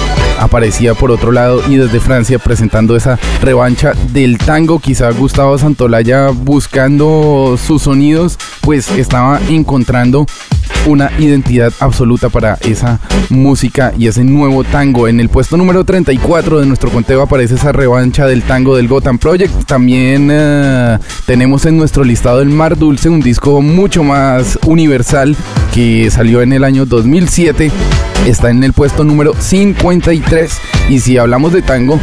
aparecía 0.41 0.93
por 0.93 1.11
otro 1.11 1.31
lado 1.31 1.61
y 1.69 1.77
desde 1.77 1.99
Francia 1.99 2.39
presentando 2.39 2.95
esa 2.95 3.17
revancha 3.41 3.93
del 4.11 4.37
tango. 4.37 4.79
Quizá 4.79 5.11
Gustavo 5.11 5.57
Santolaya 5.57 6.29
buscando 6.29 7.57
sus 7.63 7.83
sonidos, 7.83 8.37
pues 8.61 8.89
estaba 8.91 9.39
encontrando 9.49 10.25
una 10.87 11.11
identidad 11.19 11.71
absoluta 11.79 12.29
para 12.29 12.57
esa 12.61 12.99
música 13.29 13.93
y 13.97 14.07
ese 14.07 14.23
nuevo 14.23 14.63
tango. 14.63 15.07
En 15.07 15.19
el 15.19 15.29
puesto 15.29 15.57
número 15.57 15.83
34 15.83 16.59
de 16.59 16.65
nuestro 16.65 16.89
conteo 16.89 17.21
aparece 17.21 17.55
esa 17.55 17.71
revancha 17.71 18.25
del 18.25 18.43
tango 18.43 18.75
del 18.75 18.87
Gotham 18.87 19.17
Project. 19.19 19.65
También 19.65 20.29
eh, 20.31 20.97
tenemos 21.25 21.65
en 21.65 21.77
nuestro 21.77 22.03
listado 22.03 22.41
El 22.41 22.49
Mar 22.49 22.77
Dulce, 22.77 23.09
un 23.09 23.21
disco 23.21 23.61
mucho 23.61 24.03
más 24.03 24.57
universal 24.65 25.35
que 25.73 26.09
salió 26.09 26.41
en 26.41 26.53
el 26.53 26.63
año 26.63 26.85
2007. 26.85 27.71
Está 28.25 28.51
en 28.51 28.63
el 28.63 28.73
puesto 28.73 29.03
número 29.03 29.33
53 29.37 30.30
y 30.87 30.99
si 31.01 31.17
hablamos 31.17 31.51
de 31.51 31.61
tango, 31.61 31.99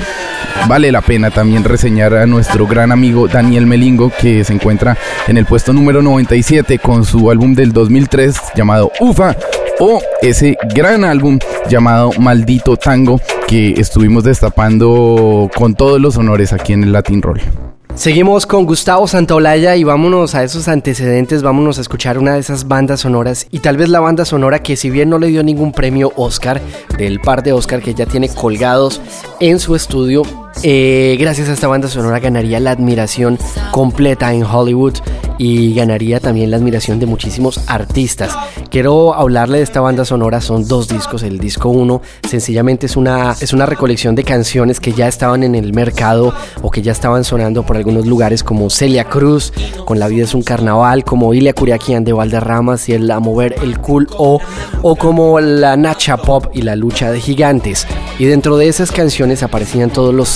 vale 0.69 0.93
la 0.93 1.01
pena 1.01 1.31
también 1.31 1.65
reseñar 1.65 2.15
a 2.15 2.27
nuestro 2.27 2.67
gran 2.67 2.93
amigo 2.93 3.27
Daniel 3.27 3.67
Melingo 3.67 4.13
que 4.21 4.45
se 4.45 4.53
encuentra 4.53 4.99
en 5.29 5.39
el 5.39 5.47
puesto 5.47 5.73
número 5.73 6.03
97 6.03 6.79
con 6.79 7.07
su 7.07 7.31
álbum 7.31 7.55
del 7.55 7.73
2003 7.73 8.37
llamado 8.55 8.93
Ufa 9.01 9.35
o 9.81 10.03
ese 10.21 10.59
gran 10.75 11.05
álbum 11.05 11.39
llamado 11.71 12.11
Maldito 12.19 12.77
Tango 12.77 13.19
que 13.47 13.71
estuvimos 13.79 14.25
destapando 14.25 15.49
con 15.57 15.75
todos 15.75 15.99
los 15.99 16.19
honores 16.19 16.53
aquí 16.53 16.75
en 16.75 16.85
el 16.85 16.93
Latin 16.93 17.23
Roll. 17.23 17.68
Seguimos 17.95 18.47
con 18.47 18.65
Gustavo 18.65 19.09
Santaolalla 19.09 19.75
y 19.75 19.83
vámonos 19.83 20.35
a 20.35 20.45
esos 20.45 20.69
antecedentes, 20.69 21.43
vámonos 21.43 21.79
a 21.79 21.81
escuchar 21.81 22.17
una 22.19 22.35
de 22.35 22.41
esas 22.41 22.69
bandas 22.69 23.01
sonoras 23.01 23.49
y 23.51 23.59
tal 23.59 23.77
vez 23.77 23.89
la 23.89 23.99
banda 23.99 24.25
sonora 24.25 24.63
que 24.63 24.77
si 24.77 24.89
bien 24.89 25.11
no 25.11 25.19
le 25.19 25.27
dio 25.29 25.43
ningún 25.43 25.73
premio 25.73 26.13
Oscar, 26.17 26.61
del 26.97 27.19
par 27.21 27.43
de 27.43 27.53
Oscar 27.53 27.83
que 27.83 27.95
ya 27.95 28.07
tiene 28.07 28.29
colgados 28.29 29.01
en 29.41 29.59
su 29.59 29.75
estudio, 29.75 30.23
eh, 30.63 31.17
gracias 31.19 31.49
a 31.49 31.53
esta 31.53 31.69
banda 31.69 31.89
sonora 31.89 32.19
ganaría 32.19 32.61
la 32.61 32.71
admiración 32.73 33.39
completa 33.71 34.33
en 34.33 34.43
Hollywood 34.43 34.95
y 35.39 35.73
ganaría 35.75 36.21
también 36.21 36.51
la 36.51 36.57
admiración 36.57 36.99
de 36.99 37.07
muchísimos 37.07 37.61
artistas. 37.69 38.37
Quiero 38.71 39.15
hablarle 39.15 39.59
de 39.59 39.65
esta 39.65 39.81
banda 39.81 40.05
sonora, 40.05 40.41
son 40.41 40.67
dos 40.67 40.89
discos, 40.89 41.23
el 41.23 41.39
disco 41.39 41.69
1 41.69 42.03
sencillamente 42.29 42.87
es 42.87 42.97
una, 42.97 43.35
es 43.41 43.53
una 43.53 43.65
recolección 43.65 44.15
de 44.15 44.25
canciones 44.25 44.81
que 44.81 44.93
ya 44.93 45.09
estaban 45.09 45.43
en 45.45 45.55
el 45.55 45.73
mercado 45.73 46.35
o 46.61 46.71
que 46.71 46.83
ya 46.83 46.93
estaban 46.93 47.25
sonando 47.25 47.65
por 47.65 47.77
algunos 47.77 48.07
lugares 48.07 48.43
como 48.43 48.69
Celia 48.69 49.05
Cruz, 49.05 49.53
con 49.85 49.99
La 49.99 50.09
vida 50.09 50.25
es 50.25 50.35
un 50.35 50.43
carnaval, 50.43 51.05
como 51.05 51.33
Ilia 51.33 51.55
Curiaquian 51.55 52.05
de 52.05 52.13
Valderramas 52.13 52.89
y 52.89 52.95
el 52.95 53.11
A 53.11 53.21
mover 53.21 53.55
el 53.63 53.79
cool 53.79 54.09
o, 54.19 54.41
o 54.83 54.97
como 54.97 55.41
la 55.41 55.77
Nacha 55.77 56.17
Pop 56.17 56.47
y 56.53 56.63
la 56.63 56.77
lucha 56.77 57.11
de 57.13 57.21
gigantes. 57.21 57.87
Y 58.19 58.25
dentro 58.25 58.57
de 58.57 58.69
esas 58.69 58.91
canciones 58.91 59.43
aparecían 59.43 59.91
todos 59.91 60.13
los 60.13 60.29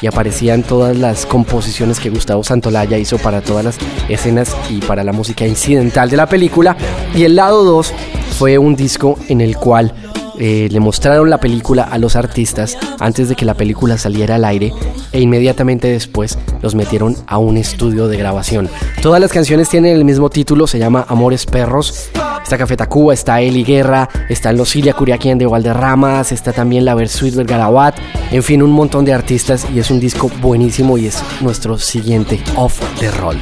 y 0.00 0.06
aparecían 0.06 0.62
todas 0.62 0.96
las 0.96 1.26
composiciones 1.26 2.00
que 2.00 2.10
Gustavo 2.10 2.44
Santolaya 2.44 2.98
hizo 2.98 3.18
para 3.18 3.40
todas 3.40 3.64
las 3.64 3.78
escenas 4.08 4.54
y 4.70 4.80
para 4.80 5.04
la 5.04 5.12
música 5.12 5.46
incidental 5.46 6.10
de 6.10 6.16
la 6.16 6.26
película. 6.26 6.76
Y 7.14 7.24
el 7.24 7.36
lado 7.36 7.64
2 7.64 7.92
fue 8.38 8.58
un 8.58 8.76
disco 8.76 9.18
en 9.28 9.40
el 9.40 9.56
cual 9.56 9.94
eh, 10.38 10.68
le 10.70 10.80
mostraron 10.80 11.30
la 11.30 11.38
película 11.38 11.84
a 11.84 11.98
los 11.98 12.14
artistas 12.14 12.76
antes 13.00 13.28
de 13.28 13.36
que 13.36 13.46
la 13.46 13.54
película 13.54 13.96
saliera 13.96 14.34
al 14.34 14.44
aire 14.44 14.72
e 15.12 15.20
inmediatamente 15.20 15.88
después 15.88 16.38
los 16.60 16.74
metieron 16.74 17.16
a 17.26 17.38
un 17.38 17.56
estudio 17.56 18.06
de 18.08 18.18
grabación. 18.18 18.68
Todas 19.00 19.20
las 19.20 19.32
canciones 19.32 19.68
tienen 19.68 19.96
el 19.96 20.04
mismo 20.04 20.28
título, 20.28 20.66
se 20.66 20.78
llama 20.78 21.06
Amores 21.08 21.46
Perros. 21.46 22.10
Está 22.46 22.58
Café 22.58 22.76
Tacuba, 22.76 23.12
está 23.12 23.40
Eli 23.40 23.64
Guerra, 23.64 24.08
está 24.28 24.52
los 24.52 24.76
Ilia 24.76 24.92
Curiaquien 24.92 25.36
de 25.36 25.46
Valderramas, 25.46 26.30
está 26.30 26.52
también 26.52 26.84
la 26.84 26.94
Versuit 26.94 27.34
del 27.34 27.44
Garabat, 27.44 27.98
en 28.30 28.40
fin, 28.44 28.62
un 28.62 28.70
montón 28.70 29.04
de 29.04 29.12
artistas 29.12 29.66
y 29.74 29.80
es 29.80 29.90
un 29.90 29.98
disco 29.98 30.30
buenísimo 30.40 30.96
y 30.96 31.06
es 31.06 31.20
nuestro 31.40 31.76
siguiente 31.76 32.40
off 32.54 32.80
the 33.00 33.10
roll. 33.10 33.36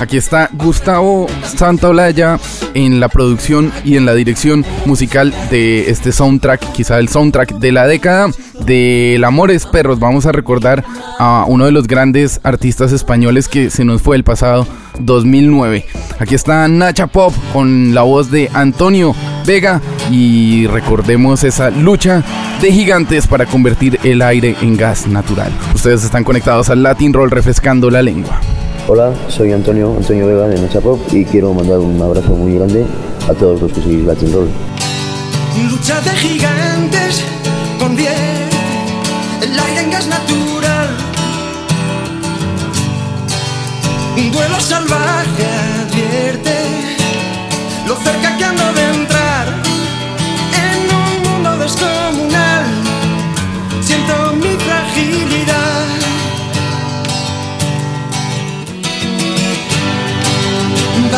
Aquí 0.00 0.18
está 0.18 0.50
Gustavo 0.52 1.26
Santaolalla 1.42 2.38
en 2.74 3.00
la 3.00 3.08
producción 3.08 3.72
y 3.82 3.96
en 3.96 4.04
la 4.04 4.14
dirección 4.14 4.64
musical 4.84 5.32
de 5.50 5.90
este 5.90 6.12
soundtrack, 6.12 6.72
quizá 6.72 6.98
el 6.98 7.08
soundtrack 7.08 7.54
de 7.54 7.72
la 7.72 7.86
década 7.86 8.28
del 8.66 9.24
Amores 9.24 9.64
Perros. 9.66 9.98
Vamos 9.98 10.26
a 10.26 10.32
recordar 10.32 10.84
a 11.18 11.46
uno 11.48 11.64
de 11.64 11.72
los 11.72 11.86
grandes 11.86 12.40
artistas 12.42 12.92
españoles 12.92 13.48
que 13.48 13.70
se 13.70 13.86
nos 13.86 14.02
fue 14.02 14.16
el 14.16 14.24
pasado 14.24 14.66
2009. 15.00 15.86
Aquí 16.18 16.34
está 16.34 16.68
Nacha 16.68 17.06
Pop 17.06 17.32
con 17.54 17.94
la 17.94 18.02
voz 18.02 18.30
de 18.30 18.50
Antonio 18.52 19.14
Vega 19.46 19.80
y 20.10 20.66
recordemos 20.66 21.42
esa 21.42 21.70
lucha 21.70 22.22
de 22.60 22.70
gigantes 22.70 23.26
para 23.26 23.46
convertir 23.46 23.98
el 24.04 24.20
aire 24.20 24.56
en 24.60 24.76
gas 24.76 25.06
natural. 25.06 25.52
Ustedes 25.74 26.04
están 26.04 26.24
conectados 26.24 26.68
al 26.68 26.82
Latin 26.82 27.14
Roll 27.14 27.30
refrescando 27.30 27.88
la 27.90 28.02
lengua. 28.02 28.40
Hola, 28.88 29.12
soy 29.28 29.50
Antonio, 29.52 29.96
Antonio 29.96 30.28
Vega 30.28 30.46
de 30.46 30.60
Nacha 30.60 30.80
Pop 30.80 31.00
y 31.10 31.24
quiero 31.24 31.52
mandar 31.52 31.80
un 31.80 32.00
abrazo 32.00 32.36
muy 32.36 32.54
grande 32.54 32.86
a 33.28 33.34
todos 33.34 33.60
los 33.60 33.72
que 33.72 33.82
seguís 33.82 34.04
Latin 34.04 34.32
Roll. 34.32 34.48
Lucha 35.68 36.00
de 36.02 36.10
gigantes 36.10 37.24
convierte 37.80 38.22
el 39.42 39.58
aire 39.58 39.80
en 39.80 39.90
gas 39.90 40.06
natural. 40.06 40.88
Un 44.16 44.30
duelo 44.30 44.60
salvaje 44.60 45.46
advierte 45.82 46.54
lo 47.88 47.96
cerca 47.96 48.36
que 48.36 48.44
ando 48.44 48.72
de 48.72 48.84
entrar 49.00 49.46
en 50.62 50.78
un 50.94 51.32
mundo 51.32 51.58
descomunal. 51.58 52.55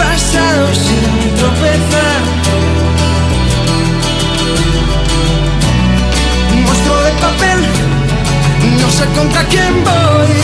pasado 0.00 0.66
sin 0.74 1.34
tropezar. 1.38 2.20
Monstruo 6.66 7.00
de 7.06 7.12
papel, 7.26 7.60
no 8.80 8.88
sé 8.96 9.04
contra 9.16 9.42
quién 9.52 9.72
voy. 9.88 10.36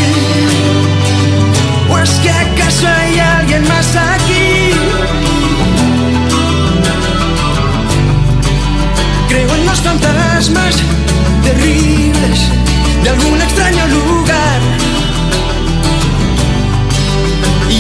¿O 1.91 1.99
es 1.99 2.11
que 2.23 2.31
acaso 2.31 2.87
hay 2.99 3.19
alguien 3.19 3.63
más 3.69 3.89
aquí? 4.15 4.73
Creo 9.29 9.55
en 9.59 9.67
los 9.67 9.81
fantasmas 9.81 10.75
terribles 11.43 12.39
de 13.03 13.09
algún 13.11 13.41
extraño 13.41 13.87
lugar 13.89 14.86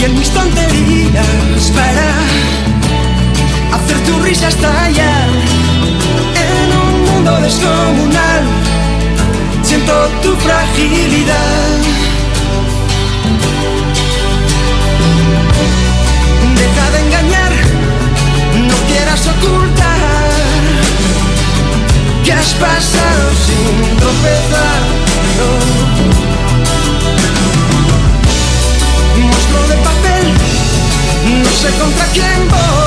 en 0.07 0.19
mis 0.19 0.31
tonterías 0.31 1.73
para 1.74 2.07
hacer 3.77 3.99
tu 4.07 4.19
risa 4.20 4.49
estallar 4.49 5.28
en 6.47 6.69
un 6.85 7.05
mundo 7.11 7.33
descomunal. 7.41 8.43
Siento 9.62 9.93
tu 10.23 10.37
fragilidad. 10.37 11.78
Deja 16.61 16.91
de 16.93 16.99
engañar, 17.07 17.53
no 18.69 18.77
quieras 18.89 19.23
ocultar 19.35 20.61
que 22.24 22.33
has 22.33 22.55
pasado 22.55 23.24
sin 23.47 23.97
tropezar. 23.97 24.65
Contra 31.72 32.06
quién 32.12 32.48
voy. 32.48 32.85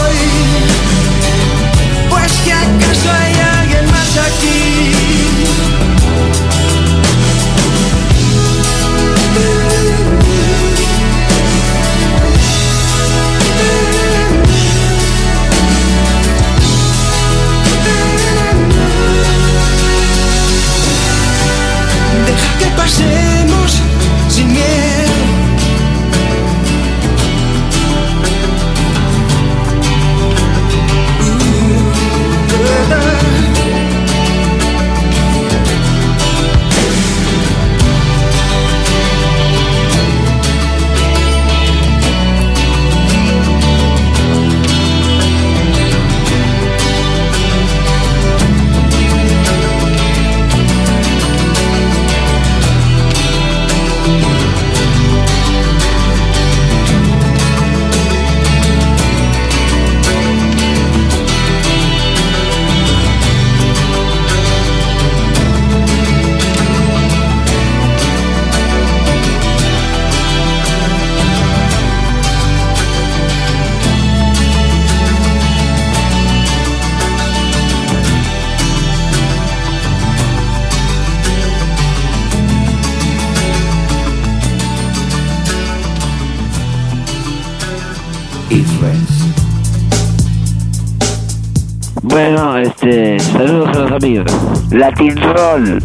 Latin 94.79 95.17
Roll, 95.17 95.81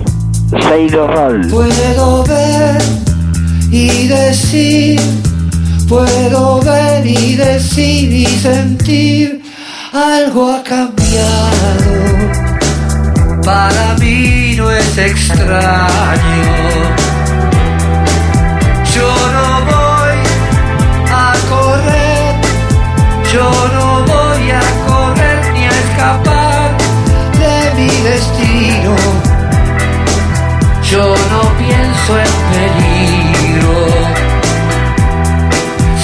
Sailor 0.62 1.10
Roll. 1.10 1.48
Puedo 1.48 2.22
ver 2.22 2.80
y 3.68 4.06
decir, 4.06 5.00
puedo 5.88 6.60
ver 6.62 7.04
y 7.04 7.34
decir 7.34 8.12
y 8.12 8.26
sentir, 8.26 9.42
algo 9.92 10.52
ha 10.52 10.62
cambiado. 10.62 11.90
Para 13.42 13.96
mí 13.98 14.54
no 14.56 14.70
es 14.70 14.96
extraño. 14.96 16.84
Yo 30.90 31.15
no 31.31 31.43
pienso 31.56 32.19
en 32.19 32.35
peligro. 32.52 33.86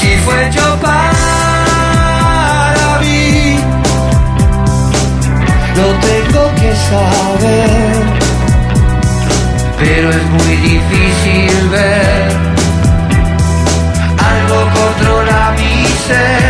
Si 0.01 0.11
fue 0.25 0.51
yo 0.51 0.81
para 0.81 2.19
mí, 3.01 3.59
lo 5.77 5.87
tengo 6.09 6.43
que 6.55 6.75
saber. 6.91 7.93
Pero 9.79 10.11
es 10.11 10.25
muy 10.31 10.57
difícil 10.57 11.69
ver. 11.69 12.33
Algo 14.33 14.59
controla 14.73 15.55
mi 15.57 15.87
ser. 16.07 16.50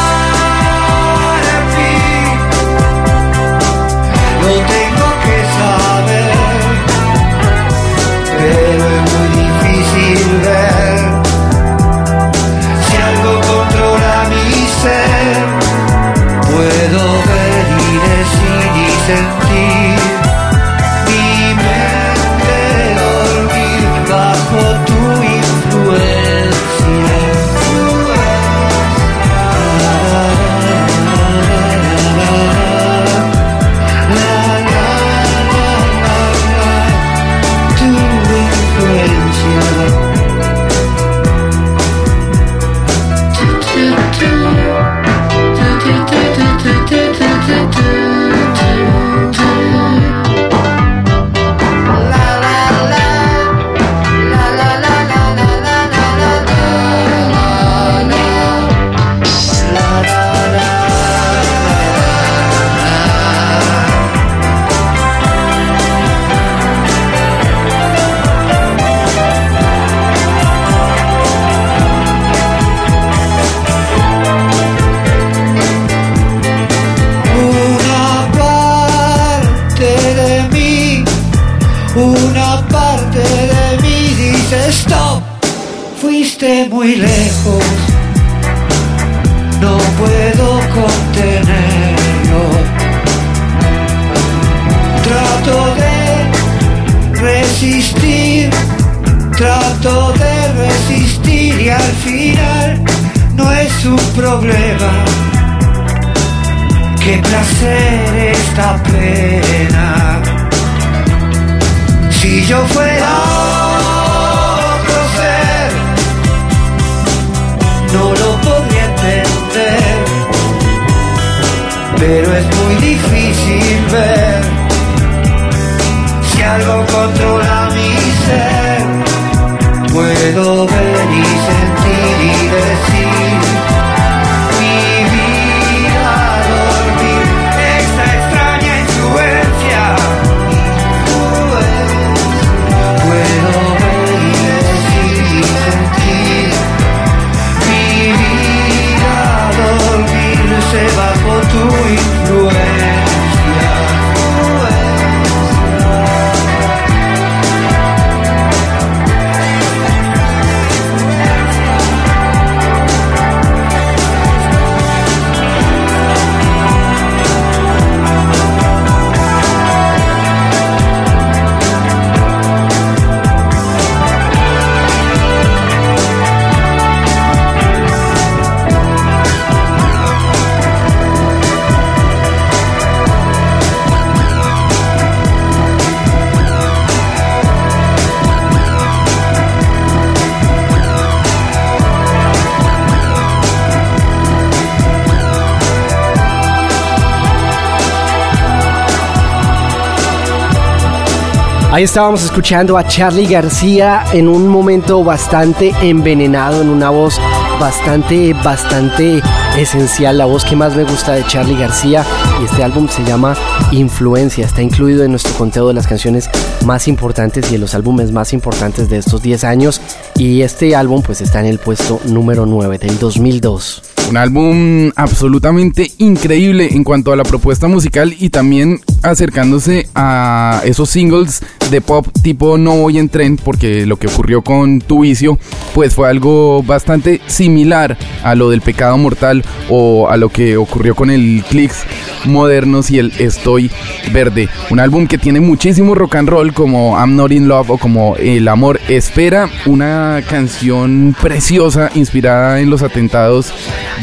Estábamos 201.81 202.23
escuchando 202.23 202.77
a 202.77 202.87
Charlie 202.87 203.25
García 203.25 204.05
en 204.13 204.27
un 204.27 204.47
momento 204.47 205.03
bastante 205.03 205.73
envenenado, 205.81 206.61
en 206.61 206.69
una 206.69 206.91
voz 206.91 207.19
bastante, 207.59 208.33
bastante 208.33 209.19
esencial, 209.57 210.19
la 210.19 210.25
voz 210.25 210.45
que 210.45 210.55
más 210.55 210.75
me 210.75 210.83
gusta 210.83 211.13
de 211.13 211.25
Charlie 211.25 211.57
García. 211.57 212.05
Y 212.39 212.45
este 212.45 212.63
álbum 212.63 212.87
se 212.87 213.03
llama 213.03 213.35
Influencia, 213.71 214.45
está 214.45 214.61
incluido 214.61 215.03
en 215.03 215.09
nuestro 215.09 215.33
conteo 215.33 215.69
de 215.69 215.73
las 215.73 215.87
canciones 215.87 216.29
más 216.65 216.87
importantes 216.87 217.49
y 217.49 217.53
de 217.53 217.57
los 217.57 217.73
álbumes 217.73 218.11
más 218.11 218.31
importantes 218.31 218.87
de 218.87 218.97
estos 218.97 219.23
10 219.23 219.43
años. 219.43 219.81
Y 220.15 220.43
este 220.43 220.75
álbum 220.75 221.01
pues 221.01 221.21
está 221.21 221.39
en 221.39 221.47
el 221.47 221.57
puesto 221.57 221.99
número 222.05 222.45
9 222.45 222.77
del 222.77 222.99
2002. 222.99 223.81
Un 224.11 224.17
álbum 224.17 224.91
absolutamente 224.95 225.91
increíble 225.99 226.69
en 226.73 226.83
cuanto 226.83 227.13
a 227.13 227.15
la 227.15 227.23
propuesta 227.23 227.67
musical 227.67 228.13
y 228.19 228.29
también 228.29 228.81
acercándose 229.03 229.87
a 229.95 230.61
esos 230.65 230.89
singles 230.89 231.41
de 231.71 231.81
pop 231.81 232.05
tipo 232.21 232.57
No 232.57 232.75
voy 232.75 232.99
en 232.99 233.09
tren 233.09 233.37
porque 233.37 233.85
lo 233.85 233.95
que 233.95 234.07
ocurrió 234.07 234.41
con 234.41 234.81
Tu 234.81 235.01
vicio 235.01 235.39
pues 235.73 235.95
fue 235.95 236.09
algo 236.09 236.63
bastante 236.63 237.21
similar 237.27 237.97
a 238.23 238.35
lo 238.35 238.49
del 238.49 238.61
pecado 238.61 238.97
mortal 238.97 239.43
o 239.69 240.09
a 240.09 240.17
lo 240.17 240.29
que 240.29 240.57
ocurrió 240.57 240.95
con 240.95 241.09
el 241.09 241.43
Clicks 241.49 241.85
modernos 242.25 242.91
y 242.91 242.99
el 242.99 243.11
Estoy 243.19 243.71
verde. 244.11 244.49
Un 244.69 244.79
álbum 244.79 245.07
que 245.07 245.17
tiene 245.17 245.39
muchísimo 245.39 245.95
rock 245.95 246.15
and 246.15 246.29
roll 246.29 246.53
como 246.53 246.97
I'm 246.97 247.15
Not 247.15 247.31
in 247.31 247.47
Love 247.47 247.71
o 247.71 247.77
como 247.77 248.15
El 248.15 248.47
amor 248.47 248.79
espera, 248.87 249.49
una 249.65 250.21
canción 250.29 251.15
preciosa 251.21 251.89
inspirada 251.95 252.59
en 252.59 252.69
los 252.69 252.81
atentados 252.81 253.53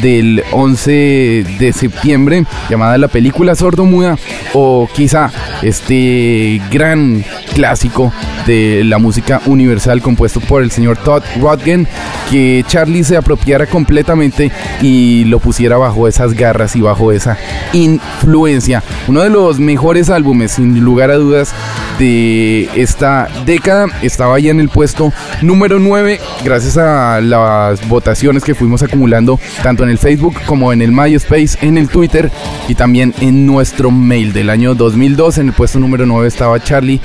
del 0.01 0.43
11 0.51 1.45
de 1.59 1.73
septiembre 1.73 2.45
llamada 2.69 2.97
la 2.97 3.07
película 3.07 3.55
sordomuda 3.55 4.17
o 4.53 4.89
quizá 4.93 5.31
este 5.61 6.61
gran 6.71 7.23
clásico 7.53 8.13
de 8.47 8.83
la 8.83 8.97
música 8.97 9.41
universal 9.45 10.01
compuesto 10.01 10.39
por 10.39 10.63
el 10.63 10.71
señor 10.71 10.97
Todd 10.97 11.23
Again. 11.61 12.18
Que 12.29 12.63
Charlie 12.67 13.03
se 13.03 13.17
apropiara 13.17 13.65
completamente 13.65 14.51
y 14.81 15.25
lo 15.25 15.39
pusiera 15.39 15.77
bajo 15.77 16.07
esas 16.07 16.33
garras 16.33 16.75
y 16.75 16.81
bajo 16.81 17.11
esa 17.11 17.37
influencia. 17.73 18.83
Uno 19.07 19.21
de 19.21 19.29
los 19.29 19.59
mejores 19.59 20.09
álbumes 20.09 20.51
sin 20.51 20.79
lugar 20.79 21.11
a 21.11 21.15
dudas 21.15 21.53
de 21.97 22.69
esta 22.75 23.27
década 23.45 23.87
estaba 24.01 24.39
ya 24.39 24.51
en 24.51 24.59
el 24.59 24.69
puesto 24.69 25.11
número 25.41 25.79
9 25.79 26.19
gracias 26.45 26.77
a 26.77 27.19
las 27.19 27.85
votaciones 27.89 28.43
que 28.43 28.55
fuimos 28.55 28.81
acumulando 28.81 29.39
tanto 29.63 29.83
en 29.83 29.89
el 29.89 29.97
Facebook 29.97 30.35
como 30.45 30.71
en 30.71 30.81
el 30.81 30.91
MySpace, 30.91 31.57
en 31.61 31.77
el 31.77 31.89
Twitter 31.89 32.31
y 32.67 32.75
también 32.75 33.13
en 33.19 33.45
nuestro 33.45 33.91
mail 33.91 34.33
del 34.33 34.49
año 34.49 34.75
2002. 34.75 35.39
En 35.39 35.47
el 35.47 35.53
puesto 35.53 35.79
número 35.79 36.05
9 36.05 36.27
estaba 36.27 36.61
Charlie 36.61 37.01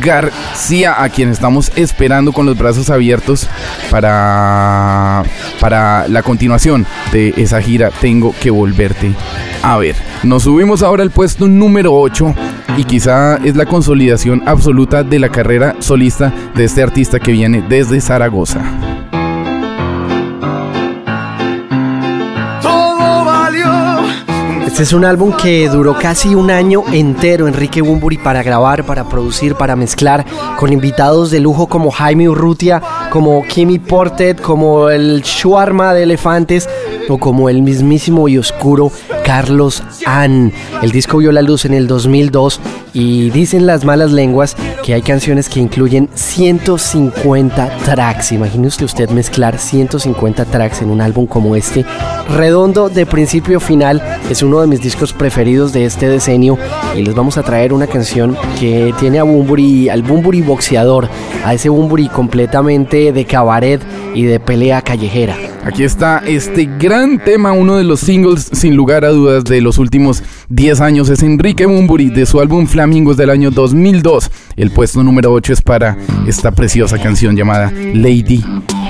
García, 0.00 1.02
a 1.02 1.08
quien 1.08 1.30
estamos 1.30 1.72
esperando 1.76 2.32
con 2.32 2.46
los 2.46 2.56
brazos 2.56 2.90
abiertos 2.90 3.48
para, 3.90 4.67
para 5.60 6.08
la 6.08 6.22
continuación 6.22 6.86
de 7.12 7.34
esa 7.36 7.60
gira 7.60 7.90
Tengo 8.00 8.34
que 8.40 8.50
volverte 8.50 9.12
a 9.62 9.76
ver. 9.78 9.96
Nos 10.22 10.44
subimos 10.44 10.82
ahora 10.82 11.02
al 11.02 11.10
puesto 11.10 11.48
número 11.48 11.94
8 11.94 12.34
y 12.76 12.84
quizá 12.84 13.36
es 13.36 13.56
la 13.56 13.66
consolidación 13.66 14.42
absoluta 14.46 15.02
de 15.02 15.18
la 15.18 15.30
carrera 15.30 15.76
solista 15.80 16.32
de 16.54 16.64
este 16.64 16.82
artista 16.82 17.18
que 17.18 17.32
viene 17.32 17.62
desde 17.68 18.00
Zaragoza. 18.00 18.60
Todo 22.62 23.24
valió. 23.24 23.68
Este 24.66 24.82
es 24.82 24.92
un 24.92 25.04
álbum 25.04 25.32
que 25.32 25.68
duró 25.68 25.98
casi 25.98 26.34
un 26.34 26.50
año 26.50 26.84
entero 26.92 27.48
Enrique 27.48 27.82
Bumburi 27.82 28.18
para 28.18 28.42
grabar, 28.42 28.84
para 28.84 29.08
producir, 29.08 29.56
para 29.56 29.74
mezclar 29.74 30.24
con 30.56 30.72
invitados 30.72 31.30
de 31.30 31.40
lujo 31.40 31.66
como 31.66 31.90
Jaime 31.90 32.28
Urrutia, 32.28 32.80
como 33.10 33.42
Kimi 33.44 33.78
Portet, 33.78 34.40
como 34.40 34.90
el 34.90 35.22
Shuarma 35.22 35.94
de 35.94 36.02
Elefantes 36.04 36.68
o 37.08 37.18
como 37.18 37.48
el 37.48 37.62
mismísimo 37.62 38.28
y 38.28 38.38
oscuro 38.38 38.92
Carlos 39.24 39.82
Ann. 40.06 40.52
El 40.82 40.90
disco 40.90 41.18
vio 41.18 41.32
la 41.32 41.42
luz 41.42 41.64
en 41.64 41.74
el 41.74 41.86
2002 41.86 42.60
y 42.94 43.30
dicen 43.30 43.66
las 43.66 43.84
malas 43.84 44.10
lenguas 44.12 44.56
que 44.82 44.94
hay 44.94 45.02
canciones 45.02 45.48
que 45.48 45.60
incluyen 45.60 46.08
150 46.14 47.78
tracks. 47.84 48.32
Imagínese 48.32 48.84
usted 48.84 49.10
mezclar 49.10 49.58
150 49.58 50.44
tracks 50.46 50.82
en 50.82 50.90
un 50.90 51.00
álbum 51.00 51.26
como 51.26 51.56
este. 51.56 51.84
Redondo 52.30 52.88
de 52.88 53.06
principio 53.06 53.58
a 53.58 53.60
final 53.60 54.02
es 54.30 54.42
uno 54.42 54.60
de 54.60 54.66
mis 54.66 54.80
discos 54.80 55.12
preferidos 55.12 55.72
de 55.72 55.84
este 55.84 56.08
decenio 56.08 56.58
y 56.96 57.02
les 57.02 57.14
vamos 57.14 57.38
a 57.38 57.42
traer 57.42 57.72
una 57.72 57.86
canción 57.86 58.36
que 58.58 58.94
tiene 58.98 59.18
a 59.18 59.24
Bumburi, 59.24 59.88
al 59.88 60.02
Bumburi 60.02 60.42
boxeador, 60.42 61.08
a 61.44 61.54
ese 61.54 61.68
Bumburi 61.68 62.08
completamente 62.08 62.97
de 62.98 63.24
cabaret 63.24 63.80
y 64.14 64.24
de 64.24 64.40
pelea 64.40 64.82
callejera. 64.82 65.36
Aquí 65.64 65.84
está 65.84 66.22
este 66.26 66.68
gran 66.78 67.22
tema, 67.22 67.52
uno 67.52 67.76
de 67.76 67.84
los 67.84 68.00
singles 68.00 68.48
sin 68.52 68.74
lugar 68.74 69.04
a 69.04 69.10
dudas 69.10 69.44
de 69.44 69.60
los 69.60 69.78
últimos 69.78 70.22
10 70.48 70.80
años. 70.80 71.08
Es 71.10 71.22
Enrique 71.22 71.66
Bumburi 71.66 72.10
de 72.10 72.26
su 72.26 72.40
álbum 72.40 72.66
Flamingos 72.66 73.16
del 73.16 73.30
año 73.30 73.50
2002. 73.50 74.30
El 74.56 74.70
puesto 74.70 75.02
número 75.02 75.32
8 75.32 75.52
es 75.52 75.62
para 75.62 75.96
esta 76.26 76.52
preciosa 76.52 76.98
canción 76.98 77.36
llamada 77.36 77.70
Lady 77.70 78.42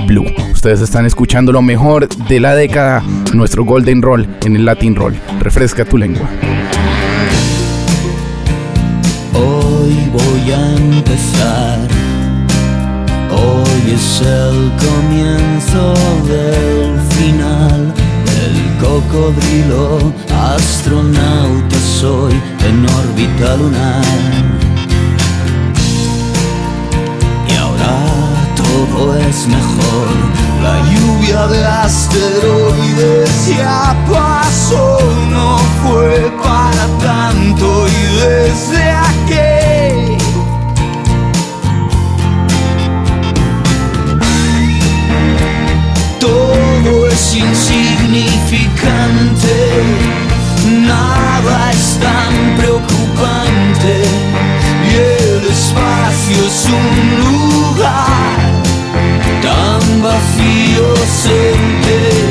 Blue. 0.07 0.25
Ustedes 0.53 0.81
están 0.81 1.05
escuchando 1.05 1.51
lo 1.51 1.61
mejor 1.61 2.07
de 2.07 2.39
la 2.39 2.55
década, 2.55 3.03
nuestro 3.33 3.65
Golden 3.65 4.01
Roll 4.01 4.27
en 4.45 4.55
el 4.55 4.65
Latin 4.65 4.95
Roll. 4.95 5.15
Refresca 5.39 5.85
tu 5.85 5.97
lengua. 5.97 6.29
Hoy 9.33 9.95
voy 10.11 10.51
a 10.51 10.75
empezar. 10.77 11.98
Hoy 13.81 13.91
es 13.91 14.21
el 14.21 14.71
comienzo 14.77 15.93
del 16.25 16.99
final 17.11 17.93
del 18.25 18.77
cocodrilo. 18.77 20.13
Astronauta 20.53 21.79
soy 21.99 22.33
en 22.65 22.85
órbita 22.85 23.55
lunar. 23.57 24.03
Y 27.47 27.55
ahora 27.55 27.95
todo 28.55 29.17
es 29.17 29.47
mejor. 29.47 30.07
La 30.61 30.79
lluvia 30.91 31.47
de 31.47 31.65
asteroides 31.65 33.47
ya 33.47 33.95
pasó, 34.11 34.99
no 35.31 35.57
fue 35.83 36.31
para 36.43 36.85
tanto 37.01 37.87
y 37.87 38.15
desde 38.19 38.91
aquí 38.91 39.48
es 47.19 47.35
insignificante, 47.35 49.55
nada 50.87 51.71
es 51.71 51.99
tan 51.99 52.55
preocupante. 52.57 54.03
Y 54.87 54.89
el 54.95 55.45
espacio 55.47 56.45
es 56.47 56.65
un 56.65 57.19
lugar 57.25 58.39
tan 59.41 59.81
vacío 60.01 60.99
Lady, 61.29 62.28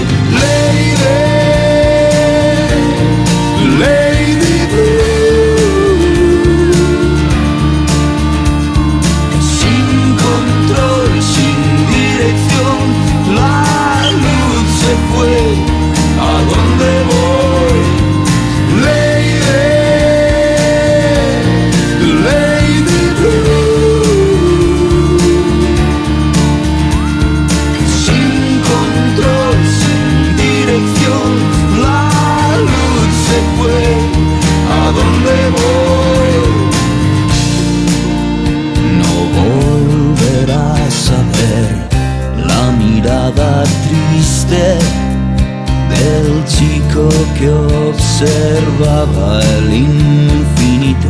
que 47.38 47.48
observaba 47.50 49.40
el 49.58 49.72
infinito. 49.72 51.08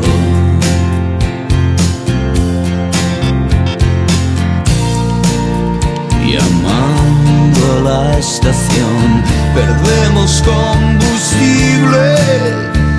Llamando 6.27 7.61
a 7.73 7.81
la 7.89 8.19
estación, 8.19 9.25
perdemos 9.55 10.43
combustible 10.43 12.17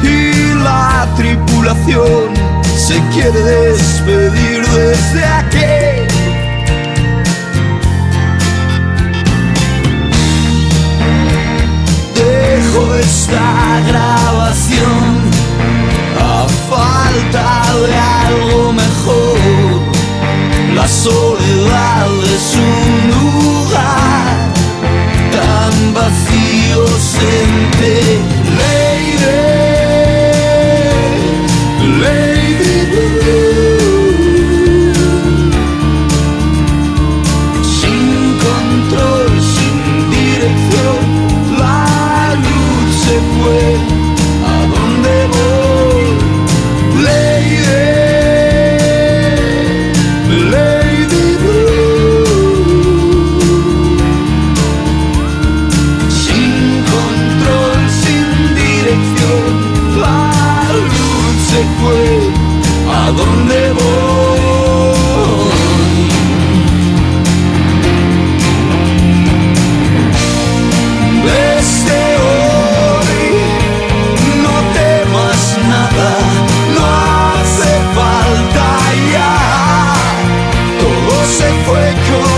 y 0.01 0.55
la 0.63 1.07
tripulación 1.15 2.33
se 2.75 2.99
quiere 3.13 3.41
despedir 3.41 4.65
desde 4.69 5.23
aquí. 5.25 5.78
Esta 12.99 13.81
grabación 13.87 15.29
a 16.19 16.47
falta 16.69 17.47
de 17.87 17.95
algo 18.27 18.73
mejor. 18.73 19.39
La 20.75 20.87
soledad 20.87 22.07
es 22.35 22.55
un 22.55 22.91
lugar 23.17 24.53
tan 25.31 25.93
vacío 25.93 26.87
senté 27.15 28.19
se 81.29 81.43
fue 81.65 81.93
con 82.09 82.28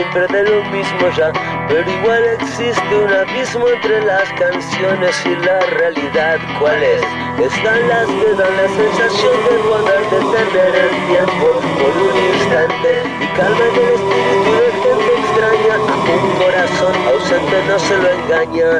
siempre 0.00 0.26
de 0.28 0.42
lo 0.44 0.64
mismo 0.70 1.10
ya, 1.14 1.30
pero 1.68 1.90
igual 1.90 2.24
existe 2.40 2.96
un 2.96 3.12
abismo 3.12 3.68
entre 3.68 4.02
las 4.04 4.32
canciones 4.32 5.14
y 5.26 5.36
la 5.44 5.60
realidad. 5.76 6.38
¿Cuál 6.58 6.82
es? 6.82 7.02
Están 7.38 7.86
las 7.88 8.06
que 8.06 8.30
dan 8.38 8.56
la 8.56 8.68
sensación 8.68 9.36
de 9.44 9.56
poder 9.68 10.00
detener 10.08 10.74
el 10.84 10.90
tiempo 11.06 11.60
por 11.80 11.92
un 12.00 12.16
instante 12.32 13.02
y 13.20 13.26
calman 13.36 13.74
el 13.76 13.88
espíritu 13.98 14.50
de 14.60 14.68
gente 14.80 15.10
extraña 15.20 15.74
a 15.74 16.12
un 16.16 16.30
corazón 16.40 16.94
ausente 17.06 17.56
no 17.68 17.78
se 17.78 17.96
lo 17.98 18.08
engaña. 18.10 18.70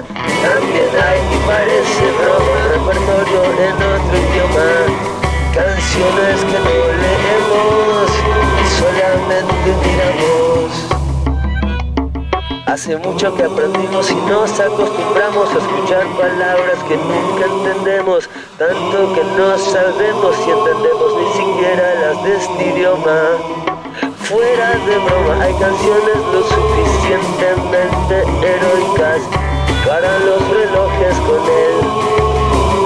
Escuchar 15.58 16.06
palabras 16.16 16.78
que 16.88 16.96
nunca 16.96 17.46
entendemos, 17.46 18.28
tanto 18.58 19.14
que 19.14 19.24
no 19.24 19.58
sabemos 19.58 20.36
si 20.36 20.50
entendemos 20.50 21.14
ni 21.18 21.32
siquiera 21.32 21.94
las 22.02 22.24
de 22.24 22.36
este 22.36 22.68
idioma. 22.68 23.20
Fuera 24.24 24.70
de 24.70 24.98
broma, 24.98 25.42
hay 25.42 25.52
canciones 25.54 26.16
lo 26.32 26.42
suficientemente 26.42 28.22
heroicas 28.46 29.22
para 29.86 30.18
los 30.20 30.40
relojes 30.48 31.16
con 31.26 31.42
el 31.50 31.80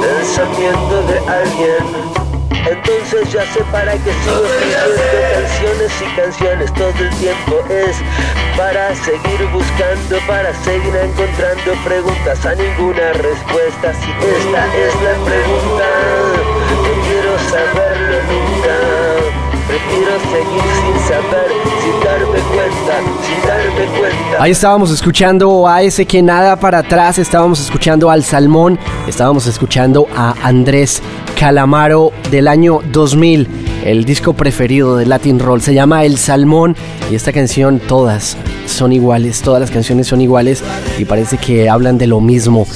pensamiento 0.00 1.02
de 1.02 1.18
alguien. 1.28 2.23
Entonces 2.66 3.30
ya 3.30 3.42
sé 3.52 3.60
para 3.70 3.92
qué 3.92 4.10
sigo 4.24 4.42
escribiendo 4.46 5.02
canciones 5.34 5.92
y 6.00 6.16
canciones 6.16 6.72
todo 6.72 6.94
el 6.98 7.10
tiempo 7.16 7.62
es 7.68 7.96
para 8.56 8.94
seguir 8.94 9.46
buscando, 9.52 10.16
para 10.26 10.54
seguir 10.64 10.96
encontrando 10.96 11.72
preguntas 11.84 12.46
a 12.46 12.54
ninguna 12.54 13.12
respuesta. 13.12 13.92
Si 13.92 14.10
esta 14.10 14.64
es 14.76 14.94
la 14.94 15.24
pregunta, 15.24 15.86
no 16.72 16.92
quiero 17.04 17.38
saberlo 17.50 18.16
nunca. 18.32 18.74
Prefiero 19.68 20.12
seguir 20.30 20.62
sin 20.80 21.08
saber, 21.08 21.50
sin 21.82 22.00
darme 22.04 22.38
cuenta, 22.54 22.94
sin 23.26 23.46
darme 23.46 23.98
cuenta. 23.98 24.42
Ahí 24.42 24.52
estábamos 24.52 24.90
escuchando 24.90 25.66
a 25.68 25.82
ese 25.82 26.06
que 26.06 26.22
nada 26.22 26.56
para 26.56 26.78
atrás, 26.78 27.18
estábamos 27.18 27.60
escuchando 27.60 28.10
al 28.10 28.24
Salmón, 28.24 28.78
estábamos 29.06 29.46
escuchando 29.46 30.06
a 30.16 30.34
Andrés 30.42 31.02
Calamaro 31.44 32.10
del 32.30 32.48
año 32.48 32.80
2000, 32.90 33.46
el 33.84 34.06
disco 34.06 34.32
preferido 34.32 34.96
de 34.96 35.04
Latin 35.04 35.38
Roll. 35.38 35.60
Se 35.60 35.74
llama 35.74 36.06
El 36.06 36.16
Salmón 36.16 36.74
y 37.12 37.16
esta 37.16 37.34
canción 37.34 37.80
todas 37.80 38.38
son 38.64 38.94
iguales, 38.94 39.42
todas 39.42 39.60
las 39.60 39.70
canciones 39.70 40.06
son 40.06 40.22
iguales 40.22 40.64
y 40.98 41.04
parece 41.04 41.36
que 41.36 41.68
hablan 41.68 41.98
de 41.98 42.06
lo 42.06 42.22
mismo 42.22 42.66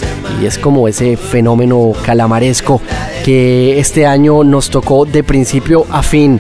y 0.43 0.45
es 0.45 0.59
como 0.59 0.87
ese 0.87 1.17
fenómeno 1.17 1.93
calamaresco 2.05 2.83
que 3.25 3.79
este 3.79 4.05
año 4.05 4.45
nos 4.45 4.69
tocó 4.69 5.07
de 5.07 5.25
principio 5.25 5.87
a 5.91 6.03
fin. 6.03 6.39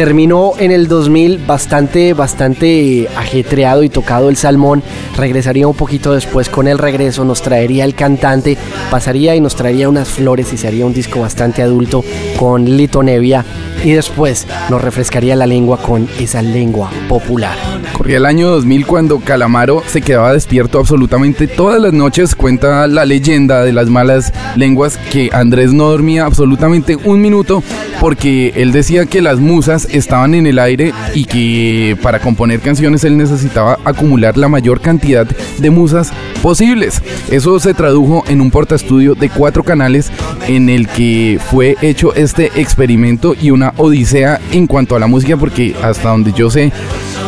Terminó 0.00 0.54
en 0.58 0.70
el 0.70 0.88
2000 0.88 1.44
bastante, 1.46 2.14
bastante 2.14 3.06
ajetreado 3.18 3.82
y 3.82 3.90
tocado 3.90 4.30
el 4.30 4.36
salmón. 4.38 4.82
Regresaría 5.14 5.68
un 5.68 5.76
poquito 5.76 6.14
después 6.14 6.48
con 6.48 6.68
el 6.68 6.78
regreso, 6.78 7.22
nos 7.26 7.42
traería 7.42 7.84
el 7.84 7.94
cantante, 7.94 8.56
pasaría 8.90 9.36
y 9.36 9.42
nos 9.42 9.56
traería 9.56 9.90
unas 9.90 10.08
flores 10.08 10.54
y 10.54 10.56
se 10.56 10.68
haría 10.68 10.86
un 10.86 10.94
disco 10.94 11.20
bastante 11.20 11.60
adulto 11.60 12.02
con 12.38 12.64
Lito 12.64 13.02
Nevia 13.02 13.44
y 13.84 13.92
después 13.92 14.46
nos 14.70 14.80
refrescaría 14.80 15.36
la 15.36 15.46
lengua 15.46 15.76
con 15.76 16.08
esa 16.18 16.40
lengua 16.40 16.90
popular. 17.06 17.58
Corría 18.00 18.16
el 18.16 18.24
año 18.24 18.48
2000 18.48 18.86
cuando 18.86 19.20
Calamaro 19.20 19.82
se 19.86 20.00
quedaba 20.00 20.32
despierto 20.32 20.78
absolutamente 20.78 21.46
todas 21.46 21.78
las 21.82 21.92
noches. 21.92 22.34
Cuenta 22.34 22.86
la 22.86 23.04
leyenda 23.04 23.62
de 23.62 23.74
las 23.74 23.90
malas 23.90 24.32
lenguas 24.56 24.96
que 25.12 25.28
Andrés 25.34 25.74
no 25.74 25.90
dormía 25.90 26.24
absolutamente 26.24 26.96
un 26.96 27.20
minuto 27.20 27.62
porque 28.00 28.54
él 28.56 28.72
decía 28.72 29.04
que 29.04 29.20
las 29.20 29.38
musas 29.38 29.86
estaban 29.90 30.34
en 30.34 30.46
el 30.46 30.58
aire 30.58 30.94
y 31.14 31.26
que 31.26 31.94
para 32.02 32.20
componer 32.20 32.60
canciones 32.60 33.04
él 33.04 33.18
necesitaba 33.18 33.78
acumular 33.84 34.38
la 34.38 34.48
mayor 34.48 34.80
cantidad 34.80 35.26
de 35.26 35.70
musas 35.70 36.10
posibles. 36.42 37.02
Eso 37.30 37.60
se 37.60 37.74
tradujo 37.74 38.24
en 38.28 38.40
un 38.40 38.50
portaestudio 38.50 39.14
de 39.14 39.28
cuatro 39.28 39.62
canales 39.62 40.10
en 40.48 40.70
el 40.70 40.88
que 40.88 41.38
fue 41.50 41.76
hecho 41.82 42.14
este 42.14 42.46
experimento 42.58 43.34
y 43.38 43.50
una 43.50 43.74
odisea 43.76 44.40
en 44.52 44.66
cuanto 44.66 44.96
a 44.96 45.00
la 45.00 45.06
música 45.06 45.36
porque 45.36 45.76
hasta 45.82 46.08
donde 46.08 46.32
yo 46.32 46.48
sé 46.48 46.72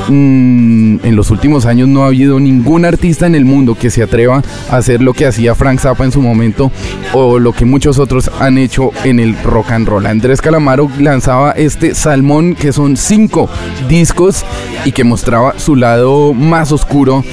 mm, 0.09 0.99
en 1.05 1.17
los 1.17 1.31
últimos 1.31 1.67
años 1.67 1.89
no 1.89 2.05
ha 2.05 2.09
habido 2.09 2.41
ningún 2.41 2.85
artista 2.85 3.27
en 3.27 3.35
el 3.35 3.45
mundo 3.45 3.75
que 3.75 3.91
se 3.91 4.03
atreva 4.03 4.43
a 4.71 4.77
hacer 4.77 5.03
lo 5.03 5.13
que 5.13 5.27
hacía 5.27 5.55
Frank 5.55 5.81
Zappa 5.81 6.05
en 6.05 6.13
su 6.13 6.23
momento 6.23 6.71
o 7.13 7.39
lo 7.39 7.53
que 7.53 7.65
muchos 7.65 7.99
otros 7.99 8.31
han 8.41 8.59
hecho 8.59 8.91
en 9.05 9.21
el 9.21 9.37
rock 9.43 9.73
and 9.73 9.89
roll. 9.89 10.07
Andrés 10.07 10.41
Calamaro 10.41 10.91
lanzaba 10.99 11.53
este 11.53 11.95
Salmón 11.95 12.55
que 12.55 12.73
son 12.73 12.97
cinco 12.97 13.49
discos 13.89 14.45
y 14.85 14.93
que 14.93 15.05
mostraba 15.05 15.59
su 15.59 15.77
lado 15.77 16.33
más 16.33 16.73
oscuro 16.73 17.25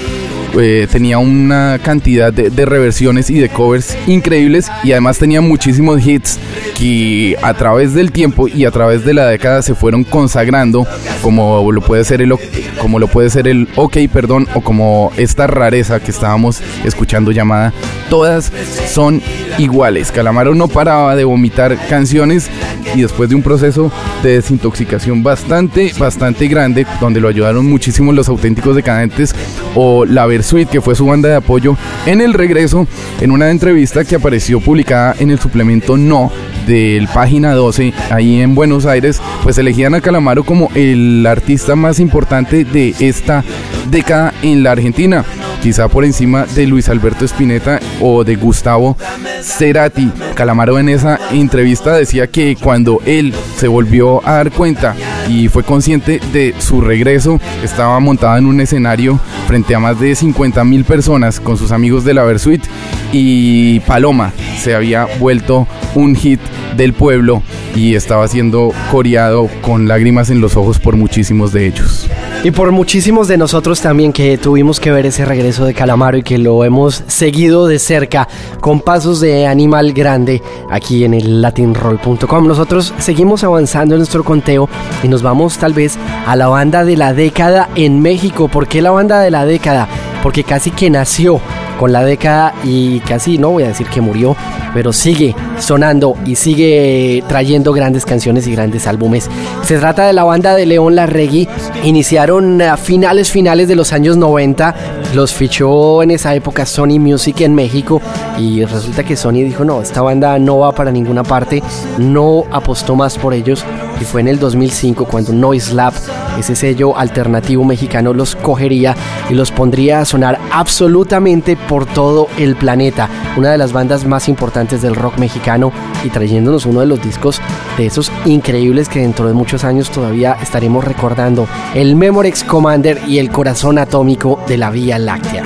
eh, 0.57 0.87
tenía 0.91 1.17
una 1.17 1.79
cantidad 1.83 2.31
de, 2.33 2.65
reversiones 2.65 3.29
y 3.29 3.39
de 3.39 3.49
covers 3.49 3.97
increíbles 4.07 4.71
y 4.83 4.91
además 4.91 5.17
tenía 5.17 5.41
muchísimos 5.41 6.05
hits 6.05 6.39
que 6.77 7.35
a 7.41 7.53
través 7.53 7.93
del 7.93 8.11
tiempo 8.11 8.47
y 8.47 8.65
a 8.65 8.71
través 8.71 9.05
de 9.05 9.13
la 9.13 9.25
década 9.25 9.61
se 9.61 9.75
fueron 9.75 10.03
consagrando 10.03 10.85
como 11.21 11.71
lo 11.71 11.81
puede 11.81 12.03
ser 12.03 12.21
el 12.21 12.33
como 12.79 12.99
lo 12.99 13.07
puede 13.07 13.29
ser 13.29 13.47
el 13.47 13.67
OK 13.75 13.97
perdón 14.11 14.47
o 14.53 14.61
como 14.61 15.11
esta 15.17 15.47
rareza 15.47 15.99
que 15.99 16.11
estábamos 16.11 16.61
escuchando 16.83 17.31
llamada 17.31 17.73
todas 18.09 18.51
son 18.87 19.21
iguales. 19.57 20.11
Calamaro 20.11 20.55
no 20.55 20.67
paraba 20.67 21.15
de 21.15 21.23
vomitar 21.23 21.77
canciones 21.87 22.49
y 22.95 23.01
después 23.01 23.29
de 23.29 23.35
un 23.35 23.41
proceso 23.41 23.91
de 24.23 24.35
desintoxicación 24.35 25.23
bastante 25.23 25.91
bastante 25.97 26.47
grande 26.47 26.85
donde 26.99 27.19
lo 27.19 27.27
ayudaron 27.27 27.65
muchísimo 27.65 28.11
los 28.11 28.29
auténticos 28.29 28.75
decadentes 28.75 29.35
o 29.75 30.05
la 30.05 30.25
Versuit 30.25 30.69
que 30.69 30.81
fue 30.81 30.95
su 30.95 31.05
banda 31.05 31.29
de 31.29 31.35
apoyo 31.35 31.77
en 32.05 32.21
el 32.21 32.33
regreso 32.33 32.87
en 33.21 33.31
una 33.31 33.49
entrevista 33.49 34.03
que 34.03 34.15
apareció 34.15 34.59
publicada 34.59 35.15
en 35.19 35.31
el 35.31 35.39
suplemento 35.39 35.97
No 35.97 36.31
del 36.67 37.07
página 37.07 37.53
12 37.53 37.93
ahí 38.11 38.41
en 38.41 38.55
Buenos 38.55 38.85
Aires 38.85 39.21
pues 39.43 39.57
elegían 39.57 39.95
a 39.95 40.01
Calamaro 40.01 40.43
como 40.43 40.69
el 40.75 41.25
artista 41.25 41.75
más 41.75 41.99
importante 41.99 42.65
de 42.65 42.95
esta 42.99 43.43
década 43.89 44.33
en 44.41 44.63
la 44.63 44.71
Argentina 44.71 45.25
quizá 45.61 45.87
por 45.87 46.05
encima 46.05 46.45
de 46.45 46.67
Luis 46.67 46.89
Alberto 46.89 47.25
Spinetta 47.25 47.79
o 48.01 48.23
de 48.23 48.35
Gustavo 48.35 48.97
Cerati. 49.41 50.11
Calamaro 50.35 50.79
en 50.79 50.89
esa 50.89 51.19
entrevista 51.31 51.93
decía 51.93 52.27
que 52.27 52.55
cuando 52.55 53.01
él 53.05 53.33
se 53.57 53.67
volvió 53.67 54.25
a 54.27 54.35
dar 54.35 54.51
cuenta 54.51 54.95
y 55.27 55.47
fue 55.47 55.63
consciente 55.63 56.19
de 56.31 56.55
su 56.59 56.81
regreso, 56.81 57.39
estaba 57.63 57.99
montado 57.99 58.37
en 58.37 58.45
un 58.45 58.61
escenario 58.61 59.19
frente 59.47 59.75
a 59.75 59.79
más 59.79 59.99
de 59.99 60.15
50 60.15 60.63
mil 60.63 60.85
personas 60.85 61.39
con 61.39 61.57
sus 61.57 61.71
amigos 61.71 62.03
de 62.03 62.13
la 62.13 62.23
Versuit 62.23 62.63
y 63.11 63.79
Paloma 63.81 64.31
se 64.59 64.75
había 64.75 65.05
vuelto 65.19 65.67
un 65.95 66.15
hit 66.15 66.39
del 66.75 66.93
pueblo 66.93 67.41
y 67.75 67.95
estaba 67.95 68.27
siendo 68.27 68.71
coreado 68.91 69.49
con 69.61 69.87
lágrimas 69.87 70.29
en 70.29 70.41
los 70.41 70.55
ojos 70.57 70.79
por 70.79 70.95
muchísimos 70.95 71.53
de 71.53 71.67
ellos. 71.67 72.07
Y 72.43 72.51
por 72.51 72.71
muchísimos 72.71 73.27
de 73.27 73.37
nosotros 73.37 73.81
también 73.81 74.13
que 74.13 74.37
tuvimos 74.37 74.79
que 74.79 74.91
ver 74.91 75.05
ese 75.05 75.25
regreso 75.25 75.65
de 75.65 75.73
Calamaro 75.73 76.17
y 76.17 76.23
que 76.23 76.37
lo 76.37 76.63
hemos 76.63 77.03
seguido 77.07 77.67
de 77.67 77.79
cerca 77.79 78.27
con 78.61 78.79
pasos 78.79 79.19
de 79.19 79.45
animal 79.45 79.91
grande 79.93 80.41
aquí 80.69 81.03
en 81.03 81.13
el 81.13 81.41
latinroll.com. 81.41 82.47
Nosotros 82.47 82.93
seguimos 82.97 83.43
avanzando 83.43 83.95
en 83.95 83.99
nuestro 83.99 84.23
conteo 84.23 84.69
y 85.03 85.07
nos 85.09 85.21
vamos 85.21 85.57
tal 85.57 85.73
vez 85.73 85.97
a 86.25 86.35
la 86.35 86.47
banda 86.47 86.85
de 86.85 86.95
la 86.95 87.13
década 87.13 87.69
en 87.75 88.01
México. 88.01 88.47
¿Por 88.47 88.67
qué 88.67 88.81
la 88.81 88.91
banda 88.91 89.19
de 89.19 89.31
la 89.31 89.45
década? 89.45 89.87
Porque 90.21 90.43
casi 90.43 90.71
que 90.71 90.89
nació 90.89 91.39
con 91.79 91.93
la 91.93 92.03
década 92.03 92.53
y 92.65 92.99
casi 92.99 93.37
no 93.37 93.51
voy 93.51 93.63
a 93.63 93.69
decir 93.69 93.87
que 93.87 94.01
murió, 94.01 94.35
pero 94.73 94.91
sigue 94.91 95.33
sonando 95.59 96.15
y 96.25 96.35
sigue 96.35 97.23
trayendo 97.27 97.71
grandes 97.71 98.05
canciones 98.05 98.45
y 98.47 98.51
grandes 98.51 98.85
álbumes. 98.85 99.29
Se 99.63 99.77
trata 99.77 100.05
de 100.05 100.13
la 100.13 100.25
banda 100.25 100.55
de 100.55 100.65
León 100.65 100.95
Larregui. 100.95 101.47
Iniciaron 101.83 102.61
a 102.61 102.75
finales 102.75 103.31
finales 103.31 103.69
de 103.69 103.77
los 103.77 103.93
años 103.93 104.17
90. 104.17 104.75
Los 105.13 105.33
fichó 105.33 106.03
en 106.03 106.11
esa 106.11 106.35
época 106.35 106.65
Sony 106.65 106.99
Music 106.99 107.41
en 107.41 107.55
México 107.55 108.01
y 108.37 108.65
resulta 108.65 109.03
que 109.03 109.15
Sony 109.15 109.43
dijo, 109.45 109.63
"No, 109.63 109.81
esta 109.81 110.01
banda 110.01 110.37
no 110.37 110.59
va 110.59 110.73
para 110.73 110.91
ninguna 110.91 111.23
parte." 111.23 111.63
No 111.97 112.43
apostó 112.51 112.95
más 112.95 113.17
por 113.17 113.33
ellos 113.33 113.63
y 113.99 114.05
fue 114.05 114.21
en 114.21 114.27
el 114.27 114.39
2005 114.39 115.05
cuando 115.05 115.33
Noise 115.33 115.73
Lab, 115.73 115.93
ese 116.37 116.55
sello 116.55 116.97
alternativo 116.97 117.63
mexicano 117.63 118.13
los 118.13 118.35
cogería 118.35 118.95
y 119.29 119.33
los 119.33 119.51
pondría 119.51 119.99
a 119.99 120.05
sonar 120.05 120.39
absolutamente 120.51 121.57
por 121.57 121.85
todo 121.85 122.27
el 122.37 122.55
planeta. 122.55 123.09
Una 123.37 123.51
de 123.51 123.57
las 123.57 123.73
bandas 123.73 124.05
más 124.05 124.29
importantes 124.29 124.81
del 124.81 124.95
rock 124.95 125.17
mexicano 125.17 125.71
y 126.03 126.09
trayéndonos 126.09 126.65
uno 126.65 126.79
de 126.81 126.85
los 126.85 127.01
discos 127.01 127.41
de 127.77 127.85
esos 127.85 128.11
increíbles 128.25 128.89
que 128.89 128.99
dentro 128.99 129.27
de 129.27 129.33
muchos 129.33 129.63
años 129.63 129.89
todavía 129.89 130.37
estaremos 130.41 130.83
recordando. 130.83 131.47
El 131.73 131.95
Memorex 131.95 132.43
Commander 132.43 133.01
y 133.07 133.19
el 133.19 133.29
corazón 133.31 133.77
atómico 133.77 134.39
de 134.47 134.57
la 134.57 134.69
Vía 134.69 134.99
Láctea. 134.99 135.43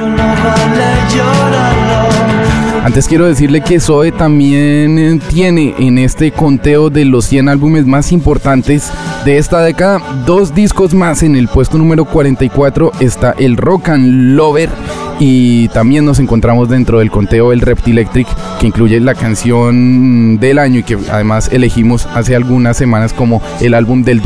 Antes 2.83 3.07
quiero 3.07 3.25
decirle 3.25 3.61
que 3.61 3.79
Zoe 3.79 4.11
también 4.11 4.99
eh, 4.99 5.17
tiene 5.29 5.73
en 5.79 5.97
este 5.97 6.33
conteo 6.33 6.89
de 6.89 7.05
los 7.05 7.23
100 7.25 7.47
álbumes 7.47 7.85
más 7.85 8.11
importantes 8.11 8.91
de 9.23 9.37
esta 9.37 9.61
década 9.61 10.01
dos 10.25 10.53
discos 10.53 10.93
más. 10.93 11.23
En 11.23 11.37
el 11.37 11.47
puesto 11.47 11.77
número 11.77 12.03
44 12.03 12.91
está 12.99 13.35
el 13.39 13.55
Rock 13.55 13.87
and 13.87 14.35
Lover 14.35 14.69
y 15.17 15.69
también 15.69 16.03
nos 16.03 16.19
encontramos 16.19 16.67
dentro 16.67 16.99
del 16.99 17.09
conteo 17.09 17.51
del 17.51 17.61
Reptilectric 17.61 18.27
que 18.59 18.67
incluye 18.67 18.99
la 18.99 19.15
canción 19.15 20.37
del 20.37 20.59
año 20.59 20.79
y 20.79 20.83
que 20.83 20.97
además 21.09 21.49
elegimos 21.53 22.05
hace 22.07 22.35
algunas 22.35 22.75
semanas 22.75 23.13
como 23.13 23.41
el 23.61 23.75
álbum 23.75 24.03
del 24.03 24.21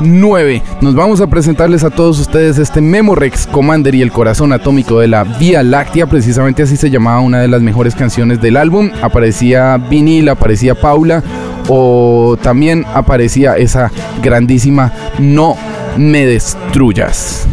2009. 0.00 0.62
Nos 0.80 0.94
vamos 0.94 1.20
a 1.20 1.26
presentarles 1.26 1.84
a 1.84 1.90
todos 1.90 2.18
ustedes 2.18 2.58
este 2.58 2.80
Memorex 2.80 3.46
Commander 3.46 3.94
y 3.94 4.02
el 4.02 4.12
corazón 4.12 4.52
atómico 4.52 5.00
de 5.00 5.08
la 5.08 5.24
Vía 5.24 5.62
Láctea, 5.62 6.06
precisamente 6.06 6.62
así 6.62 6.76
se 6.76 6.90
llamaba 6.90 7.20
una 7.20 7.40
de 7.40 7.48
las 7.48 7.62
mejores 7.62 7.94
canciones 7.94 8.40
del 8.40 8.56
álbum. 8.56 8.90
Aparecía 9.02 9.76
Vinil, 9.76 10.28
aparecía 10.28 10.74
Paula 10.74 11.22
o 11.68 12.36
también 12.42 12.84
aparecía 12.94 13.56
esa 13.56 13.90
grandísima 14.22 14.92
No 15.18 15.56
me 15.96 16.26
destruyas. 16.26 17.46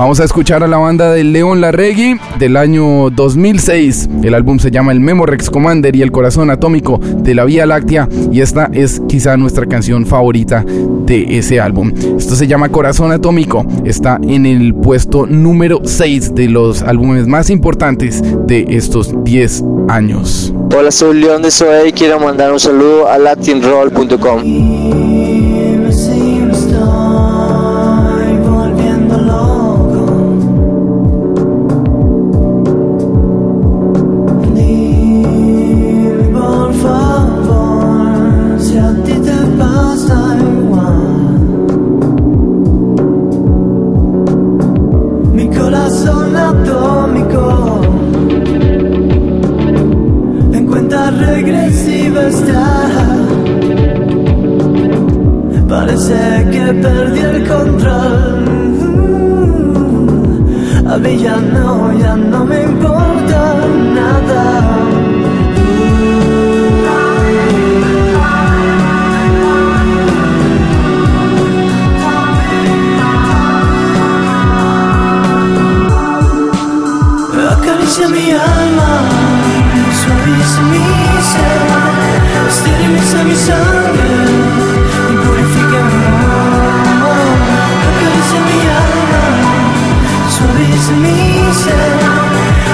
Vamos 0.00 0.18
a 0.18 0.24
escuchar 0.24 0.64
a 0.64 0.66
la 0.66 0.78
banda 0.78 1.12
de 1.12 1.22
León 1.22 1.60
Larregui 1.60 2.18
del 2.38 2.56
año 2.56 3.10
2006. 3.10 4.08
El 4.22 4.32
álbum 4.32 4.58
se 4.58 4.70
llama 4.70 4.92
El 4.92 5.00
Memorex 5.00 5.50
Commander 5.50 5.94
y 5.94 6.00
el 6.00 6.10
corazón 6.10 6.48
atómico 6.48 6.98
de 6.98 7.34
la 7.34 7.44
Vía 7.44 7.66
Láctea 7.66 8.08
y 8.32 8.40
esta 8.40 8.70
es 8.72 9.02
quizá 9.08 9.36
nuestra 9.36 9.66
canción 9.66 10.06
favorita 10.06 10.64
de 10.64 11.36
ese 11.36 11.60
álbum. 11.60 11.92
Esto 12.16 12.34
se 12.34 12.46
llama 12.46 12.70
Corazón 12.70 13.12
Atómico. 13.12 13.66
Está 13.84 14.18
en 14.26 14.46
el 14.46 14.74
puesto 14.74 15.26
número 15.26 15.82
6 15.84 16.34
de 16.34 16.48
los 16.48 16.80
álbumes 16.80 17.26
más 17.26 17.50
importantes 17.50 18.22
de 18.46 18.64
estos 18.70 19.12
10 19.22 19.64
años. 19.90 20.54
Hola, 20.74 20.92
soy 20.92 21.20
León 21.20 21.42
de 21.42 21.50
Soe 21.50 21.88
y 21.88 21.92
quiero 21.92 22.18
mandar 22.18 22.52
un 22.52 22.58
saludo 22.58 23.06
a 23.06 23.18
latinroll.com. 23.18 25.49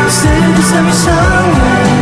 esteriliza 0.07 0.83
mi 0.83 0.93
sangre 0.93 1.77
y 1.79 1.83
purifica 1.93 1.96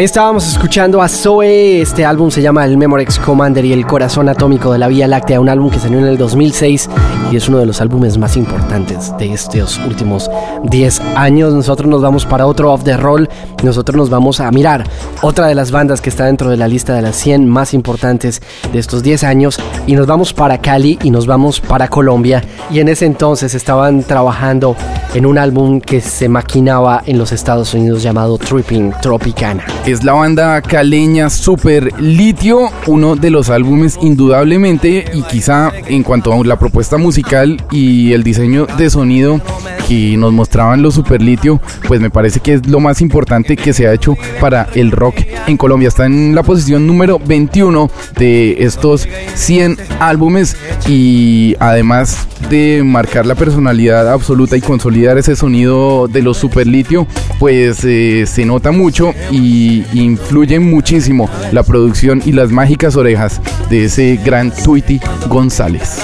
Ahí 0.00 0.06
estábamos 0.06 0.48
escuchando 0.48 1.02
a 1.02 1.10
Zoe, 1.10 1.82
este 1.82 2.06
álbum 2.06 2.30
se 2.30 2.40
llama 2.40 2.64
El 2.64 2.78
Memorex 2.78 3.18
Commander 3.18 3.62
y 3.66 3.74
el 3.74 3.84
corazón 3.84 4.30
atómico 4.30 4.72
de 4.72 4.78
la 4.78 4.88
Vía 4.88 5.06
Láctea, 5.06 5.38
un 5.38 5.50
álbum 5.50 5.68
que 5.68 5.78
salió 5.78 5.98
en 5.98 6.06
el 6.06 6.16
2006 6.16 6.88
y 7.30 7.36
es 7.36 7.46
uno 7.50 7.58
de 7.58 7.66
los 7.66 7.82
álbumes 7.82 8.16
más 8.16 8.38
importantes 8.38 9.14
de 9.18 9.34
estos 9.34 9.76
últimos 9.86 10.30
10 10.64 11.00
años. 11.16 11.52
Nosotros 11.52 11.86
nos 11.86 12.00
vamos 12.00 12.24
para 12.24 12.46
otro 12.46 12.72
off 12.72 12.82
the 12.82 12.96
roll, 12.96 13.28
nosotros 13.62 13.94
nos 13.94 14.08
vamos 14.08 14.40
a 14.40 14.50
mirar 14.50 14.88
otra 15.20 15.48
de 15.48 15.54
las 15.54 15.70
bandas 15.70 16.00
que 16.00 16.08
está 16.08 16.24
dentro 16.24 16.48
de 16.48 16.56
la 16.56 16.66
lista 16.66 16.94
de 16.94 17.02
las 17.02 17.16
100 17.16 17.46
más 17.46 17.74
importantes 17.74 18.40
de 18.72 18.78
estos 18.78 19.02
10 19.02 19.22
años 19.24 19.58
y 19.86 19.96
nos 19.96 20.06
vamos 20.06 20.32
para 20.32 20.62
Cali 20.62 20.98
y 21.02 21.10
nos 21.10 21.26
vamos 21.26 21.60
para 21.60 21.88
Colombia 21.88 22.42
y 22.70 22.80
en 22.80 22.88
ese 22.88 23.04
entonces 23.04 23.54
estaban 23.54 24.02
trabajando 24.04 24.76
en 25.14 25.26
un 25.26 25.38
álbum 25.38 25.80
que 25.80 26.00
se 26.00 26.28
maquinaba 26.28 27.02
en 27.06 27.18
los 27.18 27.32
Estados 27.32 27.74
Unidos 27.74 28.02
llamado 28.02 28.38
Tripping 28.38 28.92
Tropicana. 29.02 29.64
Es 29.86 30.04
la 30.04 30.12
banda 30.12 30.60
caleña 30.62 31.30
Super 31.30 32.00
Litio, 32.00 32.70
uno 32.86 33.16
de 33.16 33.30
los 33.30 33.50
álbumes 33.50 33.98
indudablemente 34.00 35.04
y 35.12 35.22
quizá 35.22 35.72
en 35.86 36.02
cuanto 36.02 36.32
a 36.32 36.44
la 36.44 36.58
propuesta 36.58 36.96
musical 36.96 37.62
y 37.70 38.12
el 38.12 38.22
diseño 38.22 38.66
de 38.78 38.90
sonido 38.90 39.40
que 39.88 40.16
nos 40.16 40.32
mostraban 40.32 40.82
los 40.82 40.94
Super 40.94 41.20
Litio, 41.20 41.60
pues 41.88 42.00
me 42.00 42.10
parece 42.10 42.40
que 42.40 42.54
es 42.54 42.66
lo 42.68 42.80
más 42.80 43.00
importante 43.00 43.56
que 43.56 43.72
se 43.72 43.88
ha 43.88 43.92
hecho 43.92 44.14
para 44.40 44.68
el 44.74 44.92
rock 44.92 45.16
en 45.46 45.56
Colombia. 45.56 45.88
Está 45.88 46.06
en 46.06 46.34
la 46.34 46.42
posición 46.42 46.86
número 46.86 47.18
21 47.18 47.90
de 48.16 48.64
estos 48.64 49.08
100 49.34 49.76
álbumes 49.98 50.56
y 50.86 51.56
además 51.58 52.28
de 52.50 52.82
marcar 52.84 53.24
la 53.24 53.36
personalidad 53.36 54.12
absoluta 54.12 54.56
y 54.56 54.60
consolidar 54.60 55.16
ese 55.16 55.36
sonido 55.36 56.08
de 56.08 56.20
los 56.20 56.36
Super 56.36 56.66
Litio, 56.66 57.06
pues 57.38 57.84
eh, 57.84 58.24
se 58.26 58.44
nota 58.44 58.72
mucho 58.72 59.14
y 59.30 59.84
influye 59.94 60.58
muchísimo 60.58 61.30
la 61.52 61.62
producción 61.62 62.20
y 62.26 62.32
las 62.32 62.50
mágicas 62.50 62.96
orejas 62.96 63.40
de 63.70 63.84
ese 63.84 64.20
gran 64.22 64.50
Tweety 64.50 65.00
González. 65.28 66.00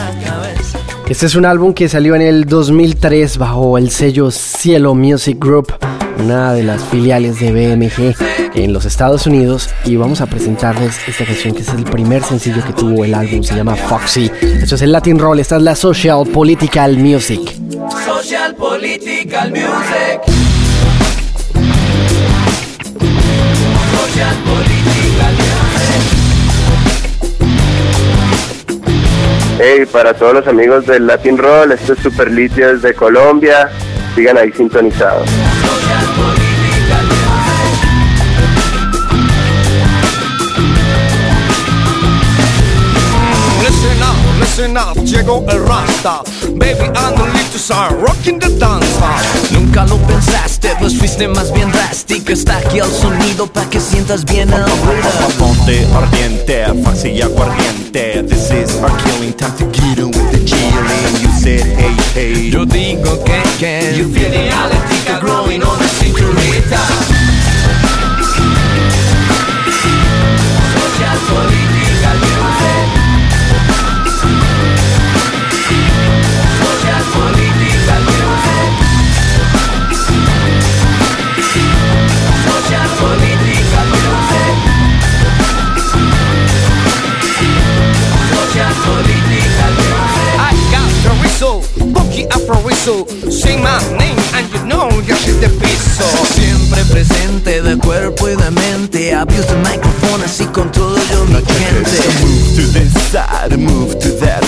Este 1.09 1.27
es 1.27 1.35
un 1.35 1.45
álbum 1.45 1.75
que 1.75 1.89
salió 1.89 2.15
en 2.15 2.23
el 2.23 2.47
2003 2.47 3.39
bajo 3.39 3.77
el 3.77 3.91
sello 3.91 4.31
Cielo 4.31 4.95
Music 4.95 5.39
Group, 5.39 5.73
una 6.19 6.53
de 6.53 6.63
las 6.63 6.85
filiales 6.85 7.41
de 7.41 7.53
BMG 7.53 8.15
en 8.55 8.73
los 8.73 8.85
Estados 8.85 9.27
Unidos. 9.27 9.71
Y 9.85 9.97
vamos 9.97 10.21
a 10.21 10.27
presentarles 10.27 10.97
esta 11.07 11.25
canción 11.25 11.55
que 11.55 11.63
es 11.63 11.69
el 11.69 11.85
primer 11.85 12.23
sencillo 12.23 12.65
que 12.65 12.73
tuvo 12.73 13.05
el 13.05 13.15
álbum, 13.15 13.43
se 13.43 13.55
llama 13.55 13.77
Foxy. 13.77 14.31
Esto 14.41 14.75
es 14.75 14.83
el 14.83 14.93
Latin 14.93 15.19
Roll, 15.19 15.41
esta 15.41 15.57
es 15.57 15.63
la 15.63 15.75
Social 15.75 16.27
Political 16.33 16.97
Music. 16.99 17.41
Social 18.05 18.55
Political 18.55 19.51
Music. 19.51 20.21
Social 23.93 24.37
Political 24.45 25.33
Music. 25.33 25.57
Hey, 29.59 29.87
para 29.91 30.13
todos 30.13 30.35
los 30.35 30.47
amigos 30.47 30.87
del 30.87 31.07
Latin 31.07 31.39
Roll, 31.39 31.73
esto 31.73 31.95
es 31.95 31.99
Super 32.01 32.31
Litio 32.31 32.75
desde 32.75 32.95
Colombia. 32.95 33.71
Sigan 34.15 34.37
ahí 34.37 34.53
sintonizados. 34.53 35.29
Llegó 45.05 45.45
el 45.51 45.67
Rasta. 45.67 46.23
Baby, 46.55 46.89
I'm 46.95 47.15
the 47.15 47.27
little 47.27 47.59
star, 47.59 47.95
rocking 47.95 48.39
the 48.39 48.49
dance. 48.59 48.87
Nunca 49.51 49.85
lo 49.85 49.99
pensaste, 49.99 50.75
pues 50.79 50.97
fuiste 50.99 51.29
más 51.29 51.53
bien 51.53 51.71
drástico. 51.71 52.33
Está 52.33 52.57
aquí 52.57 52.79
el 52.79 52.91
sonido 52.91 53.47
pa' 53.47 53.69
que 53.69 53.81
sientas 53.81 54.25
bien 54.25 54.51
el 54.51 54.65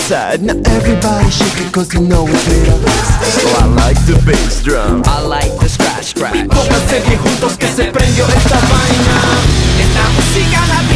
side. 0.09 0.40
Now 0.43 0.56
everybody 0.64 1.28
shake 1.30 1.60
it 1.60 1.70
cause 1.70 1.93
you 1.93 2.01
know 2.01 2.24
it's 2.26 2.48
made 2.48 2.68
of 2.72 2.80
So 3.20 3.48
I 3.60 3.66
like 3.85 4.01
the 4.09 4.16
bass 4.24 4.62
drum. 4.62 5.02
I 5.05 5.20
like 5.20 5.52
the 5.60 5.68
scratch 5.68 6.16
scratch. 6.16 6.48
Pónganse 6.48 7.01
bien 7.06 7.18
juntos 7.18 7.59
que 7.59 7.68
se 7.68 7.85
prendió 7.93 8.24
esta 8.26 8.59
vaina. 8.72 9.16
Esta 9.85 10.05
música 10.16 10.66
la 10.72 10.88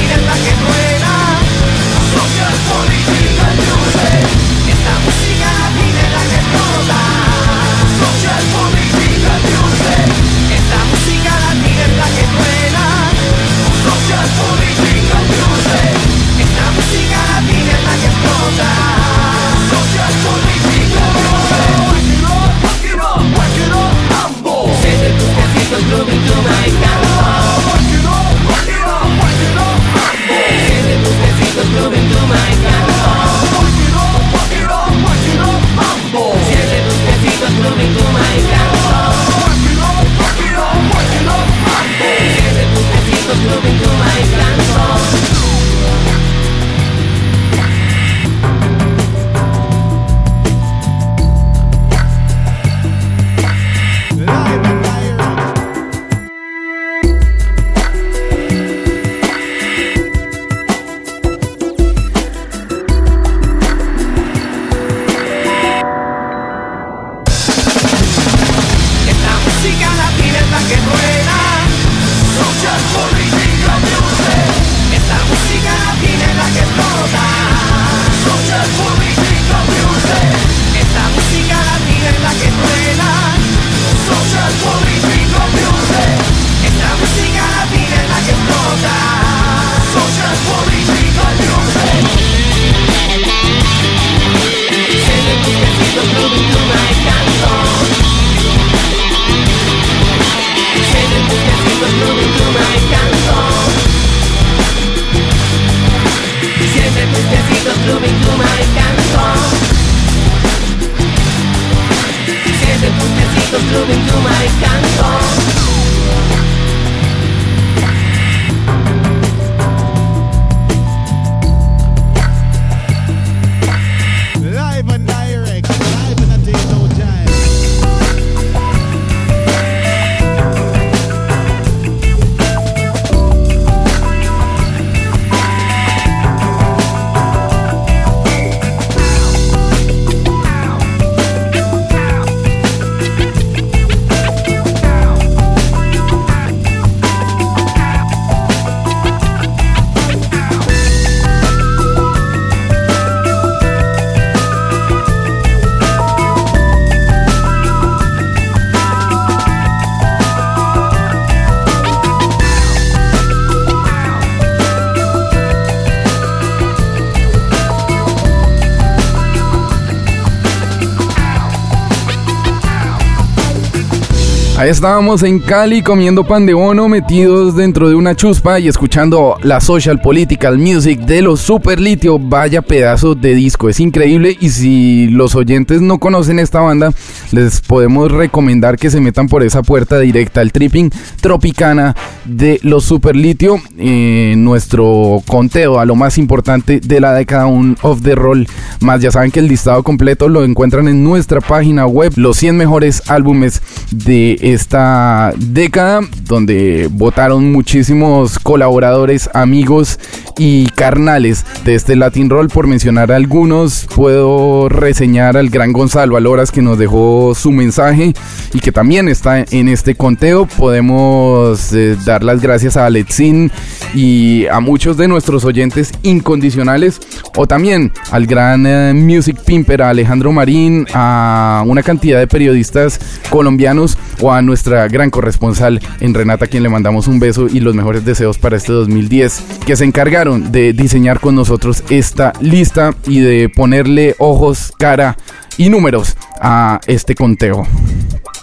estábamos 174.73 175.23
en 175.23 175.39
Cali 175.39 175.83
comiendo 175.83 176.25
pan 176.25 176.47
de 176.47 176.55
bono, 176.55 176.89
metidos 176.89 177.55
dentro 177.55 177.91
de 177.91 177.95
una 177.95 178.17
chuspa 178.17 178.59
y 178.59 178.69
escuchando 178.69 179.37
la 179.43 179.61
social 179.61 180.01
political 180.01 180.57
music 180.57 181.01
de 181.01 181.21
los 181.21 181.41
Super 181.41 181.79
Litio. 181.79 182.19
Vaya 182.19 182.63
pedazo 182.63 183.15
de 183.15 183.35
disco, 183.35 183.69
es 183.69 183.81
increíble. 183.81 184.35
Y 184.41 184.49
si 184.49 185.09
los 185.09 185.35
oyentes 185.35 185.83
no 185.83 185.99
conocen 185.99 186.39
esta 186.39 186.61
banda, 186.61 186.91
les 187.33 187.61
podemos 187.61 188.11
recomendar 188.11 188.79
que 188.79 188.89
se 188.89 189.01
metan 189.01 189.29
por 189.29 189.43
esa 189.43 189.63
puerta 189.63 189.99
directa 189.99 190.41
al 190.41 190.53
tripping 190.53 190.91
tropicana 191.21 191.95
de 192.25 192.61
los 192.63 192.85
Super 192.85 193.17
Litio. 193.17 193.57
Eh, 193.79 194.35
nuestro 194.37 195.23
conteo 195.27 195.79
a 195.79 195.85
lo 195.85 195.95
más 195.95 196.19
importante 196.19 196.81
de 196.81 197.01
la 197.01 197.13
década 197.15 197.47
un 197.47 197.77
of 197.83 198.03
the 198.03 198.15
roll. 198.15 198.47
Más 198.81 199.01
ya 199.01 199.11
saben 199.11 199.31
que 199.31 199.41
el 199.41 199.49
listado 199.49 199.83
completo 199.83 200.29
lo 200.29 200.45
encuentran 200.45 200.89
en 200.89 201.05
nuestra 201.05 201.41
página 201.41 201.87
web, 201.87 202.13
los 202.17 202.37
100 202.39 202.57
mejores 202.57 203.03
álbumes 203.09 203.63
de 203.91 204.39
esta 204.41 205.33
década, 205.37 206.01
donde 206.25 206.89
votaron 206.91 207.53
muchísimos 207.53 208.39
colaboradores, 208.39 209.31
amigos 209.35 209.99
y 210.39 210.67
carnales 210.67 211.45
de 211.65 211.75
este 211.75 211.97
Latin 211.97 212.31
Roll. 212.31 212.49
Por 212.49 212.67
mencionar 212.67 213.13
algunos, 213.13 213.87
puedo 213.95 214.69
reseñar 214.69 215.37
al 215.37 215.51
gran 215.51 215.73
Gonzalo 215.73 216.17
Aloras 216.17 216.51
que 216.51 216.63
nos 216.63 216.79
dejó 216.79 217.35
su 217.35 217.51
mensaje 217.51 218.15
y 218.53 218.61
que 218.61 218.73
también 218.73 219.09
está 219.09 219.45
en 219.51 219.69
este 219.69 219.95
conteo. 219.95 220.47
Podemos 220.47 221.73
eh, 221.73 221.97
dar 222.05 222.12
las 222.21 222.41
gracias 222.41 222.77
a 222.77 222.87
Alexin 222.87 223.51
y 223.95 224.47
a 224.47 224.61
muchos 224.61 224.97
de 224.97 225.09
nuestros 225.09 225.45
oyentes 225.45 225.93
incondicionales 226.03 227.01
o 227.37 227.47
también 227.47 227.93
al 228.11 228.27
gran 228.27 228.67
eh, 228.67 228.93
music 228.95 229.41
pimper 229.45 229.83
Alejandro 229.83 230.33
Marín, 230.33 230.87
a 230.95 231.63
una 231.67 231.83
cantidad 231.83 232.19
de 232.19 232.27
periodistas 232.27 233.01
colombianos 233.31 233.97
o 234.21 234.33
a 234.33 234.43
nuestra 234.43 234.89
gran 234.89 235.11
corresponsal 235.11 235.81
en 236.01 236.15
Renata, 236.15 236.47
a 236.47 236.49
quien 236.49 236.63
le 236.63 236.69
mandamos 236.69 237.07
un 237.09 237.21
beso 237.21 237.47
y 237.47 237.61
los 237.61 237.75
mejores 237.75 238.05
deseos 238.05 238.39
para 238.39 238.57
este 238.57 238.73
2010, 238.73 239.45
que 239.67 239.77
se 239.77 239.85
encargaron 239.85 240.53
de 240.53 240.73
diseñar 240.73 241.21
con 241.21 241.35
nosotros 241.35 241.85
esta 241.91 242.33
lista 242.41 242.95
y 243.07 243.21
de 243.21 243.49
ponerle 243.49 244.15
ojos, 244.19 244.73
cara 244.79 245.17
y 245.57 245.69
números 245.69 246.17
a 246.41 246.81
este 246.87 247.15
conteo. 247.15 247.67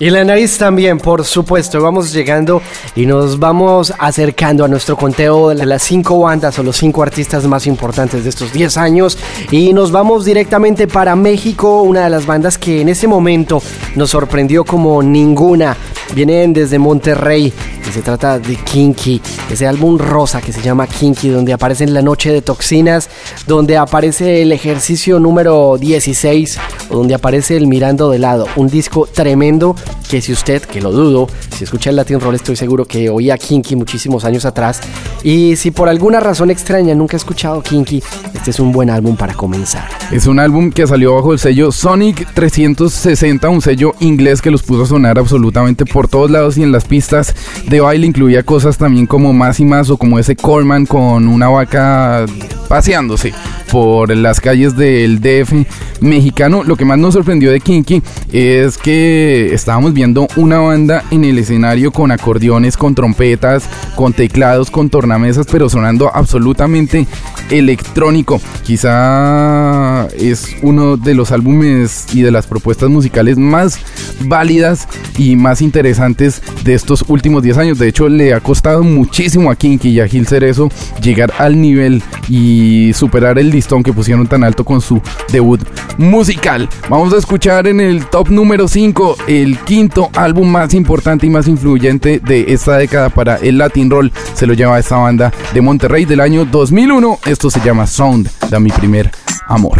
Y 0.01 0.09
la 0.09 0.23
nariz 0.23 0.57
también, 0.57 0.97
por 0.97 1.25
supuesto. 1.25 1.81
Vamos 1.81 2.13
llegando 2.13 2.61
y 2.95 3.05
nos 3.05 3.37
vamos 3.37 3.93
acercando 3.99 4.63
a 4.63 4.69
nuestro 4.69 4.95
conteo 4.95 5.49
de 5.49 5.65
las 5.65 5.83
cinco 5.83 6.19
bandas 6.21 6.57
o 6.57 6.63
los 6.63 6.77
cinco 6.77 7.03
artistas 7.03 7.45
más 7.45 7.67
importantes 7.67 8.23
de 8.23 8.29
estos 8.29 8.53
10 8.53 8.77
años. 8.77 9.17
Y 9.51 9.73
nos 9.73 9.91
vamos 9.91 10.23
directamente 10.23 10.87
para 10.87 11.17
México, 11.17 11.81
una 11.81 12.05
de 12.05 12.09
las 12.11 12.25
bandas 12.25 12.57
que 12.57 12.79
en 12.79 12.87
ese 12.87 13.09
momento 13.09 13.61
nos 13.95 14.11
sorprendió 14.11 14.63
como 14.63 15.03
ninguna. 15.03 15.75
Vienen 16.15 16.53
desde 16.53 16.79
Monterrey 16.79 17.53
y 17.87 17.91
se 17.91 18.01
trata 18.01 18.39
de 18.39 18.55
Kinky, 18.55 19.21
ese 19.49 19.67
álbum 19.67 19.97
rosa 19.97 20.41
que 20.41 20.53
se 20.53 20.61
llama 20.61 20.87
Kinky, 20.87 21.29
donde 21.29 21.53
aparece 21.53 21.83
en 21.83 21.93
La 21.93 22.01
Noche 22.01 22.31
de 22.31 22.41
Toxinas, 22.41 23.09
donde 23.47 23.77
aparece 23.77 24.41
el 24.41 24.51
ejercicio 24.51 25.19
número 25.19 25.77
16 25.77 26.57
o 26.89 26.97
donde 26.97 27.15
aparece 27.15 27.57
el 27.57 27.67
Mirando 27.67 28.09
de 28.09 28.19
lado. 28.19 28.47
Un 28.55 28.69
disco 28.69 29.07
tremendo 29.11 29.68
que 30.09 30.21
si 30.21 30.31
usted, 30.31 30.61
que 30.61 30.81
lo 30.81 30.91
dudo, 30.91 31.27
si 31.55 31.63
escucha 31.63 31.89
el 31.89 31.95
Latin 31.95 32.19
Roll 32.19 32.35
estoy 32.35 32.55
seguro 32.55 32.85
que 32.85 33.09
oía 33.09 33.37
Kinky 33.37 33.75
muchísimos 33.75 34.25
años 34.25 34.45
atrás. 34.45 34.81
Y 35.23 35.55
si 35.55 35.71
por 35.71 35.89
alguna 35.89 36.19
razón 36.19 36.49
extraña 36.51 36.95
nunca 36.95 37.15
ha 37.15 37.19
escuchado 37.19 37.61
Kinky, 37.61 38.01
este 38.33 38.51
es 38.51 38.59
un 38.59 38.71
buen 38.71 38.89
álbum 38.89 39.15
para 39.15 39.33
comenzar. 39.33 39.87
Es 40.11 40.27
un 40.27 40.39
álbum 40.39 40.71
que 40.71 40.87
salió 40.87 41.15
bajo 41.15 41.33
el 41.33 41.39
sello 41.39 41.71
Sonic 41.71 42.33
360, 42.33 43.49
un 43.49 43.61
sello 43.61 43.93
inglés 43.99 44.41
que 44.41 44.51
los 44.51 44.63
puso 44.63 44.83
a 44.83 44.85
sonar 44.85 45.19
absolutamente 45.19 45.85
por 45.85 46.07
todos 46.07 46.31
lados 46.31 46.57
y 46.57 46.63
en 46.63 46.71
las 46.71 46.85
pistas 46.85 47.35
de 47.67 47.81
baile 47.81 48.07
incluía 48.07 48.43
cosas 48.43 48.77
también 48.77 49.05
como 49.05 49.33
más 49.33 49.59
y 49.59 49.65
más 49.65 49.89
o 49.89 49.97
como 49.97 50.19
ese 50.19 50.35
Coleman 50.35 50.85
con 50.85 51.27
una 51.27 51.49
vaca 51.49 52.25
paseándose 52.67 53.33
por 53.71 54.15
las 54.15 54.39
calles 54.39 54.75
del 54.75 55.19
DF 55.19 55.53
mexicano. 56.01 56.63
Lo 56.63 56.75
que 56.75 56.85
más 56.85 56.97
nos 56.97 57.13
sorprendió 57.13 57.51
de 57.51 57.59
Kinky 57.59 58.01
es 58.31 58.77
que 58.77 59.51
estábamos 59.59 59.93
viendo 59.93 60.27
una 60.37 60.59
banda 60.59 61.03
en 61.11 61.25
el 61.25 61.37
escenario 61.37 61.91
con 61.91 62.11
acordeones, 62.11 62.77
con 62.77 62.95
trompetas, 62.95 63.69
con 63.95 64.13
teclados, 64.13 64.71
con 64.71 64.89
tornamesas, 64.89 65.47
pero 65.51 65.67
sonando 65.67 66.09
absolutamente 66.13 67.05
electrónico. 67.49 68.39
Quizá 68.63 70.07
es 70.17 70.55
uno 70.61 70.95
de 70.95 71.13
los 71.13 71.33
álbumes 71.33 72.07
y 72.13 72.21
de 72.21 72.31
las 72.31 72.47
propuestas 72.47 72.89
musicales 72.89 73.37
más 73.37 73.79
válidas 74.21 74.87
y 75.17 75.35
más 75.35 75.61
interesantes 75.61 76.41
de 76.63 76.73
estos 76.73 77.03
últimos 77.09 77.43
10 77.43 77.57
años. 77.57 77.79
De 77.79 77.89
hecho, 77.89 78.07
le 78.07 78.33
ha 78.33 78.39
costado 78.39 78.81
muchísimo 78.83 79.51
a 79.51 79.55
Kinky 79.55 79.89
y 79.89 79.99
a 79.99 80.07
Gil 80.07 80.25
Cerezo 80.25 80.69
llegar 81.01 81.33
al 81.37 81.59
nivel 81.59 82.01
y 82.29 82.91
superar 82.93 83.37
el 83.39 83.49
listón 83.49 83.83
que 83.83 83.91
pusieron 83.91 84.27
tan 84.27 84.45
alto 84.45 84.63
con 84.63 84.79
su 84.79 85.01
debut 85.31 85.61
musical. 85.97 86.69
Vamos 86.89 87.13
a 87.13 87.17
escuchar 87.17 87.67
en 87.67 87.81
el 87.81 88.05
top 88.05 88.29
número 88.29 88.69
5 88.69 89.17
el 89.27 89.48
quinto 89.57 90.09
álbum 90.15 90.49
más 90.49 90.73
importante 90.73 91.25
y 91.25 91.29
más 91.29 91.47
influyente 91.47 92.19
de 92.19 92.53
esta 92.53 92.77
década 92.77 93.09
para 93.09 93.37
el 93.37 93.57
Latin 93.57 93.89
Roll. 93.89 94.11
Se 94.33 94.45
lo 94.45 94.53
lleva 94.53 94.79
esta 94.79 94.97
banda 94.97 95.33
de 95.53 95.61
Monterrey 95.61 96.05
del 96.05 96.21
año 96.21 96.45
2001. 96.45 97.19
Esto 97.25 97.49
se 97.49 97.59
llama 97.61 97.87
Sound 97.87 98.29
de 98.49 98.59
mi 98.59 98.69
primer 98.71 99.11
amor. 99.47 99.79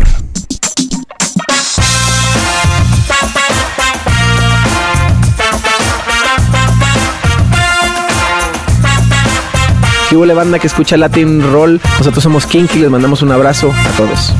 ¿Qué 10.09 10.17
hubo 10.17 10.25
banda 10.33 10.57
que 10.57 10.65
escucha 10.65 10.97
Latin 10.97 11.51
Roll? 11.51 11.79
Nosotros 11.99 12.23
somos 12.23 12.47
Kinky, 12.47 12.79
les 12.79 12.89
mandamos 12.89 13.21
un 13.21 13.31
abrazo 13.31 13.71
a 13.71 13.91
todos. 13.95 14.33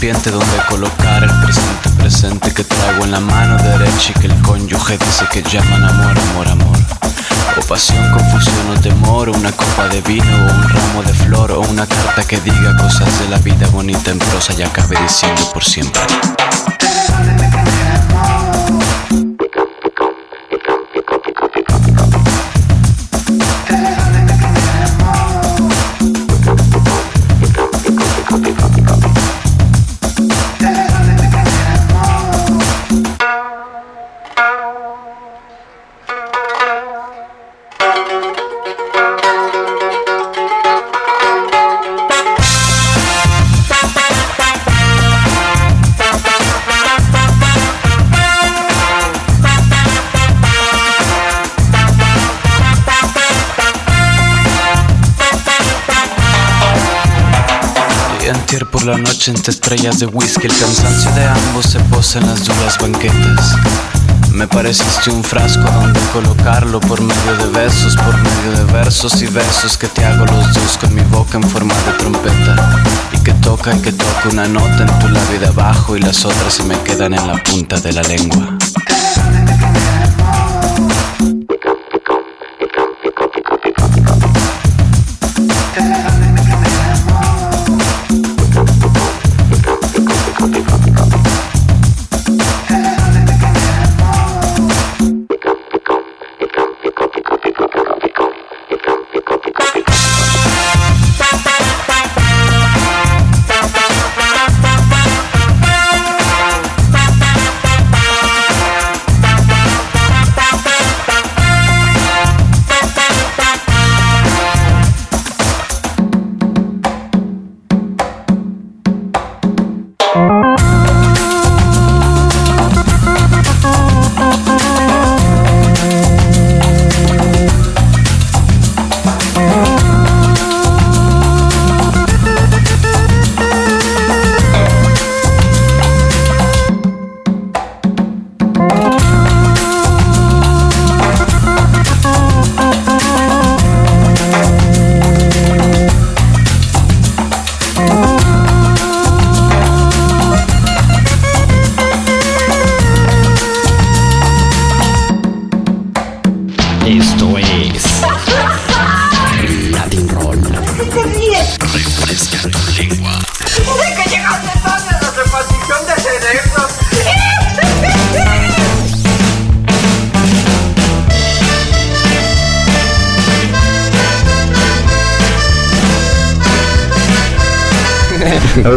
Recipiente 0.00 0.30
donde 0.30 0.56
colocar 0.66 1.22
el 1.22 1.30
presente 1.42 1.90
presente 1.98 2.54
que 2.54 2.64
traigo 2.64 3.04
en 3.04 3.10
la 3.10 3.20
mano 3.20 3.58
derecha 3.62 4.12
y 4.16 4.18
que 4.18 4.28
el 4.28 4.40
cónyuge 4.40 4.96
dice 4.96 5.26
que 5.30 5.42
llaman 5.42 5.84
amor, 5.84 6.18
amor, 6.18 6.48
amor. 6.48 6.78
O 7.58 7.60
pasión, 7.66 8.10
confusión 8.10 8.70
o 8.70 8.80
temor, 8.80 9.28
o 9.28 9.32
una 9.32 9.52
copa 9.52 9.88
de 9.88 10.00
vino, 10.00 10.24
o 10.24 10.54
un 10.54 10.68
ramo 10.70 11.02
de 11.02 11.12
flor, 11.12 11.52
o 11.52 11.60
una 11.60 11.86
carta 11.86 12.22
que 12.26 12.40
diga 12.40 12.76
cosas 12.78 13.20
de 13.20 13.28
la 13.28 13.38
vida 13.38 13.66
bonita 13.68 14.10
en 14.10 14.18
prosa 14.18 14.54
y 14.56 14.62
acabe 14.62 14.96
diciendo 15.02 15.42
por 15.52 15.62
siempre. 15.62 16.00
80 59.20 59.50
estrellas 59.50 59.98
de 59.98 60.06
whisky, 60.06 60.46
el 60.46 60.56
cansancio 60.56 61.12
de 61.12 61.26
ambos 61.26 61.66
se 61.66 61.78
posa 61.90 62.20
en 62.20 62.26
las 62.26 62.42
duras 62.42 62.78
banquetas. 62.80 63.54
Me 64.32 64.48
pareciste 64.48 65.10
un 65.10 65.22
frasco 65.22 65.70
donde 65.72 66.00
colocarlo 66.14 66.80
por 66.80 67.02
medio 67.02 67.36
de 67.36 67.46
besos, 67.48 67.96
por 67.96 68.16
medio 68.16 68.64
de 68.64 68.72
versos 68.72 69.20
y 69.20 69.26
versos 69.26 69.76
que 69.76 69.88
te 69.88 70.06
hago 70.06 70.24
los 70.24 70.54
dos 70.54 70.78
con 70.78 70.94
mi 70.94 71.02
boca 71.02 71.36
en 71.36 71.42
forma 71.42 71.74
de 71.74 71.92
trompeta. 71.98 72.82
Y 73.12 73.22
que 73.22 73.34
toca 73.34 73.76
y 73.76 73.82
que 73.82 73.92
toca 73.92 74.30
una 74.32 74.48
nota 74.48 74.84
en 74.84 74.98
tu 75.00 75.08
labio 75.10 75.38
de 75.38 75.48
abajo 75.48 75.98
y 75.98 76.00
las 76.00 76.24
otras 76.24 76.54
se 76.54 76.62
me 76.62 76.80
quedan 76.80 77.12
en 77.12 77.26
la 77.26 77.34
punta 77.42 77.78
de 77.78 77.92
la 77.92 78.00
lengua. 78.00 78.56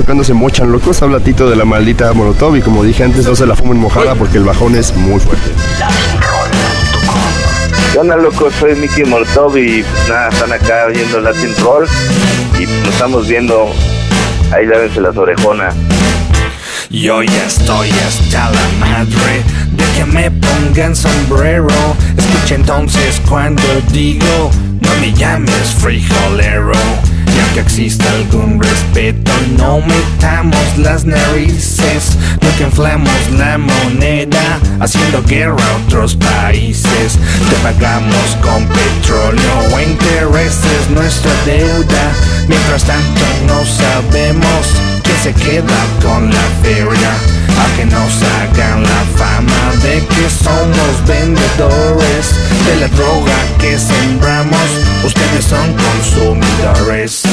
Cuándo 0.06 0.24
se 0.24 0.34
mochan 0.34 0.72
locos. 0.72 1.02
Habla 1.02 1.20
Tito 1.20 1.50
de 1.50 1.56
la 1.56 1.66
maldita 1.66 2.12
Molotov 2.14 2.56
y 2.56 2.62
como 2.62 2.84
dije 2.84 3.04
antes, 3.04 3.26
no 3.26 3.36
se 3.36 3.46
la 3.46 3.56
fumen 3.56 3.78
mojada 3.78 4.16
porque 4.16 4.38
el 4.38 4.44
bajón 4.44 4.76
es 4.76 4.96
muy 4.96 5.20
fuerte. 5.20 5.50
¿Qué 7.92 8.00
onda, 8.00 8.16
loco? 8.16 8.50
Soy 8.60 8.76
Mickey 8.76 9.06
Molotov 9.06 9.58
y 9.58 9.84
pues, 9.84 10.10
nada, 10.10 10.30
están 10.30 10.52
acá 10.52 10.88
viendo 10.88 11.22
Latin 11.22 11.54
Roll 11.62 11.88
y 12.60 12.66
nos 12.66 12.90
estamos 12.90 13.28
viendo. 13.28 13.72
Ahí 14.52 14.66
lávense 14.66 15.00
las 15.00 15.16
orejonas. 15.16 15.76
Yo 16.90 17.24
ya 17.24 17.46
estoy 17.46 17.90
hasta 17.90 18.52
la 18.52 18.68
madre 18.80 19.44
de 19.72 19.84
que 19.96 20.06
me 20.06 20.30
pongan 20.30 20.96
sombrero. 20.96 21.68
Escucha 22.18 22.56
entonces 22.56 23.22
cuando 23.28 23.64
digo, 23.92 24.52
no 24.82 24.90
me 25.02 25.14
llames 25.14 25.76
frijolero. 25.80 26.74
Que 27.54 27.60
exista 27.60 28.04
algún 28.14 28.60
respeto, 28.60 29.32
no 29.60 29.80
metamos 29.82 30.78
las 30.78 31.06
narices. 31.06 32.18
No 32.42 32.56
que 32.58 32.64
inflamos 32.64 33.30
la 33.38 33.60
moneda, 33.60 34.60
haciendo 34.80 35.22
guerra 35.22 35.64
a 35.64 35.86
otros 35.86 36.16
países. 36.16 37.20
Te 37.50 37.56
pagamos 37.62 38.38
con 38.42 38.66
petróleo 38.66 39.54
o 39.72 39.80
intereses 39.80 40.90
nuestra 40.90 41.32
deuda. 41.46 42.12
Mientras 42.48 42.86
tanto 42.86 43.22
no 43.46 43.64
sabemos 43.66 44.74
quién 45.04 45.18
se 45.22 45.34
queda 45.34 45.86
con 46.02 46.32
la 46.34 46.48
feria. 46.64 47.14
A 47.54 47.78
que 47.78 47.86
nos 47.86 48.24
hagan 48.24 48.82
la 48.82 49.04
fama 49.16 49.74
de 49.84 50.04
que 50.08 50.28
somos 50.28 51.08
vendedores 51.08 52.34
de 52.66 52.76
la 52.78 52.88
droga 52.88 53.36
que 53.60 53.78
sembramos. 53.78 54.83
Ustedes 55.04 55.46
son 55.46 55.74
consumidores. 55.76 57.24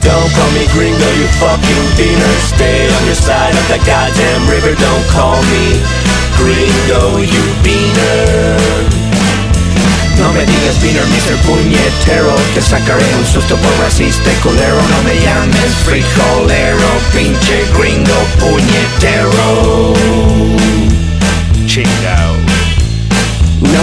Don't 0.00 0.30
call 0.32 0.50
me 0.52 0.66
gringo, 0.74 1.08
you 1.16 1.26
fucking 1.40 1.86
beaner. 1.96 2.34
Stay 2.54 2.86
on 2.86 3.04
your 3.06 3.14
side 3.16 3.54
of 3.54 3.66
the 3.68 3.78
goddamn 3.84 4.48
river. 4.48 4.74
Don't 4.76 5.06
call 5.08 5.40
me 5.52 5.80
gringo, 6.36 7.18
you 7.18 7.44
beaner. 7.64 8.98
No 10.18 10.32
me 10.32 10.44
digas 10.44 10.80
beaner, 10.82 11.06
Mr. 11.06 11.36
Puñetero 11.46 12.34
Te 12.54 12.60
sacaré 12.60 13.04
un 13.16 13.24
susto 13.24 13.56
por 13.56 13.78
racista 13.78 14.30
culero 14.42 14.76
No 14.90 15.02
me 15.04 15.14
llames 15.20 15.74
frijolero 15.84 16.88
Pinche 17.12 17.64
gringo 17.76 18.18
puñetero 18.40 19.94
Chingao 21.66 22.37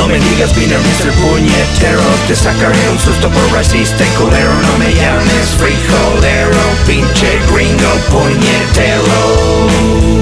No 0.00 0.08
me 0.08 0.18
digas 0.18 0.56
beaner, 0.56 0.78
Mr. 0.78 1.12
Puñetero 1.12 2.00
Te 2.26 2.34
sacaré 2.34 2.88
un 2.90 2.98
susto 2.98 3.28
por 3.28 3.52
racista 3.52 4.02
y 4.02 4.08
culero 4.16 4.54
No 4.62 4.78
me 4.78 4.94
llames 4.94 5.54
frijolero 5.58 6.56
Pinche 6.86 7.38
gringo 7.52 7.90
puñetero 8.08 10.19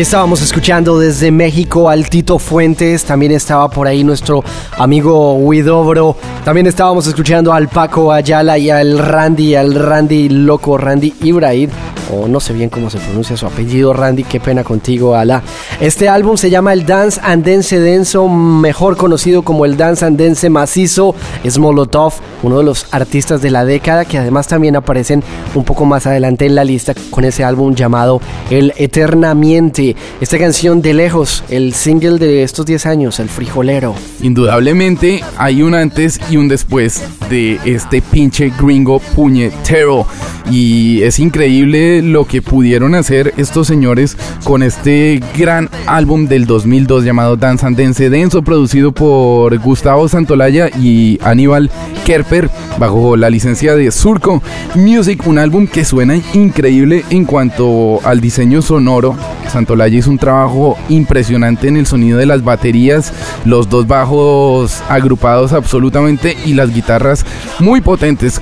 Estábamos 0.00 0.40
escuchando 0.40 0.98
desde 0.98 1.30
México 1.30 1.90
al 1.90 2.08
Tito 2.08 2.38
Fuentes, 2.38 3.04
también 3.04 3.32
estaba 3.32 3.68
por 3.68 3.86
ahí 3.86 4.02
nuestro 4.02 4.42
amigo 4.78 5.34
Widobro, 5.34 6.16
también 6.42 6.66
estábamos 6.66 7.06
escuchando 7.06 7.52
al 7.52 7.68
Paco 7.68 8.10
Ayala 8.10 8.56
y 8.56 8.70
al 8.70 8.98
Randy, 8.98 9.56
al 9.56 9.74
Randy 9.74 10.30
loco, 10.30 10.78
Randy 10.78 11.12
Ibrahim, 11.20 11.68
o 12.10 12.26
no 12.26 12.40
sé 12.40 12.54
bien 12.54 12.70
cómo 12.70 12.88
se 12.88 12.96
pronuncia 12.96 13.36
su 13.36 13.44
apellido, 13.44 13.92
Randy, 13.92 14.24
qué 14.24 14.40
pena 14.40 14.64
contigo, 14.64 15.14
Ala. 15.14 15.42
Este 15.80 16.10
álbum 16.10 16.36
se 16.36 16.50
llama 16.50 16.74
el 16.74 16.84
Dance 16.84 17.18
Andense 17.24 17.80
Denso, 17.80 18.28
mejor 18.28 18.98
conocido 18.98 19.40
como 19.40 19.64
el 19.64 19.78
Dance 19.78 20.04
Andense 20.04 20.50
Macizo, 20.50 21.14
es 21.42 21.56
Molotov, 21.56 22.12
uno 22.42 22.58
de 22.58 22.64
los 22.64 22.86
artistas 22.92 23.40
de 23.40 23.50
la 23.50 23.64
década 23.64 24.04
que 24.04 24.18
además 24.18 24.46
también 24.46 24.76
aparecen 24.76 25.24
un 25.54 25.64
poco 25.64 25.86
más 25.86 26.06
adelante 26.06 26.44
en 26.44 26.54
la 26.54 26.64
lista 26.64 26.92
con 27.08 27.24
ese 27.24 27.44
álbum 27.44 27.74
llamado 27.74 28.20
El 28.50 28.74
Eternamente. 28.76 29.96
Esta 30.20 30.38
canción 30.38 30.82
de 30.82 30.92
lejos, 30.92 31.44
el 31.48 31.72
single 31.72 32.18
de 32.18 32.42
estos 32.42 32.66
10 32.66 32.84
años, 32.84 33.18
El 33.18 33.30
Frijolero. 33.30 33.94
Indudablemente 34.20 35.22
hay 35.38 35.62
un 35.62 35.74
antes 35.74 36.20
y 36.30 36.36
un 36.36 36.48
después 36.48 37.02
de 37.30 37.58
este 37.64 38.02
pinche 38.02 38.52
gringo 38.60 38.98
puñetero. 38.98 40.06
Y 40.50 41.02
es 41.02 41.18
increíble 41.20 42.02
lo 42.02 42.26
que 42.26 42.42
pudieron 42.42 42.94
hacer 42.94 43.32
estos 43.36 43.66
señores 43.66 44.16
con 44.44 44.62
este 44.62 45.22
gran 45.38 45.69
álbum 45.86 46.26
del 46.26 46.46
2002 46.46 47.04
llamado 47.04 47.36
Dance 47.36 47.66
and 47.66 47.78
Dance 47.78 48.10
Denso, 48.10 48.42
producido 48.42 48.92
por 48.92 49.56
Gustavo 49.58 50.08
Santolaya 50.08 50.68
y 50.68 51.18
Aníbal 51.22 51.70
Kerper 52.04 52.50
bajo 52.78 53.16
la 53.16 53.30
licencia 53.30 53.74
de 53.74 53.90
Surco 53.90 54.42
Music. 54.74 55.26
Un 55.26 55.38
álbum 55.38 55.66
que 55.66 55.84
suena 55.84 56.16
increíble 56.34 57.04
en 57.10 57.24
cuanto 57.24 58.00
al 58.04 58.20
diseño 58.20 58.62
sonoro. 58.62 59.16
Santolaya 59.48 59.98
hizo 59.98 60.10
un 60.10 60.18
trabajo 60.18 60.78
impresionante 60.88 61.68
en 61.68 61.76
el 61.76 61.86
sonido 61.86 62.18
de 62.18 62.26
las 62.26 62.44
baterías, 62.44 63.12
los 63.44 63.68
dos 63.68 63.86
bajos 63.86 64.82
agrupados 64.88 65.52
absolutamente 65.52 66.36
y 66.44 66.54
las 66.54 66.72
guitarras 66.72 67.24
muy 67.58 67.80
potentes. 67.80 68.40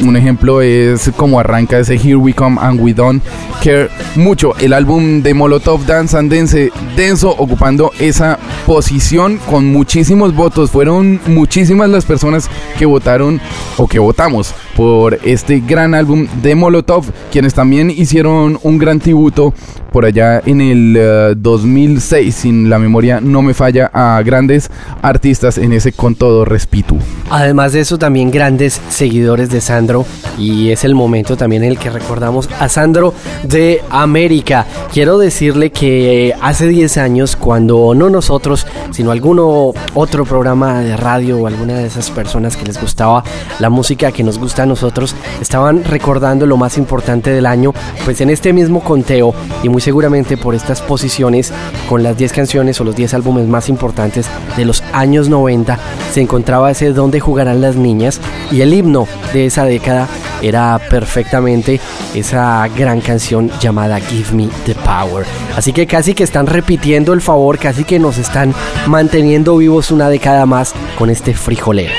Un 0.00 0.16
ejemplo 0.16 0.60
es 0.60 1.10
como 1.16 1.38
arranca 1.38 1.78
ese 1.78 1.94
Here 1.94 2.16
We 2.16 2.34
Come 2.34 2.58
and 2.60 2.80
We 2.80 2.92
Don't 2.92 3.22
Care 3.62 3.88
mucho. 4.16 4.54
El 4.58 4.72
álbum 4.72 5.22
de 5.22 5.34
Molotov 5.34 5.86
Dance 5.86 6.16
and 6.16 6.32
Dance 6.32 6.70
denso 6.96 7.30
ocupando 7.30 7.92
esa 7.98 8.38
posición 8.66 9.38
con 9.48 9.66
muchísimos 9.66 10.34
votos. 10.34 10.70
Fueron 10.70 11.20
muchísimas 11.26 11.88
las 11.88 12.04
personas 12.04 12.50
que 12.78 12.86
votaron 12.86 13.40
o 13.76 13.86
que 13.86 13.98
votamos 13.98 14.54
por 14.76 15.18
este 15.22 15.60
gran 15.60 15.94
álbum 15.94 16.26
de 16.42 16.54
Molotov, 16.54 17.04
quienes 17.30 17.54
también 17.54 17.90
hicieron 17.90 18.58
un 18.62 18.78
gran 18.78 18.98
tributo 18.98 19.54
por 19.94 20.04
allá 20.04 20.42
en 20.44 20.60
el 20.60 20.96
eh, 20.98 21.34
2006, 21.36 22.34
sin 22.34 22.68
la 22.68 22.80
memoria 22.80 23.20
no 23.20 23.42
me 23.42 23.54
falla, 23.54 23.92
a 23.94 24.20
grandes 24.24 24.68
artistas 25.02 25.56
en 25.56 25.72
ese 25.72 25.92
con 25.92 26.16
todo 26.16 26.44
respeto. 26.44 26.96
Además 27.30 27.74
de 27.74 27.80
eso, 27.80 27.96
también 27.96 28.32
grandes 28.32 28.80
seguidores 28.88 29.50
de 29.50 29.60
Sandro 29.60 30.04
y 30.36 30.70
es 30.70 30.82
el 30.82 30.96
momento 30.96 31.36
también 31.36 31.62
en 31.62 31.70
el 31.70 31.78
que 31.78 31.90
recordamos 31.90 32.50
a 32.58 32.68
Sandro 32.68 33.14
de 33.44 33.82
América. 33.88 34.66
Quiero 34.92 35.16
decirle 35.16 35.70
que 35.70 36.34
hace 36.42 36.66
10 36.66 36.96
años, 36.96 37.36
cuando 37.36 37.94
no 37.94 38.10
nosotros, 38.10 38.66
sino 38.90 39.12
alguno 39.12 39.74
otro 39.94 40.24
programa 40.24 40.80
de 40.80 40.96
radio 40.96 41.38
o 41.38 41.46
alguna 41.46 41.74
de 41.74 41.86
esas 41.86 42.10
personas 42.10 42.56
que 42.56 42.64
les 42.64 42.80
gustaba 42.80 43.22
la 43.60 43.70
música 43.70 44.10
que 44.10 44.24
nos 44.24 44.40
gusta 44.40 44.64
a 44.64 44.66
nosotros, 44.66 45.14
estaban 45.40 45.84
recordando 45.84 46.46
lo 46.46 46.56
más 46.56 46.78
importante 46.78 47.30
del 47.30 47.46
año, 47.46 47.72
pues 48.04 48.20
en 48.20 48.30
este 48.30 48.52
mismo 48.52 48.82
conteo 48.82 49.32
y 49.62 49.68
muy 49.68 49.83
seguramente 49.84 50.38
por 50.38 50.54
estas 50.54 50.80
posiciones 50.80 51.52
con 51.90 52.02
las 52.02 52.16
10 52.16 52.32
canciones 52.32 52.80
o 52.80 52.84
los 52.84 52.96
10 52.96 53.12
álbumes 53.12 53.46
más 53.46 53.68
importantes 53.68 54.26
de 54.56 54.64
los 54.64 54.82
años 54.94 55.28
90 55.28 55.78
se 56.10 56.22
encontraba 56.22 56.70
ese 56.70 56.94
Donde 56.94 57.20
jugarán 57.20 57.60
las 57.60 57.76
niñas 57.76 58.18
y 58.50 58.62
el 58.62 58.72
himno 58.72 59.06
de 59.34 59.44
esa 59.44 59.66
década 59.66 60.08
era 60.40 60.80
perfectamente 60.88 61.80
esa 62.14 62.66
gran 62.74 63.02
canción 63.02 63.50
llamada 63.60 64.00
Give 64.00 64.32
Me 64.32 64.48
the 64.64 64.74
Power. 64.74 65.26
Así 65.54 65.74
que 65.74 65.86
casi 65.86 66.14
que 66.14 66.24
están 66.24 66.46
repitiendo 66.46 67.12
el 67.12 67.20
favor, 67.20 67.58
casi 67.58 67.84
que 67.84 67.98
nos 67.98 68.16
están 68.16 68.54
manteniendo 68.86 69.56
vivos 69.58 69.90
una 69.90 70.08
década 70.08 70.46
más 70.46 70.72
con 70.96 71.10
este 71.10 71.34
frijolero. 71.34 71.92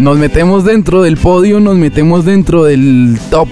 Nos 0.00 0.16
metemos 0.16 0.64
dentro 0.64 1.02
del 1.02 1.18
podio, 1.18 1.60
nos 1.60 1.76
metemos 1.76 2.24
dentro 2.24 2.64
del 2.64 3.18
top 3.30 3.48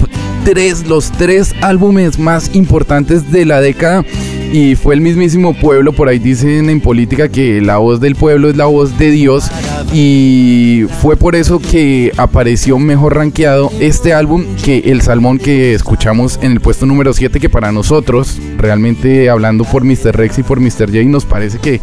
3, 0.46 0.86
los 0.86 1.10
tres 1.10 1.56
álbumes 1.60 2.20
más 2.20 2.54
importantes 2.54 3.32
de 3.32 3.44
la 3.44 3.60
década. 3.60 4.04
Y 4.52 4.76
fue 4.76 4.94
el 4.94 5.00
mismísimo 5.00 5.54
pueblo, 5.58 5.92
por 5.92 6.08
ahí 6.08 6.20
dicen 6.20 6.70
en 6.70 6.80
política 6.80 7.28
que 7.28 7.60
la 7.60 7.78
voz 7.78 7.98
del 7.98 8.14
pueblo 8.14 8.48
es 8.48 8.56
la 8.56 8.66
voz 8.66 8.96
de 8.96 9.10
Dios. 9.10 9.50
Y 9.92 10.86
fue 11.02 11.16
por 11.16 11.34
eso 11.34 11.58
que 11.58 12.12
apareció 12.16 12.78
mejor 12.78 13.16
rankeado 13.16 13.72
este 13.80 14.12
álbum 14.12 14.44
que 14.64 14.78
el 14.86 15.02
Salmón 15.02 15.38
que 15.38 15.74
escuchamos 15.74 16.38
en 16.40 16.52
el 16.52 16.60
puesto 16.60 16.86
número 16.86 17.12
7, 17.12 17.40
que 17.40 17.50
para 17.50 17.72
nosotros, 17.72 18.38
realmente 18.56 19.28
hablando 19.28 19.64
por 19.64 19.82
Mr. 19.82 20.16
Rex 20.16 20.38
y 20.38 20.42
por 20.44 20.60
Mr. 20.60 20.92
J, 20.92 21.02
nos 21.06 21.24
parece 21.24 21.58
que 21.58 21.80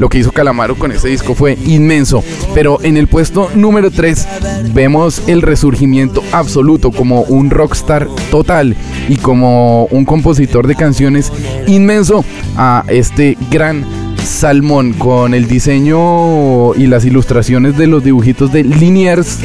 lo 0.00 0.08
que 0.08 0.18
hizo 0.18 0.32
Calamaro 0.32 0.76
con 0.76 0.90
ese 0.90 1.08
disco 1.08 1.34
fue 1.34 1.58
inmenso. 1.66 2.24
Pero 2.54 2.82
en 2.82 2.96
el 2.96 3.06
puesto 3.06 3.50
número 3.54 3.90
3 3.90 4.26
vemos 4.72 5.22
el 5.28 5.42
resurgimiento 5.42 6.24
absoluto 6.32 6.90
como 6.90 7.20
un 7.22 7.50
rockstar 7.50 8.08
total 8.30 8.76
y 9.08 9.16
como 9.16 9.84
un 9.86 10.06
compositor 10.06 10.66
de 10.66 10.74
canciones 10.74 11.30
inmenso 11.66 12.24
a 12.56 12.84
este 12.88 13.36
gran 13.50 13.84
Salmón 14.24 14.94
con 14.94 15.34
el 15.34 15.46
diseño 15.46 16.74
y 16.74 16.86
las 16.86 17.04
ilustraciones 17.04 17.76
de 17.76 17.86
los 17.86 18.02
dibujitos 18.02 18.52
de 18.52 18.64
Liniers, 18.64 19.38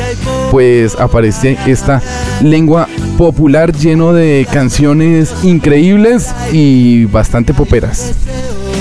pues 0.52 0.96
aparece 0.96 1.58
esta 1.66 2.02
lengua 2.42 2.88
popular 3.18 3.74
lleno 3.74 4.14
de 4.14 4.48
canciones 4.52 5.34
increíbles 5.44 6.34
y 6.52 7.06
bastante 7.06 7.54
poperas. 7.54 8.14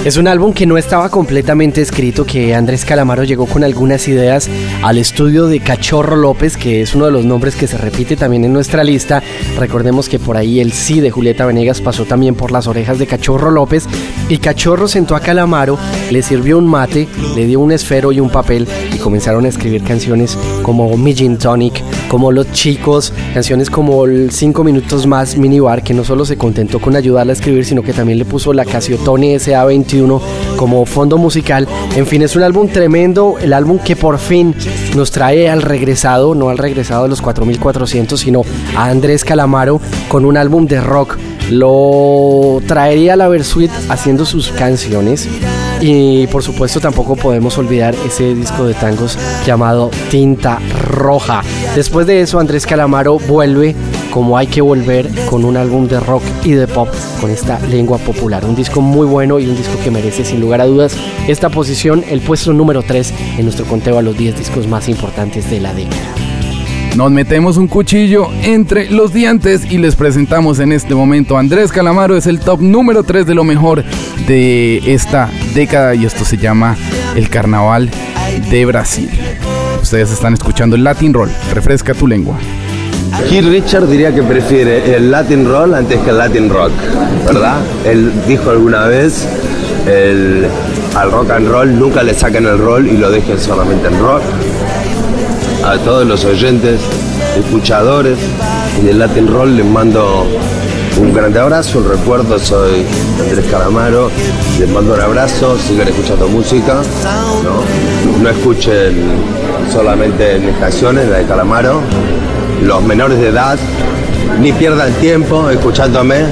Es 0.04 0.18
un 0.18 0.28
álbum 0.28 0.52
que 0.52 0.66
no 0.66 0.76
estaba 0.76 1.08
completamente 1.08 1.80
escrito, 1.80 2.26
que 2.26 2.54
Andrés 2.54 2.84
Calamaro 2.84 3.24
llegó 3.24 3.46
con 3.46 3.64
algunas 3.64 4.06
ideas 4.06 4.50
al 4.82 4.98
estudio 4.98 5.46
de 5.46 5.60
Cachorro 5.60 6.14
López, 6.14 6.58
que 6.58 6.82
es 6.82 6.94
uno 6.94 7.06
de 7.06 7.10
los 7.10 7.24
nombres 7.24 7.56
que 7.56 7.66
se 7.66 7.78
repite 7.78 8.14
también 8.14 8.44
en 8.44 8.52
nuestra 8.52 8.84
lista. 8.84 9.22
Recordemos 9.58 10.10
que 10.10 10.18
por 10.18 10.36
ahí 10.36 10.60
el 10.60 10.72
sí 10.72 11.00
de 11.00 11.10
Julieta 11.10 11.46
Venegas 11.46 11.80
pasó 11.80 12.04
también 12.04 12.34
por 12.34 12.52
las 12.52 12.66
orejas 12.66 12.98
de 12.98 13.06
Cachorro 13.06 13.50
López 13.50 13.86
y 14.28 14.38
Cachorro 14.38 14.88
sentó 14.88 15.16
a 15.16 15.20
Calamaro, 15.20 15.78
le 16.10 16.22
sirvió 16.22 16.58
un 16.58 16.66
mate, 16.66 17.08
le 17.36 17.46
dio 17.46 17.60
un 17.60 17.72
esfero 17.72 18.12
y 18.12 18.20
un 18.20 18.30
papel 18.30 18.66
y 18.94 18.98
comenzaron 18.98 19.44
a 19.44 19.48
escribir 19.48 19.82
canciones 19.82 20.38
como 20.62 20.96
Mi 20.96 21.14
Tonic, 21.14 21.82
como 22.08 22.32
Los 22.32 22.50
Chicos, 22.52 23.12
canciones 23.32 23.70
como 23.70 24.04
el 24.04 24.30
5 24.30 24.64
minutos 24.64 25.06
más 25.06 25.36
minibar, 25.36 25.82
que 25.82 25.94
no 25.94 26.04
solo 26.04 26.24
se 26.24 26.36
contentó 26.36 26.80
con 26.80 26.96
ayudarla 26.96 27.32
a 27.32 27.34
escribir, 27.34 27.64
sino 27.64 27.82
que 27.82 27.92
también 27.92 28.18
le 28.18 28.24
puso 28.24 28.52
la 28.52 28.64
Casiotone 28.64 29.36
SA21 29.36 30.20
como 30.56 30.84
fondo 30.86 31.18
musical. 31.18 31.68
En 31.96 32.06
fin, 32.06 32.22
es 32.22 32.36
un 32.36 32.42
álbum 32.42 32.68
tremendo, 32.68 33.36
el 33.40 33.52
álbum 33.52 33.78
que 33.78 33.96
por 33.96 34.18
fin 34.18 34.54
nos 34.96 35.10
trae 35.10 35.48
al 35.48 35.62
regresado, 35.62 36.34
no 36.34 36.48
al 36.48 36.58
regresado 36.58 37.04
de 37.04 37.10
los 37.10 37.22
4400, 37.22 38.18
sino 38.18 38.42
a 38.76 38.88
Andrés 38.88 39.24
Calamaro 39.24 39.80
con 40.08 40.24
un 40.24 40.36
álbum 40.36 40.66
de 40.66 40.80
rock. 40.80 41.16
Lo 41.50 42.60
traería 42.66 43.14
a 43.14 43.16
la 43.16 43.28
Versuit 43.28 43.70
haciendo 43.88 44.24
sus 44.24 44.50
canciones. 44.50 45.28
Y 45.80 46.26
por 46.28 46.42
supuesto 46.42 46.80
tampoco 46.80 47.16
podemos 47.16 47.58
olvidar 47.58 47.94
ese 48.06 48.34
disco 48.34 48.64
de 48.64 48.74
tangos 48.74 49.18
llamado 49.44 49.90
Tinta 50.10 50.58
Roja. 50.82 51.42
Después 51.74 52.06
de 52.06 52.20
eso 52.20 52.40
Andrés 52.40 52.64
Calamaro 52.66 53.18
vuelve 53.18 53.74
como 54.10 54.38
hay 54.38 54.46
que 54.46 54.60
volver 54.60 55.10
con 55.28 55.44
un 55.44 55.56
álbum 55.56 55.88
de 55.88 55.98
rock 55.98 56.22
y 56.44 56.52
de 56.52 56.68
pop 56.68 56.88
con 57.20 57.30
esta 57.30 57.58
lengua 57.66 57.98
popular. 57.98 58.44
Un 58.44 58.54
disco 58.54 58.80
muy 58.80 59.06
bueno 59.06 59.40
y 59.40 59.46
un 59.46 59.56
disco 59.56 59.74
que 59.82 59.90
merece 59.90 60.24
sin 60.24 60.40
lugar 60.40 60.60
a 60.60 60.66
dudas 60.66 60.96
esta 61.26 61.48
posición, 61.48 62.04
el 62.08 62.20
puesto 62.20 62.52
número 62.52 62.82
3 62.82 63.12
en 63.38 63.44
nuestro 63.44 63.66
conteo 63.66 63.98
a 63.98 64.02
los 64.02 64.16
10 64.16 64.38
discos 64.38 64.68
más 64.68 64.88
importantes 64.88 65.50
de 65.50 65.60
la 65.60 65.74
década. 65.74 66.23
Nos 66.96 67.10
metemos 67.10 67.56
un 67.56 67.66
cuchillo 67.66 68.28
entre 68.44 68.88
los 68.88 69.12
dientes 69.12 69.64
y 69.68 69.78
les 69.78 69.96
presentamos 69.96 70.60
en 70.60 70.70
este 70.70 70.94
momento 70.94 71.36
Andrés 71.36 71.72
Calamaro 71.72 72.16
es 72.16 72.28
el 72.28 72.38
top 72.38 72.60
número 72.60 73.02
3 73.02 73.26
de 73.26 73.34
lo 73.34 73.42
mejor 73.42 73.82
de 74.28 74.80
esta 74.94 75.28
década 75.54 75.96
y 75.96 76.04
esto 76.04 76.24
se 76.24 76.36
llama 76.36 76.76
el 77.16 77.28
Carnaval 77.30 77.90
de 78.48 78.64
Brasil. 78.64 79.10
Ustedes 79.82 80.12
están 80.12 80.34
escuchando 80.34 80.76
el 80.76 80.84
Latin 80.84 81.12
Roll, 81.12 81.30
refresca 81.52 81.94
tu 81.94 82.06
lengua. 82.06 82.38
Keith 83.28 83.44
Richard 83.44 83.88
diría 83.88 84.14
que 84.14 84.22
prefiere 84.22 84.94
el 84.94 85.10
Latin 85.10 85.48
Roll 85.48 85.74
antes 85.74 85.98
que 85.98 86.10
el 86.10 86.18
Latin 86.18 86.48
Rock, 86.48 86.70
¿verdad? 87.26 87.56
Él 87.84 88.12
dijo 88.28 88.50
alguna 88.50 88.86
vez, 88.86 89.26
el, 89.88 90.46
al 90.94 91.10
rock 91.10 91.30
and 91.30 91.48
roll 91.48 91.76
nunca 91.76 92.04
le 92.04 92.14
saquen 92.14 92.46
el 92.46 92.58
roll 92.58 92.86
y 92.86 92.96
lo 92.96 93.10
dejen 93.10 93.38
solamente 93.38 93.88
en 93.88 93.98
rock. 93.98 94.22
A 95.64 95.78
todos 95.78 96.06
los 96.06 96.24
oyentes, 96.26 96.78
escuchadores 97.38 98.18
del 98.84 98.98
Latin 98.98 99.26
Roll 99.26 99.56
les 99.56 99.64
mando 99.64 100.26
un 101.00 101.14
grande 101.14 101.40
abrazo, 101.40 101.78
un 101.78 101.88
recuerdo, 101.88 102.38
soy 102.38 102.84
Andrés 103.18 103.46
Calamaro, 103.50 104.10
les 104.58 104.68
mando 104.68 104.92
un 104.92 105.00
abrazo, 105.00 105.56
sigan 105.58 105.88
escuchando 105.88 106.28
música, 106.28 106.82
no, 107.42 108.22
no 108.22 108.28
escuchen 108.28 108.94
solamente 109.72 110.38
mis 110.38 110.54
canciones, 110.56 111.08
la 111.08 111.18
de 111.18 111.24
Calamaro, 111.24 111.80
los 112.62 112.82
menores 112.82 113.18
de 113.18 113.28
edad, 113.28 113.58
ni 114.40 114.52
pierdan 114.52 114.92
tiempo 114.94 115.48
escuchándome, 115.48 116.26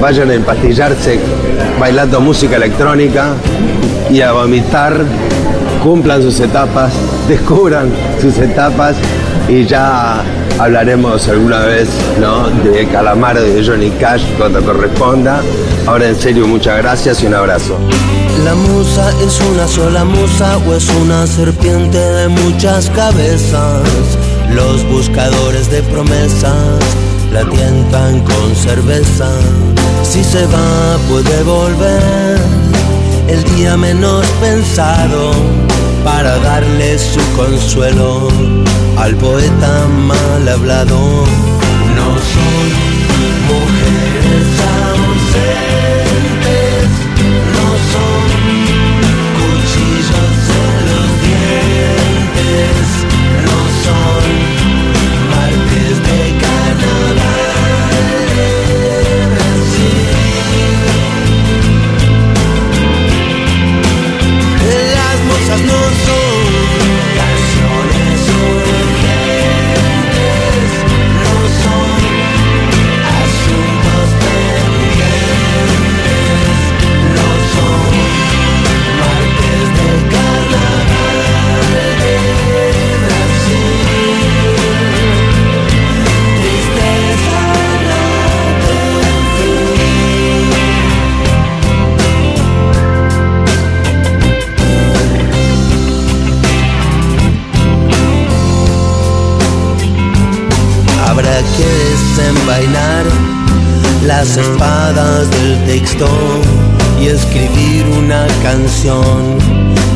vayan 0.00 0.30
a 0.30 0.34
empastillarse 0.34 1.20
bailando 1.78 2.20
música 2.20 2.56
electrónica 2.56 3.34
y 4.10 4.20
a 4.22 4.32
vomitar, 4.32 5.04
cumplan 5.86 6.20
sus 6.20 6.40
etapas, 6.40 6.92
descubran 7.28 7.88
sus 8.20 8.36
etapas 8.38 8.96
y 9.48 9.64
ya 9.64 10.20
hablaremos 10.58 11.28
alguna 11.28 11.60
vez 11.60 11.88
¿no? 12.20 12.48
de 12.68 12.88
Calamaro, 12.88 13.40
de 13.40 13.64
Johnny 13.64 13.90
Cash 13.90 14.24
cuando 14.36 14.60
corresponda. 14.62 15.40
Ahora 15.86 16.08
en 16.08 16.16
serio, 16.16 16.44
muchas 16.48 16.78
gracias 16.78 17.22
y 17.22 17.26
un 17.26 17.34
abrazo. 17.34 17.78
La 18.42 18.56
musa 18.56 19.12
es 19.24 19.40
una 19.52 19.68
sola 19.68 20.04
musa 20.04 20.58
o 20.66 20.74
es 20.74 20.90
una 21.02 21.24
serpiente 21.24 21.98
de 21.98 22.28
muchas 22.28 22.90
cabezas. 22.90 23.84
Los 24.52 24.84
buscadores 24.88 25.70
de 25.70 25.84
promesas 25.84 26.80
la 27.32 27.48
tientan 27.48 28.22
con 28.22 28.56
cerveza. 28.56 29.30
Si 30.02 30.24
se 30.24 30.46
va 30.46 30.98
puede 31.08 31.44
volver 31.44 32.40
el 33.28 33.44
día 33.54 33.76
menos 33.76 34.26
pensado 34.40 35.65
para 36.06 36.38
darle 36.38 36.96
su 37.00 37.20
consuelo 37.34 38.28
al 38.96 39.16
poeta 39.16 39.86
mal 39.88 40.48
hablado. 40.48 40.98
No 41.96 42.08
son 42.32 42.66
mujeres 43.48 43.75
las 104.06 104.36
espadas 104.36 105.28
del 105.30 105.64
texto 105.66 106.06
y 107.00 107.06
escribir 107.06 107.84
una 107.98 108.24
canción, 108.40 109.36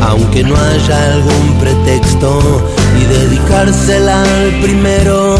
aunque 0.03 0.43
no 0.43 0.57
haya 0.57 1.13
algún 1.13 1.59
pretexto, 1.61 2.41
y 3.01 3.05
dedicársela 3.05 4.23
al 4.23 4.61
primero 4.61 5.37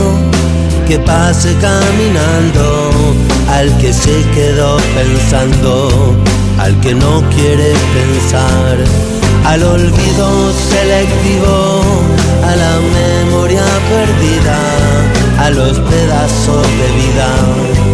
que 0.87 1.01
pase 1.01 1.53
caminando, 1.61 2.91
al 3.49 3.77
que 3.79 3.93
se 3.93 4.23
quedó 4.35 4.77
pensando, 4.95 6.15
al 6.59 6.79
que 6.81 6.95
no 6.95 7.23
quiere 7.31 7.73
pensar, 7.99 8.79
al 9.47 9.63
olvido 9.65 10.53
selectivo, 10.53 11.81
a 12.45 12.57
la 12.57 12.75
memoria 13.01 13.65
perdida, 13.91 14.59
a 15.45 15.51
los 15.51 15.79
pedazos 15.81 16.63
de 16.63 16.89
vida 17.03 17.90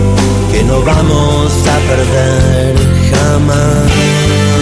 que 0.56 0.64
no 0.64 0.80
vamos 0.82 1.52
a 1.66 1.78
perder 1.86 2.76
jamás. 3.10 4.55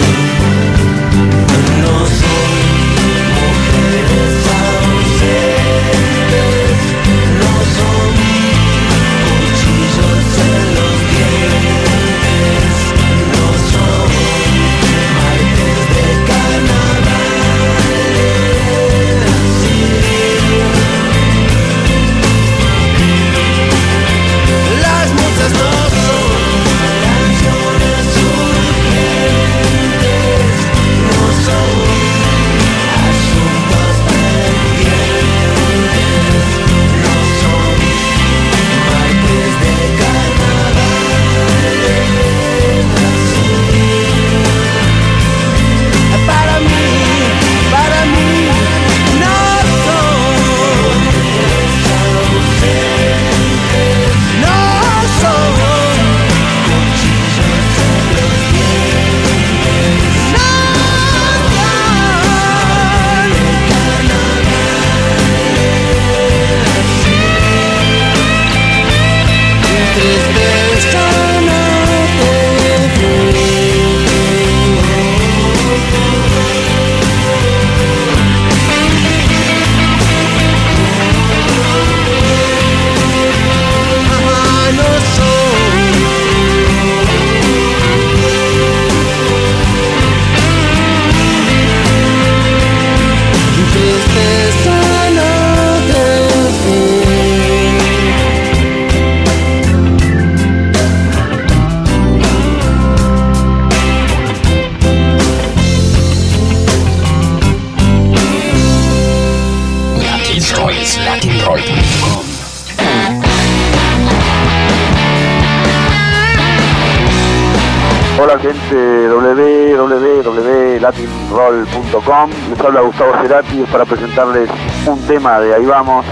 Gustavo 122.81 123.13
Cerati 123.21 123.63
para 123.71 123.85
presentarles 123.85 124.49
un 124.85 124.99
tema 125.07 125.39
de 125.39 125.55
Ahí 125.55 125.65
Vamos, 125.65 126.05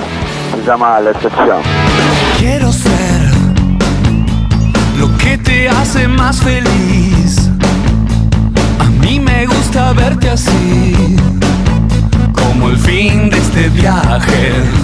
se 0.56 0.65
llama 0.65 0.99
La 0.99 1.11
Excepción. 1.11 1.61
Quiero 2.38 2.72
ser 2.72 3.31
lo 4.98 5.15
que 5.18 5.38
te 5.38 5.69
hace 5.69 6.07
más 6.07 6.41
feliz. 6.41 7.49
A 8.80 8.85
mí 8.85 9.19
me 9.19 9.45
gusta 9.45 9.94
verte 9.94 10.30
así, 10.30 11.18
como 12.34 12.69
el 12.69 12.77
fin 12.77 13.30
de 13.30 13.38
este 13.38 13.69
viaje. 13.69 14.83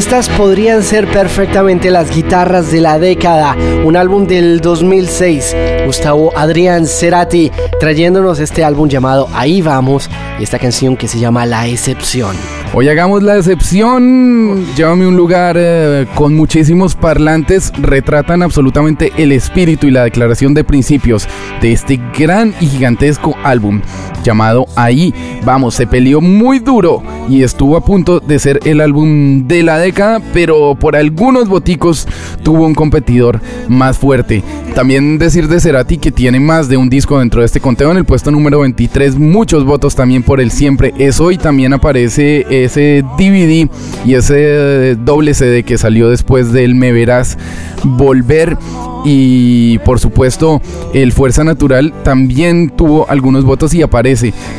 Estas 0.00 0.30
podrían 0.30 0.82
ser 0.82 1.06
perfectamente 1.08 1.90
las 1.90 2.10
guitarras 2.10 2.72
de 2.72 2.80
la 2.80 2.98
década. 2.98 3.54
Un 3.84 3.96
álbum 3.96 4.26
del 4.26 4.62
2006. 4.62 5.54
Gustavo 5.84 6.32
Adrián 6.34 6.86
Cerati 6.86 7.52
trayéndonos 7.78 8.40
este 8.40 8.64
álbum 8.64 8.88
llamado 8.88 9.28
Ahí 9.34 9.60
vamos 9.60 10.08
y 10.38 10.42
esta 10.42 10.58
canción 10.58 10.96
que 10.96 11.06
se 11.06 11.18
llama 11.18 11.44
La 11.44 11.68
excepción. 11.68 12.34
Hoy 12.72 12.88
hagamos 12.88 13.22
la 13.22 13.36
excepción. 13.36 14.64
Llévame 14.74 15.06
un 15.06 15.16
lugar 15.16 15.56
eh, 15.58 16.06
con 16.14 16.34
muchísimos 16.34 16.94
parlantes. 16.94 17.70
Retratan 17.78 18.42
absolutamente 18.42 19.12
el 19.18 19.32
espíritu 19.32 19.86
y 19.86 19.90
la 19.90 20.04
declaración 20.04 20.54
de 20.54 20.64
principios 20.64 21.28
de 21.60 21.72
este 21.72 22.00
gran 22.18 22.54
y 22.58 22.68
gigantesco 22.68 23.36
álbum 23.44 23.82
llamado 24.22 24.66
Ahí. 24.76 25.14
Vamos, 25.44 25.74
se 25.74 25.86
peleó 25.86 26.20
muy 26.20 26.58
duro 26.58 27.02
y 27.28 27.42
estuvo 27.42 27.76
a 27.76 27.84
punto 27.84 28.20
de 28.20 28.38
ser 28.38 28.60
el 28.64 28.80
álbum 28.80 29.46
de 29.46 29.62
la 29.62 29.78
década, 29.78 30.20
pero 30.32 30.74
por 30.74 30.96
algunos 30.96 31.48
boticos 31.48 32.06
tuvo 32.42 32.66
un 32.66 32.74
competidor 32.74 33.40
más 33.68 33.98
fuerte. 33.98 34.42
También 34.74 35.18
decir 35.18 35.48
de 35.48 35.60
Cerati 35.60 35.98
que 35.98 36.12
tiene 36.12 36.40
más 36.40 36.68
de 36.68 36.76
un 36.76 36.88
disco 36.88 37.18
dentro 37.18 37.40
de 37.40 37.46
este 37.46 37.60
conteo 37.60 37.90
en 37.90 37.98
el 37.98 38.04
puesto 38.04 38.30
número 38.30 38.60
23, 38.60 39.18
muchos 39.18 39.64
votos 39.64 39.94
también 39.94 40.22
por 40.22 40.40
el 40.40 40.50
siempre 40.50 40.94
eso 40.98 41.30
y 41.30 41.38
también 41.38 41.72
aparece 41.72 42.46
ese 42.50 43.02
DVD 43.18 43.68
y 44.04 44.14
ese 44.14 44.96
doble 44.96 45.34
CD 45.34 45.62
que 45.64 45.78
salió 45.78 46.08
después 46.08 46.52
del 46.52 46.74
Me 46.74 46.92
Verás 46.92 47.38
Volver 47.84 48.56
y 49.04 49.78
por 49.78 49.98
supuesto 49.98 50.60
el 50.92 51.12
Fuerza 51.12 51.44
Natural 51.44 51.92
también 52.02 52.70
tuvo 52.70 53.08
algunos 53.08 53.44
votos 53.44 53.72
y 53.74 53.82
aparece 53.82 54.09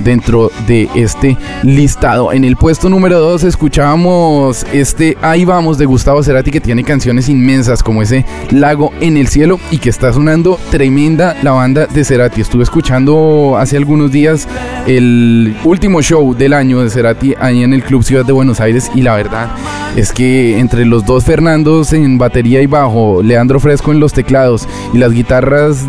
dentro 0.03 0.51
de 0.67 0.89
este 0.95 1.37
listado. 1.63 2.31
En 2.31 2.43
el 2.43 2.55
puesto 2.55 2.89
número 2.89 3.19
2 3.19 3.43
escuchábamos 3.43 4.65
este 4.71 5.17
Ahí 5.21 5.43
vamos 5.43 5.77
de 5.77 5.85
Gustavo 5.85 6.23
Cerati 6.23 6.51
que 6.51 6.61
tiene 6.61 6.83
canciones 6.83 7.27
inmensas 7.27 7.83
como 7.83 8.01
ese 8.01 8.25
Lago 8.51 8.93
en 9.01 9.17
el 9.17 9.27
cielo 9.27 9.59
y 9.71 9.79
que 9.79 9.89
está 9.89 10.13
sonando 10.13 10.57
tremenda 10.69 11.35
la 11.43 11.51
banda 11.51 11.85
de 11.85 12.03
Cerati. 12.03 12.41
Estuve 12.41 12.63
escuchando 12.63 13.57
hace 13.57 13.77
algunos 13.77 14.11
días 14.11 14.47
el 14.87 15.55
último 15.63 16.01
show 16.01 16.33
del 16.33 16.53
año 16.53 16.81
de 16.81 16.89
Cerati 16.89 17.35
ahí 17.39 17.63
en 17.63 17.73
el 17.73 17.83
Club 17.83 18.03
Ciudad 18.03 18.25
de 18.25 18.31
Buenos 18.31 18.59
Aires 18.61 18.89
y 18.95 19.01
la 19.01 19.15
verdad 19.15 19.49
es 19.95 20.13
que 20.13 20.59
entre 20.59 20.85
los 20.85 21.05
dos 21.05 21.25
Fernandos 21.25 21.91
en 21.93 22.17
batería 22.17 22.61
y 22.61 22.67
bajo, 22.67 23.21
Leandro 23.21 23.59
Fresco 23.59 23.91
en 23.91 23.99
los 23.99 24.13
teclados 24.13 24.67
y 24.93 24.97
las 24.97 25.11
guitarras 25.11 25.85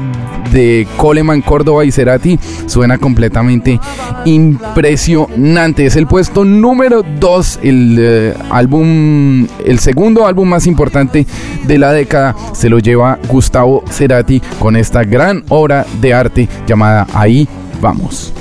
de 0.51 0.87
Coleman, 0.97 1.43
Córdoba 1.43 1.85
y 1.85 1.93
Cerati 1.93 2.39
suena 2.67 2.99
completamente 2.99 3.81
impresionante. 4.25 5.87
Es 5.87 5.97
el 5.97 6.07
puesto 6.07 6.45
número 6.45 7.03
2, 7.03 7.61
el 7.63 7.97
eh, 7.99 8.35
álbum, 8.51 9.47
el 9.65 9.79
segundo 9.79 10.27
álbum 10.27 10.49
más 10.49 10.67
importante 10.67 11.27
de 11.65 11.79
la 11.79 11.93
década. 11.93 12.35
Se 12.53 12.69
lo 12.69 12.79
lleva 12.79 13.19
Gustavo 13.29 13.85
Cerati 13.91 14.41
con 14.59 14.77
esta 14.77 15.05
gran 15.05 15.45
obra 15.49 15.87
de 16.01 16.15
arte 16.15 16.49
llamada 16.67 17.07
Ahí 17.15 17.49
vamos. 17.81 18.33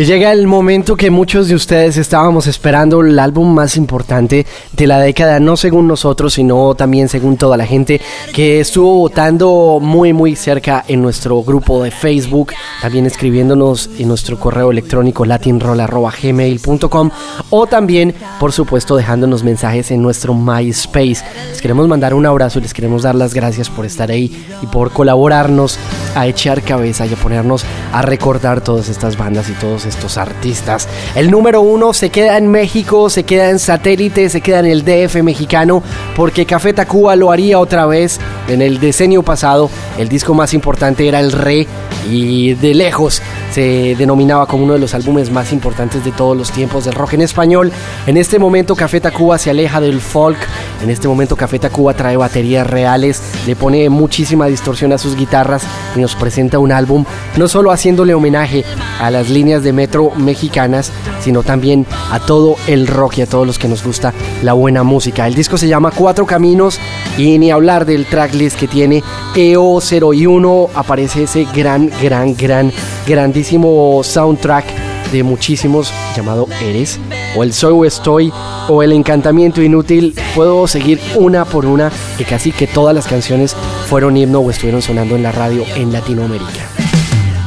Y 0.00 0.06
llega 0.06 0.32
el 0.32 0.46
momento 0.46 0.96
que 0.96 1.10
muchos 1.10 1.48
de 1.48 1.54
ustedes 1.54 1.98
estábamos 1.98 2.46
esperando, 2.46 3.02
el 3.02 3.18
álbum 3.18 3.52
más 3.52 3.76
importante 3.76 4.46
de 4.72 4.86
la 4.86 4.98
década, 4.98 5.40
no 5.40 5.58
según 5.58 5.86
nosotros, 5.86 6.32
sino 6.32 6.74
también 6.74 7.10
según 7.10 7.36
toda 7.36 7.58
la 7.58 7.66
gente 7.66 8.00
que 8.32 8.60
estuvo 8.60 8.94
votando 8.94 9.78
muy 9.78 10.14
muy 10.14 10.36
cerca 10.36 10.86
en 10.88 11.02
nuestro 11.02 11.42
grupo 11.42 11.82
de 11.82 11.90
Facebook, 11.90 12.54
también 12.80 13.04
escribiéndonos 13.04 13.90
en 13.98 14.08
nuestro 14.08 14.40
correo 14.40 14.70
electrónico 14.70 15.26
latinroll.gmail.com 15.26 17.10
o 17.50 17.66
también, 17.66 18.14
por 18.38 18.52
supuesto, 18.52 18.96
dejándonos 18.96 19.44
mensajes 19.44 19.90
en 19.90 20.00
nuestro 20.00 20.32
MySpace. 20.32 21.22
Les 21.50 21.60
queremos 21.60 21.86
mandar 21.88 22.14
un 22.14 22.24
abrazo 22.24 22.58
y 22.58 22.62
les 22.62 22.72
queremos 22.72 23.02
dar 23.02 23.16
las 23.16 23.34
gracias 23.34 23.68
por 23.68 23.84
estar 23.84 24.10
ahí 24.10 24.46
y 24.62 24.66
por 24.66 24.92
colaborarnos 24.92 25.78
a 26.14 26.26
echar 26.26 26.62
cabeza 26.62 27.04
y 27.04 27.12
a 27.12 27.16
ponernos 27.16 27.66
a 27.92 28.00
recordar 28.00 28.62
todas 28.62 28.88
estas 28.88 29.18
bandas 29.18 29.50
y 29.50 29.52
todos 29.52 29.89
estos 29.90 30.16
artistas. 30.16 30.88
El 31.14 31.30
número 31.30 31.60
uno 31.60 31.92
se 31.92 32.10
queda 32.10 32.38
en 32.38 32.50
México, 32.50 33.10
se 33.10 33.24
queda 33.24 33.50
en 33.50 33.58
satélite, 33.58 34.30
se 34.30 34.40
queda 34.40 34.60
en 34.60 34.66
el 34.66 34.84
DF 34.84 35.22
mexicano, 35.22 35.82
porque 36.16 36.46
Café 36.46 36.72
Tacuba 36.72 37.16
lo 37.16 37.30
haría 37.30 37.58
otra 37.58 37.84
vez 37.86 38.18
en 38.48 38.62
el 38.62 38.80
decenio 38.80 39.22
pasado. 39.22 39.70
El 39.98 40.08
disco 40.08 40.32
más 40.34 40.54
importante 40.54 41.06
era 41.06 41.20
El 41.20 41.32
Rey 41.32 41.66
y 42.10 42.54
de 42.54 42.74
lejos 42.74 43.20
se 43.52 43.96
denominaba 43.98 44.46
como 44.46 44.64
uno 44.64 44.74
de 44.74 44.78
los 44.78 44.94
álbumes 44.94 45.30
más 45.30 45.52
importantes 45.52 46.04
de 46.04 46.12
todos 46.12 46.36
los 46.36 46.50
tiempos 46.52 46.84
del 46.84 46.94
rock 46.94 47.14
en 47.14 47.22
español. 47.22 47.72
En 48.06 48.16
este 48.16 48.38
momento 48.38 48.76
Café 48.76 49.00
Tacuba 49.00 49.38
se 49.38 49.50
aleja 49.50 49.80
del 49.80 50.00
folk, 50.00 50.38
en 50.82 50.90
este 50.90 51.08
momento 51.08 51.36
Café 51.36 51.58
Tacuba 51.58 51.94
trae 51.94 52.16
baterías 52.16 52.66
reales, 52.66 53.20
le 53.46 53.56
pone 53.56 53.88
muchísima 53.90 54.46
distorsión 54.46 54.92
a 54.92 54.98
sus 54.98 55.16
guitarras 55.16 55.64
y 55.96 56.00
nos 56.00 56.14
presenta 56.14 56.58
un 56.58 56.72
álbum 56.72 57.04
no 57.36 57.48
solo 57.48 57.72
haciéndole 57.72 58.14
homenaje 58.14 58.64
a 59.00 59.10
las 59.10 59.28
líneas 59.28 59.62
de 59.62 59.69
metro 59.72 60.10
mexicanas, 60.16 60.92
sino 61.20 61.42
también 61.42 61.86
a 62.10 62.20
todo 62.20 62.56
el 62.66 62.86
rock 62.86 63.18
y 63.18 63.22
a 63.22 63.26
todos 63.26 63.46
los 63.46 63.58
que 63.58 63.68
nos 63.68 63.84
gusta 63.84 64.12
la 64.42 64.52
buena 64.52 64.82
música. 64.82 65.26
El 65.26 65.34
disco 65.34 65.58
se 65.58 65.68
llama 65.68 65.90
Cuatro 65.90 66.26
Caminos 66.26 66.78
y 67.16 67.38
ni 67.38 67.50
hablar 67.50 67.86
del 67.86 68.06
tracklist 68.06 68.58
que 68.58 68.68
tiene 68.68 69.02
EO01, 69.34 70.70
aparece 70.74 71.24
ese 71.24 71.46
gran, 71.54 71.90
gran, 72.02 72.34
gran, 72.34 72.72
grandísimo 73.06 74.00
soundtrack 74.02 74.64
de 75.10 75.22
muchísimos 75.22 75.92
llamado 76.16 76.46
Eres 76.62 76.98
o 77.36 77.42
el 77.42 77.52
Soy 77.52 77.72
o 77.72 77.84
Estoy 77.84 78.32
o 78.68 78.82
el 78.82 78.92
Encantamiento 78.92 79.62
Inútil. 79.62 80.14
Puedo 80.34 80.66
seguir 80.66 81.00
una 81.16 81.44
por 81.44 81.66
una 81.66 81.90
que 82.16 82.24
casi 82.24 82.52
que 82.52 82.66
todas 82.66 82.94
las 82.94 83.06
canciones 83.06 83.56
fueron 83.88 84.16
himno 84.16 84.40
o 84.40 84.50
estuvieron 84.50 84.82
sonando 84.82 85.16
en 85.16 85.22
la 85.22 85.32
radio 85.32 85.64
en 85.76 85.92
Latinoamérica. 85.92 86.99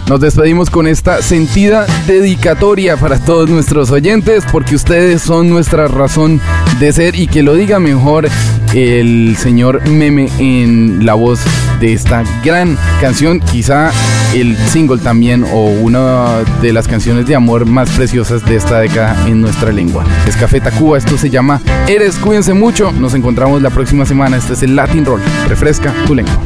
Nos 0.07 0.19
despedimos 0.19 0.69
con 0.69 0.85
esta 0.85 1.21
sentida 1.21 1.85
dedicatoria 2.07 2.97
para 2.97 3.19
todos 3.19 3.49
nuestros 3.49 3.89
oyentes 3.89 4.43
porque 4.51 4.75
ustedes 4.75 5.21
son 5.21 5.49
nuestra 5.49 5.88
razón 5.88 6.41
de 6.80 6.91
ser 6.91 7.15
y 7.15 7.27
que 7.27 7.41
lo 7.41 7.55
diga 7.55 7.80
mejor 7.80 8.27
el 8.73 9.38
señor 9.38 9.88
Meme 9.88 10.30
en 10.39 11.05
la 11.05 11.13
voz 11.13 11.39
de 11.80 11.93
esta 11.93 12.23
gran 12.43 12.77
canción, 12.99 13.39
quizá 13.39 13.91
el 14.34 14.57
single 14.57 14.97
también 14.97 15.45
o 15.51 15.67
una 15.67 16.39
de 16.61 16.73
las 16.73 16.88
canciones 16.88 17.25
de 17.25 17.35
amor 17.35 17.65
más 17.65 17.89
preciosas 17.91 18.43
de 18.45 18.55
esta 18.55 18.80
década 18.80 19.27
en 19.27 19.41
nuestra 19.41 19.71
lengua. 19.71 20.03
Es 20.27 20.35
Café 20.35 20.59
Tacuba, 20.59 20.97
esto 20.97 21.17
se 21.17 21.30
llama 21.30 21.61
Eres, 21.88 22.15
cuídense 22.15 22.53
mucho, 22.53 22.91
nos 22.91 23.13
encontramos 23.13 23.61
la 23.61 23.69
próxima 23.69 24.05
semana, 24.05 24.38
este 24.38 24.53
es 24.53 24.63
el 24.63 24.75
Latin 24.75 25.05
Roll, 25.05 25.21
refresca 25.47 25.93
tu 26.05 26.15
lengua. 26.15 26.38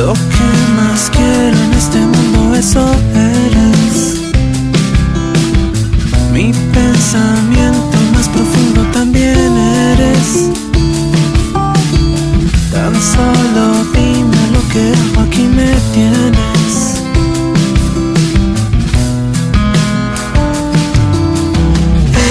Lo 0.00 0.14
que 0.14 0.50
más 0.76 1.10
quiero 1.10 1.58
en 1.58 1.74
este 1.74 1.98
mundo, 1.98 2.54
eso 2.54 2.82
eres. 3.14 4.22
Mi 6.32 6.54
pensamiento 6.72 7.98
más 8.14 8.26
profundo 8.30 8.80
también 8.94 9.52
eres. 9.92 10.48
Tan 12.72 12.94
solo 13.14 13.84
dime 13.92 14.40
lo 14.54 14.62
que 14.72 14.94
aquí 15.20 15.42
me 15.42 15.70
tienes. 15.92 17.02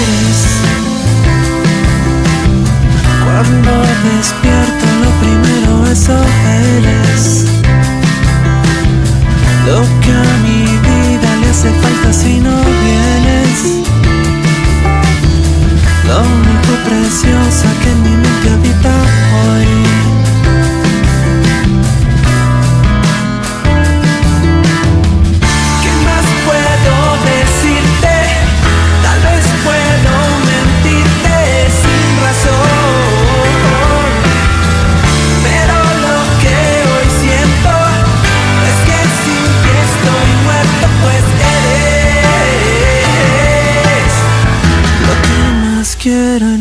Eres. 0.00 0.40
Cuando 3.22 3.72
despierto, 4.08 4.86
lo 5.04 5.10
primero, 5.22 5.86
eso 5.86 6.16
eres. 6.74 7.49
Lo 9.70 9.82
que 10.00 10.10
a 10.10 10.36
mi 10.42 10.62
vida 10.64 11.36
le 11.40 11.48
hace 11.48 11.70
falta 11.70 12.12
si 12.12 12.40
no 12.40 12.56
vienes. 12.84 13.86
Lo 16.08 16.18
único 16.22 16.72
preciosa 16.88 17.68
que 17.80 17.90
en 17.92 18.02
mi 18.02 18.16
mente 18.16 18.50
habita 18.50 18.90
hoy. 19.44 20.19